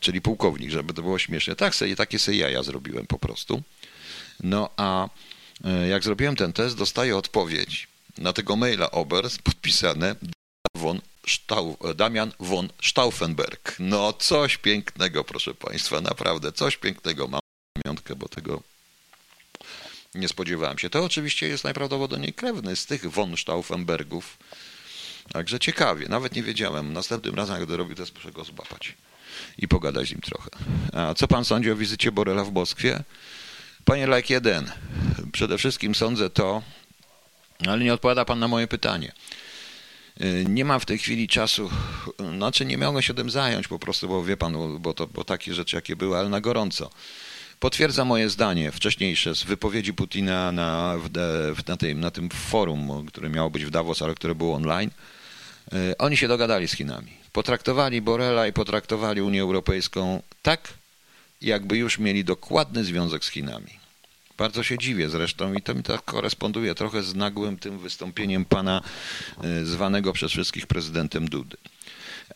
czyli 0.00 0.20
pułkownik, 0.20 0.70
żeby 0.70 0.94
to 0.94 1.02
było 1.02 1.18
śmieszne. 1.18 1.56
Tak, 1.56 1.74
sobie, 1.74 1.96
takie 1.96 2.18
ja, 2.32 2.50
ja 2.50 2.62
zrobiłem 2.62 3.06
po 3.06 3.18
prostu. 3.18 3.62
No 4.42 4.70
a 4.76 5.08
e, 5.64 5.88
jak 5.88 6.04
zrobiłem 6.04 6.36
ten 6.36 6.52
test, 6.52 6.76
dostaję 6.76 7.16
odpowiedź 7.16 7.88
na 8.18 8.32
tego 8.32 8.56
maila 8.56 8.90
Oberst 8.90 9.42
podpisane 9.42 10.14
von 10.74 11.00
Stau, 11.28 11.76
Damian 11.94 12.32
von 12.40 12.68
Stauffenberg. 12.82 13.76
No 13.78 14.12
coś 14.12 14.56
pięknego, 14.56 15.24
proszę 15.24 15.54
Państwa, 15.54 16.00
naprawdę 16.00 16.52
coś 16.52 16.76
pięknego. 16.76 17.28
Mam 17.28 17.40
pamiątkę, 17.82 18.16
bo 18.16 18.28
tego 18.28 18.62
nie 20.14 20.28
spodziewałem 20.28 20.78
się. 20.78 20.90
To 20.90 21.04
oczywiście 21.04 21.48
jest 21.48 21.64
najprawdopodobniej 21.64 22.32
krewny 22.32 22.76
z 22.76 22.86
tych 22.86 23.10
von 23.10 23.36
Stauffenbergów. 23.36 24.38
Także 25.32 25.58
ciekawie, 25.58 26.06
nawet 26.08 26.34
nie 26.34 26.42
wiedziałem. 26.42 26.92
Następnym 26.92 27.34
razem, 27.34 27.60
jak 27.60 27.66
dorobię, 27.66 27.94
to 27.94 28.02
muszę 28.14 28.32
go 28.32 28.44
złapać 28.44 28.94
i 29.58 29.68
pogadać 29.68 30.08
z 30.08 30.10
nim 30.10 30.20
trochę. 30.20 30.50
A 30.92 31.14
co 31.14 31.28
pan 31.28 31.44
sądzi 31.44 31.70
o 31.70 31.76
wizycie 31.76 32.12
Borela 32.12 32.44
w 32.44 32.52
Moskwie? 32.52 33.02
Panie 33.84 34.06
Like 34.06 34.34
1, 34.34 34.70
przede 35.32 35.58
wszystkim 35.58 35.94
sądzę 35.94 36.30
to, 36.30 36.62
ale 37.66 37.84
nie 37.84 37.94
odpowiada 37.94 38.24
pan 38.24 38.38
na 38.38 38.48
moje 38.48 38.66
pytanie. 38.66 39.12
Y, 40.20 40.44
nie 40.48 40.64
mam 40.64 40.80
w 40.80 40.86
tej 40.86 40.98
chwili 40.98 41.28
czasu, 41.28 41.70
znaczy 42.36 42.64
nie 42.64 42.78
mogę 42.78 43.02
się 43.02 43.14
tym 43.14 43.30
zająć 43.30 43.68
po 43.68 43.78
prostu, 43.78 44.08
bo 44.08 44.24
wie 44.24 44.36
pan, 44.36 44.78
bo, 44.80 44.94
to, 44.94 45.06
bo 45.06 45.24
takie 45.24 45.54
rzeczy 45.54 45.76
jakie 45.76 45.96
były, 45.96 46.18
ale 46.18 46.28
na 46.28 46.40
gorąco. 46.40 46.90
Potwierdza 47.60 48.04
moje 48.04 48.30
zdanie 48.30 48.72
wcześniejsze 48.72 49.34
z 49.34 49.42
wypowiedzi 49.42 49.94
Putina 49.94 50.52
na, 50.52 50.96
na, 51.68 51.76
tym, 51.76 52.00
na 52.00 52.10
tym 52.10 52.30
forum, 52.30 53.06
które 53.06 53.30
miało 53.30 53.50
być 53.50 53.64
w 53.64 53.70
Davos, 53.70 54.02
ale 54.02 54.14
które 54.14 54.34
było 54.34 54.54
online. 54.56 54.90
E, 55.72 55.98
oni 55.98 56.16
się 56.16 56.28
dogadali 56.28 56.68
z 56.68 56.72
Chinami. 56.72 57.12
Potraktowali 57.32 58.02
Borela 58.02 58.46
i 58.46 58.52
potraktowali 58.52 59.22
Unię 59.22 59.42
Europejską 59.42 60.22
tak, 60.42 60.68
jakby 61.40 61.76
już 61.76 61.98
mieli 61.98 62.24
dokładny 62.24 62.84
związek 62.84 63.24
z 63.24 63.28
Chinami. 63.28 63.83
Bardzo 64.38 64.62
się 64.62 64.78
dziwię 64.78 65.08
zresztą 65.08 65.54
i 65.54 65.62
to 65.62 65.74
mi 65.74 65.82
tak 65.82 66.04
koresponduje 66.04 66.74
trochę 66.74 67.02
z 67.02 67.14
nagłym 67.14 67.58
tym 67.58 67.78
wystąpieniem 67.78 68.44
pana 68.44 68.82
e, 69.44 69.64
zwanego 69.64 70.12
przez 70.12 70.30
wszystkich 70.30 70.66
prezydentem 70.66 71.28
Dudy. 71.28 71.56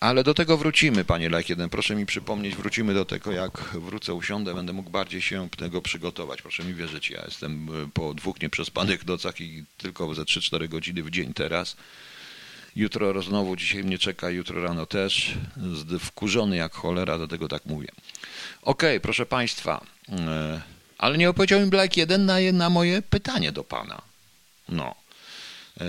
Ale 0.01 0.25
do 0.25 0.35
tego 0.35 0.57
wrócimy, 0.57 1.05
panie 1.05 1.29
Lech 1.29 1.49
jeden. 1.49 1.71
Proszę 1.71 1.95
mi 1.95 2.07
przypomnieć, 2.07 2.55
wrócimy 2.55 2.95
do 2.95 3.05
tego, 3.05 3.33
jak 3.33 3.59
wrócę, 3.61 4.15
usiądę, 4.15 4.55
będę 4.55 4.73
mógł 4.73 4.91
bardziej 4.91 5.23
się 5.23 5.49
tego 5.57 5.83
przygotować. 5.83 6.43
Proszę 6.43 6.65
mi 6.65 6.75
wierzyć, 6.75 7.11
ja 7.11 7.23
jestem 7.25 7.69
e, 7.85 7.89
po 7.95 8.15
dwóch 8.15 8.41
nieprzespanych 8.43 9.07
nocach 9.07 9.41
i 9.41 9.65
tylko 9.79 10.15
ze 10.15 10.23
3-4 10.23 10.69
godziny 10.69 11.03
w 11.03 11.11
dzień 11.11 11.35
teraz. 11.35 11.77
Jutro 12.77 13.23
znowu, 13.23 13.57
dzisiaj 13.57 13.85
mnie 13.85 13.99
czeka, 13.99 14.31
jutro 14.31 14.63
rano 14.63 14.87
też. 14.87 15.35
Wkurzony 16.01 16.57
jak 16.57 16.75
cholera, 16.75 17.19
do 17.19 17.29
tego 17.29 17.49
tak 17.49 17.67
mówię. 17.67 17.89
Okej, 18.63 18.91
okay, 18.91 19.01
proszę 19.01 19.27
państwa, 19.27 19.85
e, 20.09 20.61
ale 20.99 21.19
nie 21.19 21.31
opowiedział 21.31 21.61
mi 21.61 21.67
Black 21.67 21.97
jeden 21.97 22.27
na, 22.27 22.37
na 22.53 22.71
moje 22.71 23.03
pytanie 23.03 23.53
do 23.53 23.65
pana. 23.65 24.03
No. 24.69 24.95
E, 25.81 25.85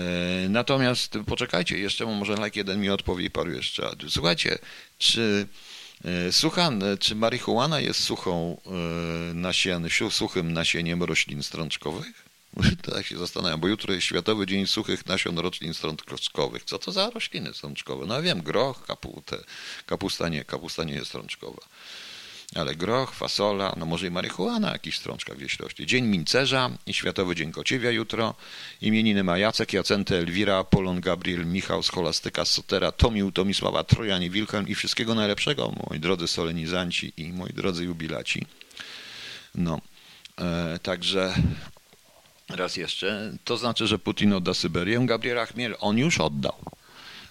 natomiast 0.48 1.18
poczekajcie, 1.26 1.78
jeszcze 1.78 2.06
może 2.06 2.34
like 2.34 2.60
jeden 2.60 2.80
mi 2.80 2.90
odpowie 2.90 3.24
i 3.24 3.30
paru 3.30 3.52
jeszcze. 3.52 3.90
Słuchajcie, 4.08 4.58
czy 4.98 5.46
e, 6.04 6.32
Suchan, 6.32 6.82
czy 7.00 7.14
marihuana 7.14 7.80
jest 7.80 8.00
suchą 8.04 8.60
e, 8.66 8.70
nasien, 9.34 9.88
suchym 10.10 10.52
nasieniem 10.52 11.02
roślin 11.02 11.42
strączkowych? 11.42 12.30
Tak 12.94 13.06
się 13.06 13.18
zastanawiam, 13.18 13.60
bo 13.60 13.68
jutro 13.68 13.94
jest 13.94 14.06
Światowy 14.06 14.46
Dzień 14.46 14.66
Suchych 14.66 15.06
Nasion 15.06 15.38
Roślin 15.38 15.74
Strączkowych. 15.74 16.64
Co 16.64 16.78
to 16.78 16.92
za 16.92 17.10
rośliny 17.10 17.54
strączkowe? 17.54 18.06
No 18.06 18.14
ja 18.14 18.22
wiem, 18.22 18.42
groch, 18.42 18.86
kaputę, 18.86 19.44
kapusta 19.86 20.28
nie, 20.28 20.44
kapusta 20.44 20.84
nie 20.84 20.94
jest 20.94 21.06
strączkowa 21.08 21.62
ale 22.54 22.76
groch, 22.76 23.14
fasola, 23.14 23.74
no 23.76 23.86
może 23.86 24.06
i 24.06 24.10
marihuana, 24.10 24.72
jakiś 24.72 24.98
strączka 24.98 25.34
gdzieś 25.34 25.58
rośnie. 25.58 25.86
Dzień 25.86 26.06
Mincerza 26.06 26.70
i 26.86 26.94
Światowy 26.94 27.34
Dzień 27.34 27.52
Kociewia 27.52 27.90
jutro. 27.90 28.34
Imieniny 28.82 29.24
ma 29.24 29.38
Jacek, 29.38 29.72
Jacente, 29.72 30.18
Elwira, 30.18 30.56
Apollon, 30.58 31.00
Gabriel, 31.00 31.46
Michał, 31.46 31.82
Scholastyka, 31.82 32.44
Sotera, 32.44 32.92
Tomił, 32.92 33.32
Tomisława, 33.32 33.84
Trojanie, 33.84 34.30
Wilhelm 34.30 34.68
i 34.68 34.74
wszystkiego 34.74 35.14
najlepszego, 35.14 35.72
moi 35.90 36.00
drodzy 36.00 36.28
solenizanci 36.28 37.12
i 37.16 37.32
moi 37.32 37.52
drodzy 37.52 37.84
jubilaci. 37.84 38.46
No, 39.54 39.80
e, 40.38 40.78
także 40.82 41.34
raz 42.48 42.76
jeszcze, 42.76 43.32
to 43.44 43.56
znaczy, 43.56 43.86
że 43.86 43.98
Putin 43.98 44.32
odda 44.32 44.54
Syberię. 44.54 45.06
Gabriela 45.06 45.46
Chmiel, 45.46 45.76
on 45.80 45.98
już 45.98 46.20
oddał. 46.20 46.54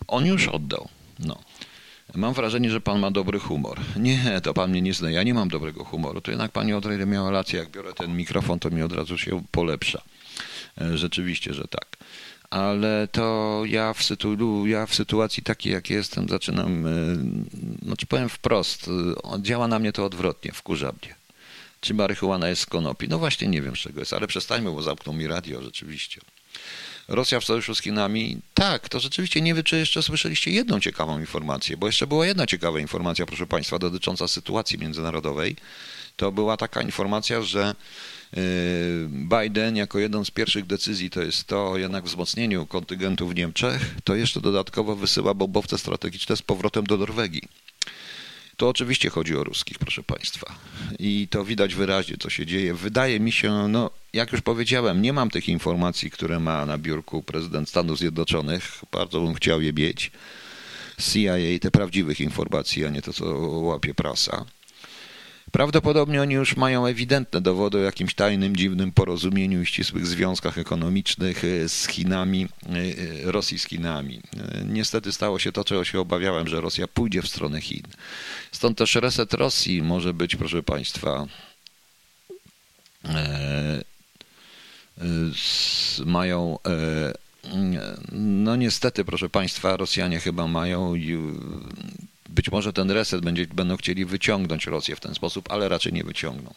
On 0.08 0.26
już 0.26 0.48
oddał. 0.48 0.90
No. 1.20 1.49
Mam 2.16 2.34
wrażenie, 2.34 2.70
że 2.70 2.82
pan 2.82 3.00
ma 3.00 3.12
dobry 3.12 3.40
humor. 3.40 3.80
Nie, 3.96 4.42
to 4.44 4.54
pan 4.54 4.70
mnie 4.70 4.82
nie 4.82 4.94
zna. 4.94 5.12
Ja 5.12 5.24
nie 5.24 5.34
mam 5.34 5.50
dobrego 5.50 5.86
humoru. 5.86 6.22
To 6.22 6.32
jednak 6.32 6.52
pani 6.52 6.74
Odrejde 6.74 7.06
miała 7.06 7.32
rację. 7.32 7.60
Jak 7.60 7.70
biorę 7.70 7.94
ten 7.94 8.16
mikrofon, 8.16 8.60
to 8.60 8.70
mi 8.70 8.82
od 8.82 8.94
razu 8.94 9.18
się 9.18 9.44
polepsza. 9.52 10.02
E, 10.82 10.98
rzeczywiście, 10.98 11.54
że 11.54 11.68
tak. 11.68 11.98
Ale 12.50 13.08
to 13.12 13.62
ja 13.66 13.94
w, 13.94 14.04
sytu, 14.04 14.68
ja 14.68 14.86
w 14.86 14.96
sytuacji 14.96 15.44
takiej, 15.44 15.74
jak 15.74 15.90
jestem, 15.90 16.30
zaczynam, 16.30 16.86
znaczy 17.86 18.06
powiem 18.06 18.30
wprost, 18.30 18.88
e, 18.88 19.42
działa 19.42 19.68
na 19.68 19.80
mnie 19.80 19.92
to 19.92 20.06
odwrotnie, 20.06 20.52
wkurza 20.52 20.94
mnie. 21.04 21.16
Czy 21.82 21.94
marihuana 21.94 22.50
jest 22.50 22.62
z 22.62 22.66
konopi? 22.66 23.08
No 23.10 23.20
właśnie 23.20 23.48
nie 23.48 23.62
wiem 23.62 23.76
z 23.76 23.80
czego 23.80 24.00
jest, 24.00 24.14
ale 24.14 24.28
przestańmy, 24.28 24.72
bo 24.72 24.82
zamknął 24.82 25.16
mi 25.16 25.28
radio 25.28 25.62
rzeczywiście. 25.62 26.22
Rosja 27.10 27.40
w 27.40 27.46
sojuszu 27.46 27.76
z 27.76 27.82
Chinami. 27.82 28.38
Tak, 28.54 28.90
to 28.90 29.00
rzeczywiście 29.00 29.42
nie 29.42 29.54
wiem, 29.54 29.64
czy 29.64 29.78
jeszcze 29.78 30.04
słyszeliście 30.04 30.52
jedną 30.52 30.80
ciekawą 30.80 31.20
informację, 31.20 31.78
bo 31.78 31.88
jeszcze 31.88 32.08
była 32.08 32.26
jedna 32.26 32.48
ciekawa 32.48 32.80
informacja, 32.80 33.26
proszę 33.26 33.48
Państwa, 33.48 33.80
dotycząca 33.80 34.28
sytuacji 34.28 34.78
międzynarodowej. 34.78 35.56
To 36.16 36.32
była 36.32 36.58
taka 36.58 36.82
informacja, 36.82 37.42
że 37.42 37.76
y, 38.38 38.40
Biden 39.10 39.76
jako 39.76 40.00
jedną 40.00 40.26
z 40.26 40.32
pierwszych 40.32 40.66
decyzji 40.66 41.10
to 41.10 41.22
jest 41.22 41.48
to 41.48 41.78
jednak 41.78 42.06
wzmocnieniu 42.06 42.66
kontyngentu 42.66 43.28
w 43.28 43.36
Niemczech, 43.36 43.96
to 44.04 44.16
jeszcze 44.16 44.42
dodatkowo 44.42 44.96
wysyła 44.96 45.34
bombowce 45.34 45.78
strategiczne 45.78 46.38
z 46.38 46.42
powrotem 46.42 46.84
do 46.84 46.98
Norwegii. 46.98 47.42
To 48.60 48.70
oczywiście 48.70 49.10
chodzi 49.10 49.36
o 49.36 49.44
ruskich, 49.44 49.80
proszę 49.80 50.04
Państwa. 50.04 50.56
I 51.00 51.28
to 51.28 51.46
widać 51.46 51.76
wyraźnie, 51.76 52.18
co 52.20 52.30
się 52.30 52.46
dzieje. 52.46 52.74
Wydaje 52.74 53.20
mi 53.20 53.32
się, 53.32 53.68
no, 53.68 53.92
jak 54.14 54.32
już 54.32 54.42
powiedziałem, 54.42 55.02
nie 55.02 55.14
mam 55.14 55.30
tych 55.30 55.50
informacji, 55.50 56.12
które 56.12 56.40
ma 56.40 56.66
na 56.66 56.78
biurku 56.78 57.24
prezydent 57.24 57.70
Stanów 57.70 58.00
Zjednoczonych. 58.00 58.82
Bardzo 58.92 59.22
bym 59.22 59.34
chciał 59.34 59.62
je 59.62 59.74
mieć. 59.74 60.12
CIA, 60.98 61.60
te 61.62 61.72
prawdziwych 61.72 62.20
informacji, 62.20 62.86
a 62.86 62.90
nie 62.90 63.02
to, 63.02 63.14
co 63.14 63.26
łapie 63.40 63.94
prasa. 63.94 64.46
Prawdopodobnie 65.52 66.22
oni 66.22 66.34
już 66.34 66.58
mają 66.58 66.86
ewidentne 66.86 67.42
dowody 67.42 67.78
o 67.78 67.82
jakimś 67.82 68.14
tajnym, 68.14 68.56
dziwnym 68.56 68.92
porozumieniu 68.92 69.62
i 69.62 69.66
ścisłych 69.66 70.08
związkach 70.08 70.58
ekonomicznych 70.58 71.44
e, 71.46 71.70
z 71.70 71.88
Chinami, 71.88 72.48
e, 72.66 72.70
e, 73.28 73.32
Rosji 73.32 73.60
z 73.60 73.66
Chinami. 73.66 74.22
Niestety 74.66 75.12
stało 75.12 75.40
się 75.40 75.52
to, 75.52 75.64
czego 75.64 75.84
się 75.84 76.00
obawiałem, 76.00 76.48
że 76.48 76.62
Rosja 76.62 76.88
pójdzie 76.88 77.22
w 77.22 77.28
stronę 77.28 77.62
Chin. 77.62 77.84
Stąd 78.52 78.78
też 78.78 78.96
reset 78.96 79.34
Rosji 79.34 79.82
może 79.82 80.14
być, 80.14 80.36
proszę 80.36 80.64
Państwa, 80.64 81.26
mają 86.06 86.58
no 88.12 88.56
niestety, 88.56 89.06
proszę 89.06 89.30
Państwa, 89.30 89.78
Rosjanie 89.78 90.20
chyba 90.20 90.48
mają 90.48 90.96
być 92.30 92.52
może 92.52 92.74
ten 92.74 92.92
reset 92.92 93.22
będzie, 93.22 93.48
będą 93.48 93.78
chcieli 93.78 94.06
wyciągnąć 94.06 94.66
Rosję 94.66 94.96
w 94.96 95.00
ten 95.00 95.16
sposób, 95.16 95.52
ale 95.52 95.70
raczej 95.70 95.94
nie 95.94 96.04
wyciągną. 96.04 96.54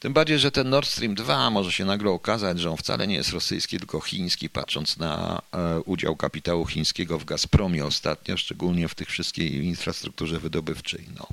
Tym 0.00 0.12
bardziej, 0.12 0.38
że 0.38 0.50
ten 0.50 0.70
Nord 0.70 0.88
Stream 0.88 1.14
2 1.14 1.50
może 1.50 1.72
się 1.72 1.84
nagle 1.84 2.10
okazać, 2.10 2.60
że 2.60 2.70
on 2.70 2.76
wcale 2.76 3.06
nie 3.06 3.14
jest 3.14 3.30
rosyjski, 3.30 3.78
tylko 3.78 4.00
chiński, 4.00 4.50
patrząc 4.50 4.96
na 4.96 5.42
e, 5.52 5.80
udział 5.80 6.16
kapitału 6.16 6.66
chińskiego 6.66 7.18
w 7.18 7.24
Gazpromie 7.24 7.84
ostatnio, 7.84 8.36
szczególnie 8.36 8.88
w 8.88 8.94
tych 8.94 9.08
wszystkiej 9.08 9.64
infrastrukturze 9.64 10.40
wydobywczej 10.40 11.04
no, 11.18 11.26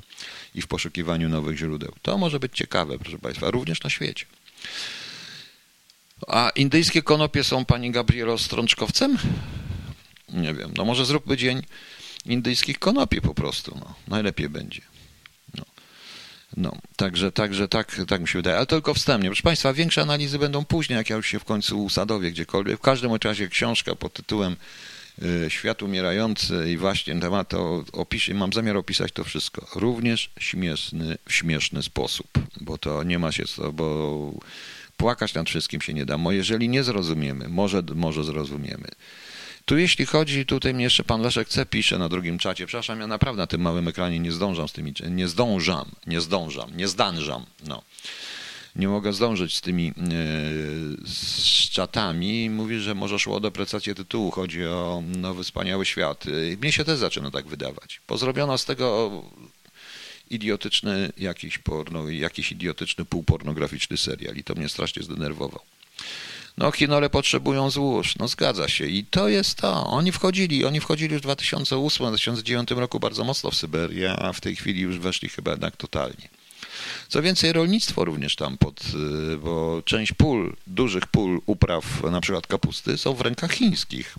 i 0.54 0.62
w 0.62 0.66
poszukiwaniu 0.66 1.28
nowych 1.28 1.58
źródeł. 1.58 1.92
To 2.02 2.18
może 2.18 2.40
być 2.40 2.52
ciekawe, 2.56 2.98
proszę 2.98 3.18
Państwa, 3.18 3.50
również 3.50 3.82
na 3.82 3.90
świecie. 3.90 4.26
A 6.28 6.50
indyjskie 6.50 7.02
konopie 7.02 7.44
są 7.44 7.64
pani 7.64 7.90
Gabrielo 7.90 8.38
strączkowcem? 8.38 9.18
Nie 10.28 10.54
wiem. 10.54 10.72
No 10.76 10.84
może 10.84 11.04
zróbmy 11.04 11.36
dzień 11.36 11.62
indyjskich 12.26 12.78
konopi 12.78 13.20
po 13.20 13.34
prostu. 13.34 13.76
No. 13.80 13.94
Najlepiej 14.08 14.48
będzie. 14.48 14.80
No. 15.54 15.64
No, 16.56 16.76
także, 16.96 17.32
także 17.32 17.68
tak, 17.68 18.00
tak 18.08 18.20
mi 18.20 18.28
się 18.28 18.38
wydaje, 18.38 18.56
ale 18.56 18.66
tylko 18.66 18.94
wstępnie. 18.94 19.28
Proszę 19.28 19.42
Państwa, 19.42 19.72
większe 19.72 20.02
analizy 20.02 20.38
będą 20.38 20.64
później, 20.64 20.96
jak 20.96 21.10
ja 21.10 21.16
już 21.16 21.26
się 21.26 21.38
w 21.38 21.44
końcu 21.44 21.84
usadowię 21.84 22.30
gdziekolwiek. 22.30 22.78
W 22.78 22.82
każdym 22.82 23.14
razie 23.24 23.48
książka 23.48 23.94
pod 23.94 24.12
tytułem 24.12 24.56
y, 25.22 25.50
Świat 25.50 25.82
umierający 25.82 26.70
i 26.72 26.76
właśnie 26.76 27.20
temat 27.20 27.48
to 27.48 27.84
opiszę, 27.92 28.34
mam 28.34 28.52
zamiar 28.52 28.76
opisać 28.76 29.12
to 29.12 29.24
wszystko. 29.24 29.66
Również 29.74 30.30
śmieszny, 30.38 31.18
w 31.28 31.34
śmieszny 31.34 31.82
sposób, 31.82 32.28
bo 32.60 32.78
to 32.78 33.02
nie 33.02 33.18
ma 33.18 33.32
się 33.32 33.44
co, 33.44 33.72
bo 33.72 34.32
płakać 34.96 35.34
nad 35.34 35.48
wszystkim 35.48 35.80
się 35.80 35.94
nie 35.94 36.06
da. 36.06 36.18
Jeżeli 36.30 36.68
nie 36.68 36.84
zrozumiemy, 36.84 37.48
może, 37.48 37.82
może 37.94 38.24
zrozumiemy. 38.24 38.88
Tu 39.64 39.78
jeśli 39.78 40.06
chodzi, 40.06 40.46
tutaj 40.46 40.74
mnie 40.74 40.84
jeszcze 40.84 41.04
pan 41.04 41.22
Leszek 41.22 41.48
C. 41.48 41.66
pisze 41.66 41.98
na 41.98 42.08
drugim 42.08 42.38
czacie, 42.38 42.66
przepraszam, 42.66 43.00
ja 43.00 43.06
naprawdę 43.06 43.42
na 43.42 43.46
tym 43.46 43.60
małym 43.60 43.88
ekranie 43.88 44.18
nie 44.20 44.32
zdążam 44.32 44.68
z 44.68 44.72
tymi, 44.72 44.92
nie 45.10 45.28
zdążam, 45.28 45.90
nie 46.06 46.20
zdążam, 46.20 46.76
nie 46.76 46.88
zdążam, 46.88 47.46
no. 47.66 47.82
Nie 48.76 48.88
mogę 48.88 49.12
zdążyć 49.12 49.56
z 49.56 49.60
tymi 49.60 49.86
yy, 49.86 49.94
z 51.06 51.70
czatami. 51.70 52.50
Mówi, 52.50 52.80
że 52.80 52.94
może 52.94 53.18
szło 53.18 53.36
o 53.36 53.40
deprecację 53.40 53.94
tytułu. 53.94 54.30
Chodzi 54.30 54.66
o 54.66 55.02
nowy, 55.06 55.44
wspaniały 55.44 55.86
świat. 55.86 56.24
Mnie 56.60 56.72
się 56.72 56.84
też 56.84 56.98
zaczyna 56.98 57.30
tak 57.30 57.46
wydawać. 57.46 58.00
Pozrobiono 58.06 58.58
z 58.58 58.64
tego 58.64 59.10
idiotyczny 60.30 61.12
jakiś 61.16 61.58
porno, 61.58 62.08
jakiś 62.08 62.52
idiotyczny 62.52 63.04
półpornograficzny 63.04 63.96
serial 63.96 64.36
i 64.36 64.44
to 64.44 64.54
mnie 64.54 64.68
strasznie 64.68 65.02
zdenerwował. 65.02 65.60
No 66.58 66.70
Chinole 66.72 67.10
potrzebują 67.10 67.70
złóż, 67.70 68.16
no 68.16 68.28
zgadza 68.28 68.68
się 68.68 68.86
i 68.86 69.04
to 69.04 69.28
jest 69.28 69.54
to. 69.54 69.86
Oni 69.86 70.12
wchodzili, 70.12 70.64
oni 70.64 70.80
wchodzili 70.80 71.12
już 71.14 71.22
w 71.22 71.26
2008-2009 71.26 72.78
roku 72.78 73.00
bardzo 73.00 73.24
mocno 73.24 73.50
w 73.50 73.54
Syberię, 73.54 74.12
a 74.12 74.32
w 74.32 74.40
tej 74.40 74.56
chwili 74.56 74.80
już 74.80 74.98
weszli 74.98 75.28
chyba 75.28 75.50
jednak 75.50 75.76
totalnie. 75.76 76.28
Co 77.08 77.22
więcej, 77.22 77.52
rolnictwo 77.52 78.04
również 78.04 78.36
tam 78.36 78.58
pod, 78.58 78.82
y, 79.34 79.36
bo 79.36 79.82
część 79.84 80.12
pól, 80.12 80.56
dużych 80.66 81.06
pól 81.06 81.40
upraw, 81.46 82.02
na 82.02 82.20
przykład 82.20 82.46
kapusty, 82.46 82.98
są 82.98 83.14
w 83.14 83.20
rękach 83.20 83.52
chińskich 83.52 84.14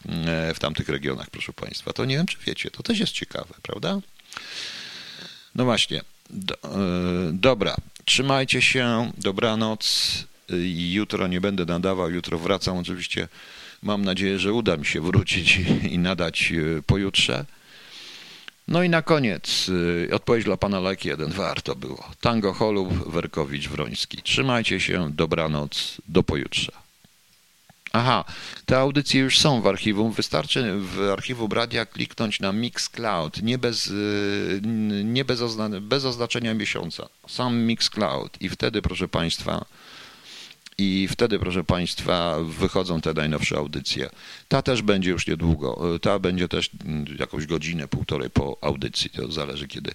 y, 0.49 0.53
w 0.53 0.59
tamtych 0.59 0.89
regionach, 0.89 1.29
proszę 1.29 1.53
Państwa. 1.53 1.93
To 1.93 2.05
nie 2.05 2.17
wiem, 2.17 2.25
czy 2.25 2.37
wiecie, 2.45 2.71
to 2.71 2.83
też 2.83 2.99
jest 2.99 3.13
ciekawe, 3.13 3.53
prawda? 3.61 3.99
No 5.55 5.65
właśnie. 5.65 6.01
Do, 6.29 6.55
y, 6.55 6.57
dobra, 7.33 7.75
trzymajcie 8.05 8.61
się, 8.61 9.11
dobranoc. 9.17 10.25
Jutro 10.93 11.27
nie 11.27 11.41
będę 11.41 11.65
nadawał, 11.65 12.11
jutro 12.11 12.39
wracam 12.39 12.77
oczywiście 12.77 13.27
Mam 13.85 14.05
nadzieję, 14.05 14.39
że 14.39 14.53
uda 14.53 14.77
mi 14.77 14.85
się 14.85 15.01
wrócić 15.01 15.59
i 15.93 15.97
nadać 15.97 16.53
pojutrze. 16.85 17.45
No 18.67 18.83
i 18.83 18.89
na 18.89 19.01
koniec 19.01 19.71
odpowiedź 20.11 20.45
dla 20.45 20.57
pana 20.57 20.79
Leki 20.79 21.07
1. 21.07 21.31
Warto 21.31 21.75
było. 21.75 22.09
Tango 22.21 22.53
Holub, 22.53 23.11
Werkowicz, 23.11 23.69
Wroński. 23.69 24.21
Trzymajcie 24.21 24.79
się, 24.79 25.11
dobranoc, 25.11 25.97
do 26.07 26.23
pojutrze. 26.23 26.71
Aha, 27.93 28.23
te 28.65 28.77
audycje 28.77 29.21
już 29.21 29.39
są 29.39 29.61
w 29.61 29.67
archiwum. 29.67 30.11
Wystarczy 30.11 30.73
w 30.79 31.09
archiwum 31.13 31.51
radia 31.51 31.85
kliknąć 31.85 32.39
na 32.39 32.51
Mixcloud, 32.51 33.41
nie 33.41 33.57
bez, 33.57 33.87
y, 33.87 34.61
nie 35.03 35.25
bez, 35.25 35.41
ozna 35.41 35.69
bez 35.81 36.05
oznaczenia 36.05 36.53
miesiąca. 36.53 37.09
Sam 37.27 37.57
Mixcloud 37.57 38.41
i 38.41 38.49
wtedy, 38.49 38.81
proszę 38.81 39.07
Państwa, 39.07 39.65
i 40.77 41.07
wtedy, 41.11 41.39
proszę 41.39 41.63
Państwa, 41.63 42.39
wychodzą 42.43 43.01
te 43.01 43.13
najnowsze 43.13 43.57
audycje. 43.57 44.09
Ta 44.47 44.61
też 44.61 44.81
będzie 44.81 45.09
już 45.09 45.27
niedługo. 45.27 45.99
Ta 46.01 46.19
będzie 46.19 46.47
też 46.47 46.69
jakąś 47.19 47.45
godzinę, 47.45 47.87
półtorej 47.87 48.29
po 48.29 48.57
audycji. 48.61 49.09
To 49.09 49.31
zależy, 49.31 49.67
kiedy, 49.67 49.91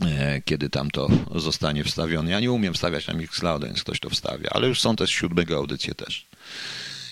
e, 0.00 0.42
kiedy 0.44 0.70
tam 0.70 0.90
to 0.90 1.08
zostanie 1.34 1.84
wstawione. 1.84 2.30
Ja 2.30 2.40
nie 2.40 2.52
umiem 2.52 2.76
stawiać 2.76 3.06
na 3.06 3.14
Mixcloud, 3.14 3.64
więc 3.64 3.82
ktoś 3.82 4.00
to 4.00 4.10
wstawia, 4.10 4.50
ale 4.50 4.68
już 4.68 4.80
są 4.80 4.96
też 4.96 5.10
siódmego 5.10 5.56
audycje 5.56 5.94
też. 5.94 6.26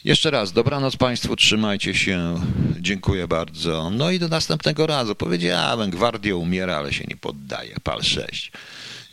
Jeszcze 0.05 0.31
raz, 0.31 0.53
dobranoc 0.53 0.97
Państwu, 0.97 1.37
trzymajcie 1.37 1.95
się, 1.95 2.41
dziękuję 2.81 3.29
bardzo. 3.29 3.91
No 3.91 4.11
i 4.11 4.19
do 4.19 4.29
następnego 4.29 4.87
razu. 4.87 5.15
Powiedziałem, 5.15 5.91
gwardia 5.91 6.37
umiera, 6.37 6.77
ale 6.77 6.93
się 6.93 7.05
nie 7.09 7.17
poddaje, 7.17 7.77
pal 7.83 8.03
6. 8.03 8.53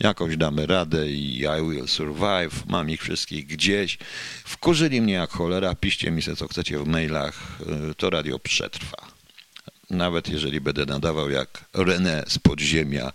Jakoś 0.00 0.36
damy 0.36 0.66
radę 0.66 1.10
i 1.10 1.38
I 1.38 1.70
will 1.70 1.88
survive, 1.88 2.66
mam 2.66 2.90
ich 2.90 3.02
wszystkich 3.02 3.46
gdzieś. 3.46 3.98
Wkurzyli 4.44 5.00
mnie 5.00 5.12
jak 5.12 5.30
cholera, 5.30 5.74
piszcie 5.74 6.10
mi 6.10 6.22
se 6.22 6.36
co 6.36 6.48
chcecie 6.48 6.78
w 6.78 6.86
mailach, 6.86 7.58
to 7.96 8.10
radio 8.10 8.38
przetrwa. 8.38 8.96
Nawet 9.90 10.28
jeżeli 10.28 10.60
będę 10.60 10.86
nadawał 10.86 11.30
jak 11.30 11.64
René 11.74 12.22
z 12.28 12.38
podziemia, 12.38 13.12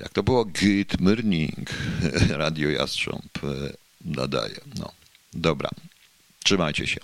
jak 0.00 0.12
to 0.12 0.22
było 0.22 0.44
Good 0.44 1.00
Morning, 1.00 1.70
Radio 2.44 2.70
Jastrząb 2.70 3.38
nadaje. 4.04 4.60
No, 4.78 4.92
dobra. 5.32 5.70
Trzymajcie 6.44 6.86
się. 6.86 7.00